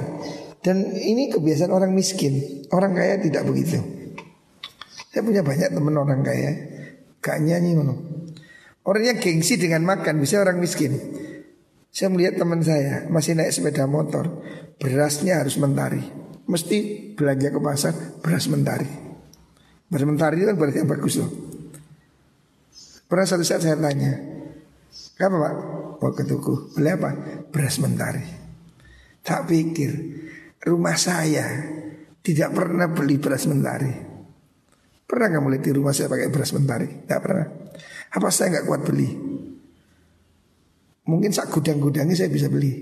Dan 0.60 0.94
ini 0.94 1.32
kebiasaan 1.32 1.72
orang 1.72 1.96
miskin. 1.96 2.66
Orang 2.76 2.94
kaya 2.94 3.18
tidak 3.24 3.48
begitu. 3.48 3.80
Saya 5.14 5.24
punya 5.24 5.42
banyak 5.42 5.72
teman 5.72 5.96
orang 5.96 6.22
kaya. 6.22 6.52
Gak 7.24 7.40
nyanyi 7.42 7.74
ngono. 7.74 7.96
Orangnya 8.84 9.18
gengsi 9.18 9.56
dengan 9.56 9.88
makan. 9.88 10.20
Bisa 10.20 10.44
orang 10.44 10.60
miskin. 10.60 10.94
Saya 11.90 12.14
melihat 12.14 12.38
teman 12.38 12.62
saya 12.62 13.08
masih 13.10 13.34
naik 13.34 13.50
sepeda 13.56 13.88
motor. 13.90 14.44
Berasnya 14.78 15.42
harus 15.42 15.58
mentari. 15.58 16.04
Mesti 16.46 16.78
belanja 17.18 17.50
ke 17.50 17.60
pasar 17.64 17.94
beras 18.22 18.46
mentari. 18.52 18.86
Beras 19.90 20.06
mentari 20.06 20.38
itu 20.38 20.46
kan 20.46 20.58
beras 20.60 20.76
yang 20.78 20.86
bagus 20.86 21.18
loh. 21.18 21.57
Pernah 23.08 23.24
satu 23.24 23.44
saat 23.48 23.64
saya 23.64 23.80
tanya, 23.80 24.20
apa 25.16 25.36
pak? 25.40 25.54
Mau 25.98 26.12
ke 26.12 26.24
tuku, 26.28 26.76
beli 26.76 26.92
apa? 26.92 27.10
Beras 27.50 27.80
mentari. 27.80 28.24
Tak 29.24 29.48
pikir, 29.48 29.92
rumah 30.68 31.00
saya 31.00 31.48
tidak 32.20 32.52
pernah 32.52 32.92
beli 32.92 33.16
beras 33.16 33.48
mentari. 33.48 33.92
Pernah 35.08 35.26
nggak 35.32 35.44
mulai 35.44 35.60
di 35.64 35.72
rumah 35.72 35.96
saya 35.96 36.12
pakai 36.12 36.28
beras 36.28 36.52
mentari? 36.52 37.08
Tidak 37.08 37.20
pernah. 37.24 37.48
Apa 38.12 38.28
saya 38.28 38.60
nggak 38.60 38.66
kuat 38.68 38.82
beli? 38.84 39.10
Mungkin 41.08 41.32
saat 41.32 41.48
gudang-gudangnya 41.48 42.20
saya 42.20 42.28
bisa 42.28 42.52
beli. 42.52 42.76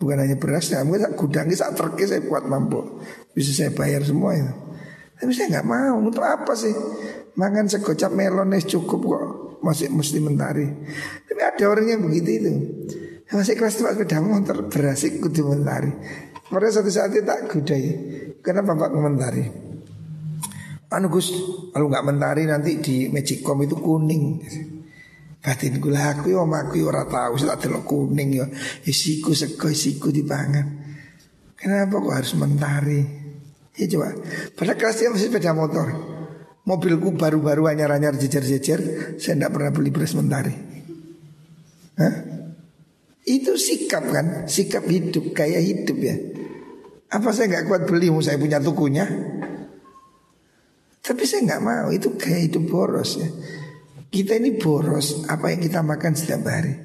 Bukan 0.00 0.16
hanya 0.18 0.40
beras, 0.40 0.72
ya, 0.72 0.80
mungkin 0.82 1.04
saat 1.04 1.14
gudangnya 1.20 1.56
saat 1.60 1.76
terkes 1.76 2.08
saya 2.08 2.24
kuat 2.24 2.48
mampu. 2.48 2.80
Bisa 3.36 3.52
saya 3.52 3.70
bayar 3.76 4.00
semua 4.08 4.32
itu. 4.32 4.48
Tapi 5.20 5.30
saya 5.36 5.60
nggak 5.60 5.68
mau. 5.68 6.00
Untuk 6.00 6.24
apa 6.24 6.56
sih? 6.56 6.72
Makan 7.32 7.64
sekocap 7.68 8.12
melon 8.12 8.52
cukup 8.60 9.00
kok 9.00 9.26
Masih 9.64 9.88
mesti 9.88 10.18
mentari 10.20 10.68
Tapi 11.28 11.40
ada 11.40 11.64
orang 11.70 11.86
yang 11.88 12.00
begitu 12.04 12.30
itu 12.32 12.52
Masih 13.32 13.56
kelas 13.56 13.80
tua 13.80 13.96
sepeda 13.96 14.20
motor 14.20 14.68
Berasik 14.68 15.22
kudu 15.22 15.48
mentari 15.48 15.92
Pada 16.52 16.68
satu 16.68 16.92
saat 16.92 17.14
itu 17.16 17.24
tak 17.24 17.48
gudai 17.48 17.84
Kenapa 18.44 18.76
Pak 18.76 18.90
komentari 18.92 19.44
Anu 20.92 21.08
Gus 21.08 21.32
Kalau 21.72 21.88
nggak 21.88 22.04
mentari 22.04 22.44
nanti 22.44 22.76
di 22.84 23.08
Magicom 23.08 23.64
itu 23.64 23.76
kuning 23.80 24.24
Batin 25.42 25.82
gula 25.82 26.14
aku 26.14 26.30
ya 26.30 26.46
aku 26.46 26.78
ya 26.78 27.02
tahu 27.02 27.34
saya 27.34 27.58
tak 27.58 27.82
kuning 27.82 28.30
ya 28.30 28.46
isiku 28.86 29.34
sego 29.34 29.66
isiku 29.66 30.14
dipangan. 30.14 30.78
Kenapa 31.58 31.98
kok 31.98 32.14
harus 32.14 32.38
mentari? 32.38 33.02
Ya 33.74 33.90
coba. 33.90 34.14
Pada 34.54 34.78
kelas 34.78 35.02
dia 35.02 35.10
masih 35.10 35.34
sepeda 35.34 35.50
motor. 35.50 36.11
Mobilku 36.62 37.18
baru-baru 37.18 37.66
anyar-anyar 37.74 38.14
jejer-jejer 38.14 38.80
Saya 39.18 39.34
tidak 39.34 39.50
pernah 39.50 39.72
beli 39.74 39.90
beras 39.90 40.14
mentari. 40.14 40.54
Hah? 41.98 42.14
Itu 43.26 43.58
sikap 43.58 44.06
kan 44.06 44.46
Sikap 44.46 44.86
hidup, 44.86 45.34
kayak 45.34 45.58
hidup 45.58 45.98
ya. 45.98 46.16
Apa 47.10 47.34
saya 47.34 47.50
nggak 47.50 47.66
kuat 47.66 47.82
beli 47.90 48.14
Saya 48.22 48.38
punya 48.38 48.62
tukunya? 48.62 49.06
Tapi 51.02 51.22
saya 51.26 51.50
nggak 51.50 51.62
mau 51.66 51.90
Itu 51.90 52.14
kayak 52.14 52.54
hidup 52.54 52.64
boros 52.70 53.18
ya. 53.18 53.26
Kita 54.06 54.38
ini 54.38 54.54
boros 54.54 55.26
Apa 55.26 55.50
yang 55.50 55.66
kita 55.66 55.82
makan 55.82 56.14
setiap 56.14 56.46
hari. 56.46 56.78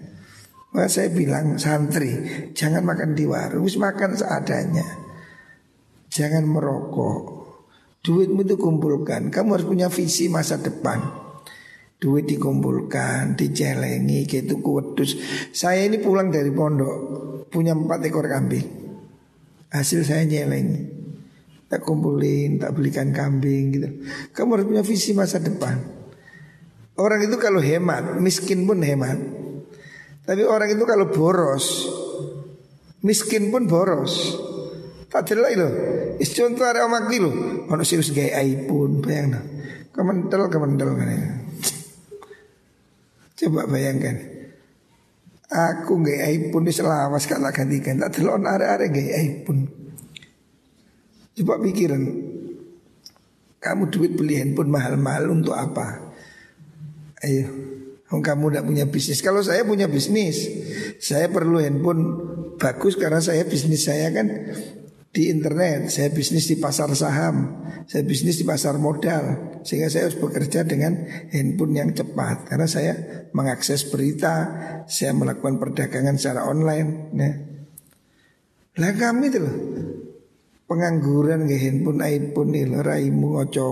Maka 0.73 0.89
saya 0.89 1.13
bilang 1.13 1.61
santri 1.61 2.49
Jangan 2.57 2.81
makan 2.81 3.13
di 3.13 3.29
warung 3.29 3.69
Makan 3.69 4.17
seadanya. 4.17 5.05
Jangan 6.09 6.49
merokok 6.49 7.36
Duitmu 8.07 8.47
itu 8.47 8.55
kumpulkan. 8.55 9.27
Kamu 9.27 9.59
harus 9.59 9.67
punya 9.67 9.91
visi 9.91 10.31
masa 10.31 10.55
depan. 10.63 11.27
Duit 11.97 12.29
dikumpulkan 12.29 13.33
Dicelengi 13.33 14.29
gitu 14.29 14.61
kuwetus 14.61 15.17
Saya 15.49 15.81
ini 15.89 15.97
pulang 15.97 16.29
dari 16.29 16.53
pondok 16.53 16.93
Punya 17.49 17.73
empat 17.73 18.05
ekor 18.05 18.29
kambing. 18.29 18.67
Hasil 19.73 20.05
saya 20.05 20.23
nyeleng 20.23 20.93
Tak 21.67 21.83
kumpulin, 21.83 22.63
tak 22.63 22.79
belikan 22.79 23.11
kambing 23.11 23.75
gitu. 23.75 23.89
Kamu 24.31 24.55
harus 24.55 24.67
punya 24.71 24.83
visi 24.87 25.11
masa 25.11 25.43
depan. 25.43 25.75
Orang 26.95 27.27
itu 27.27 27.35
kalau 27.35 27.59
hemat 27.59 28.21
Miskin 28.23 28.63
pun 28.63 28.79
hemat. 28.79 29.19
Tapi 30.23 30.47
orang 30.47 30.71
itu 30.71 30.83
kalau 30.87 31.11
boros 31.11 31.91
Miskin 33.03 33.49
pun 33.49 33.65
boros. 33.67 34.37
Tak 35.09 35.33
delok 35.33 35.49
lho. 35.59 35.69
Is 36.21 36.31
contoh 36.37 36.63
arek 36.63 36.85
omak 36.87 37.09
iki 37.09 37.19
sing 37.83 37.99
wis 37.99 38.15
gawe 38.15 38.31
iPhone, 38.43 39.03
bayangno. 39.03 39.39
Kementel 39.91 40.47
kementel 40.47 40.89
kan. 40.95 41.09
Coba 43.37 43.69
bayangkan. 43.69 44.15
Aku 45.47 46.03
nggak 46.03 46.27
iPhone 46.27 46.67
di 46.67 46.73
selawas 46.75 47.23
tak 47.27 47.39
gantikan. 47.55 48.03
Tak 48.03 48.19
delok 48.19 48.43
arek-arek 48.43 48.89
gawe. 48.91 49.21
Coba 51.37 51.53
pikiran. 51.61 52.01
Kamu 53.57 53.89
duit 53.91 54.15
beli 54.15 54.39
handphone 54.39 54.71
mahal-mahal 54.71 55.33
untuk 55.33 55.57
apa? 55.57 56.13
Ayo, 57.25 57.49
kamu 58.07 58.53
tidak 58.53 58.65
punya 58.69 58.85
bisnis. 58.85 59.19
Kalau 59.19 59.41
saya 59.41 59.65
punya 59.65 59.89
bisnis, 59.89 60.45
saya 61.01 61.27
perlu 61.27 61.59
handphone 61.59 62.01
bagus 62.55 62.95
karena 62.95 63.19
saya 63.19 63.43
bisnis 63.43 63.85
saya 63.85 64.13
kan 64.13 64.27
di 65.17 65.33
internet, 65.33 65.89
saya 65.89 66.13
bisnis 66.13 66.45
di 66.45 66.61
pasar 66.61 66.93
saham, 66.93 67.65
saya 67.89 68.05
bisnis 68.05 68.37
di 68.37 68.45
pasar 68.45 68.77
modal, 68.77 69.57
sehingga 69.65 69.89
saya 69.89 70.05
harus 70.05 70.21
bekerja 70.21 70.61
dengan 70.61 71.09
handphone 71.33 71.73
yang 71.73 71.89
cepat 71.97 72.45
karena 72.45 72.69
saya 72.69 72.93
mengakses 73.33 73.89
berita, 73.89 74.45
saya 74.85 75.17
melakukan 75.17 75.57
perdagangan 75.57 76.21
secara 76.21 76.45
online. 76.45 76.89
Ya. 77.17 77.31
Lah 78.77 78.93
kami 78.93 79.33
itu 79.33 79.41
loh 79.41 79.57
pengangguran 80.69 81.49
ke 81.49 81.57
handphone 81.57 82.05
iPhone 82.05 82.53
nih 82.53 82.69
loh, 82.69 82.81
raimu 82.85 83.27
ngoco 83.41 83.69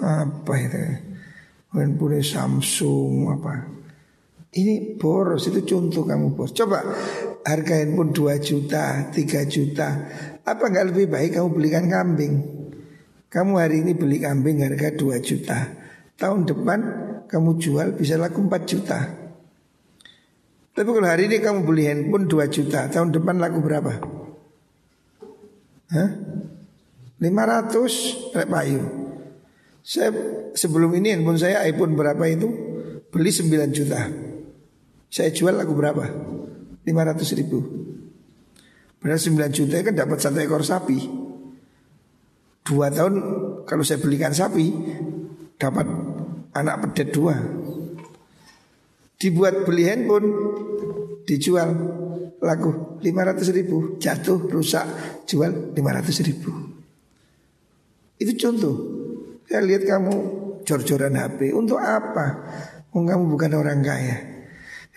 apa 0.00 0.54
itu 0.56 0.80
handphone 1.76 2.24
Samsung 2.24 3.36
apa 3.36 3.79
ini 4.50 4.98
boros 4.98 5.46
itu 5.46 5.62
contoh 5.62 6.02
kamu 6.02 6.34
boros. 6.34 6.50
Coba 6.50 6.82
harga 7.46 7.74
handphone 7.78 8.10
2 8.10 8.34
juta, 8.42 9.14
3 9.14 9.46
juta. 9.46 9.88
Apa 10.42 10.66
nggak 10.66 10.90
lebih 10.90 11.06
baik 11.06 11.38
kamu 11.38 11.48
belikan 11.54 11.86
kambing? 11.86 12.34
Kamu 13.30 13.62
hari 13.62 13.86
ini 13.86 13.94
beli 13.94 14.18
kambing 14.18 14.66
harga 14.66 14.90
2 14.90 15.22
juta. 15.22 15.58
Tahun 16.18 16.42
depan 16.50 16.80
kamu 17.30 17.62
jual 17.62 17.94
bisa 17.94 18.18
laku 18.18 18.42
4 18.42 18.66
juta. 18.66 18.98
Tapi 20.74 20.88
kalau 20.90 21.06
hari 21.06 21.30
ini 21.30 21.38
kamu 21.38 21.62
beli 21.62 21.86
handphone 21.86 22.26
2 22.26 22.50
juta, 22.50 22.90
tahun 22.90 23.14
depan 23.14 23.38
laku 23.38 23.62
berapa? 23.62 23.92
Hah? 25.94 26.10
500 27.22 28.34
rek 28.34 28.48
payu. 28.50 28.82
Saya 29.86 30.10
sebelum 30.58 30.90
ini 30.98 31.14
handphone 31.14 31.38
saya 31.38 31.62
iPhone 31.70 31.94
berapa 31.94 32.26
itu? 32.26 32.50
Beli 33.14 33.30
9 33.30 33.70
juta. 33.70 34.29
Saya 35.10 35.34
jual 35.34 35.58
lagu 35.58 35.74
berapa? 35.74 36.06
500 36.86 37.38
ribu. 37.42 37.58
Berarti 39.02 39.34
9 39.34 39.50
juta 39.50 39.82
kan 39.82 39.94
dapat 39.98 40.18
satu 40.22 40.38
ekor 40.38 40.62
sapi. 40.62 40.98
Dua 42.64 42.86
tahun 42.94 43.14
kalau 43.66 43.82
saya 43.82 43.98
belikan 43.98 44.30
sapi 44.30 44.70
dapat 45.58 45.86
anak 46.54 46.76
pedet 46.86 47.10
dua. 47.10 47.34
Dibuat 49.20 49.66
beli 49.66 49.84
handphone 49.84 50.28
dijual 51.26 51.70
laku 52.40 52.98
500 53.04 53.56
ribu 53.56 54.00
jatuh 54.00 54.48
rusak 54.48 54.86
jual 55.28 55.76
500 55.76 56.28
ribu 56.28 56.50
itu 58.16 58.32
contoh 58.40 58.74
saya 59.44 59.60
lihat 59.64 59.84
kamu 59.84 60.14
jor-joran 60.64 61.16
HP 61.20 61.52
untuk 61.52 61.76
apa 61.76 62.26
oh, 62.96 63.04
kamu 63.04 63.24
bukan 63.28 63.52
orang 63.60 63.84
kaya 63.84 64.16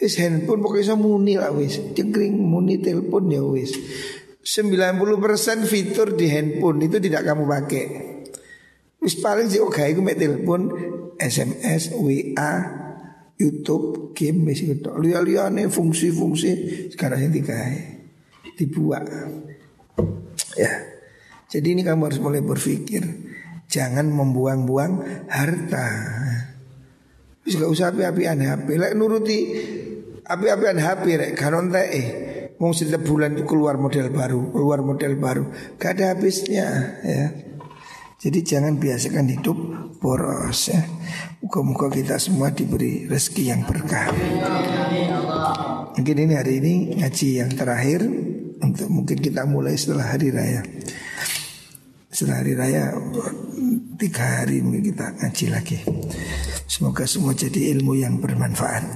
wis 0.04 0.20
handphone 0.20 0.60
pokoknya 0.60 1.00
muni 1.00 1.40
lah 1.40 1.56
wis 1.56 1.80
cengkring 1.96 2.36
muni 2.36 2.84
telepon 2.84 3.32
ya 3.32 3.40
wis 3.40 3.72
90% 4.44 5.64
fitur 5.64 6.12
di 6.20 6.28
handphone 6.28 6.84
itu 6.84 7.00
tidak 7.00 7.24
kamu 7.24 7.48
pakai 7.48 7.86
wis 9.00 9.16
paling 9.24 9.48
sih 9.48 9.64
oke 9.64 9.80
aku 9.80 10.04
telepon 10.12 10.68
SMS 11.16 11.96
WA 11.96 12.84
YouTube, 13.44 14.14
game 14.14 14.46
wis 14.46 14.62
iku 14.62 14.94
Liya-liyane 14.96 15.68
fungsi-fungsi 15.68 16.52
sekarang 16.94 17.28
yang 17.28 17.34
tiga 17.34 17.58
dibuat. 18.56 19.04
Ya. 20.54 20.72
Jadi 21.50 21.68
ini 21.74 21.82
kamu 21.82 22.10
harus 22.10 22.22
mulai 22.22 22.42
berpikir 22.42 23.04
jangan 23.70 24.10
membuang-buang 24.10 25.26
harta. 25.30 25.88
Wis 27.44 27.58
gak 27.60 27.70
usah 27.70 27.92
api-apian 27.92 28.40
HP. 28.40 28.80
Lek 28.80 28.94
nuruti 28.96 29.40
api-apian 30.28 30.80
HP 30.80 31.04
rek 31.20 31.32
kanon 31.36 31.72
eh 31.76 32.08
Mau 32.62 32.72
setiap 32.72 33.04
bulan 33.04 33.36
keluar 33.44 33.76
model 33.76 34.08
baru, 34.14 34.54
keluar 34.54 34.80
model 34.86 35.20
baru. 35.20 35.52
Gak 35.76 36.00
ada 36.00 36.16
habisnya 36.16 36.96
ya. 37.04 37.26
Jadi 38.24 38.40
jangan 38.40 38.80
biasakan 38.80 39.28
hidup 39.36 39.58
boros 40.00 40.72
ya. 40.72 40.80
Muka-muka 41.44 41.92
kita 41.92 42.16
semua 42.24 42.56
diberi 42.56 43.04
rezeki 43.04 43.44
yang 43.52 43.68
berkah. 43.68 44.08
Mungkin 46.00 46.16
ini 46.24 46.34
hari 46.40 46.64
ini 46.64 46.74
ngaji 47.04 47.28
yang 47.44 47.52
terakhir 47.52 48.08
untuk 48.64 48.88
mungkin 48.88 49.20
kita 49.20 49.44
mulai 49.44 49.76
setelah 49.76 50.16
hari 50.16 50.32
raya. 50.32 50.64
Setelah 52.08 52.48
hari 52.48 52.54
raya 52.56 52.96
tiga 54.00 54.40
hari 54.40 54.64
mungkin 54.64 54.88
kita 54.88 55.20
ngaji 55.20 55.46
lagi. 55.52 55.78
Semoga 56.64 57.04
semua 57.04 57.36
jadi 57.36 57.76
ilmu 57.76 58.00
yang 58.00 58.24
bermanfaat. 58.24 58.88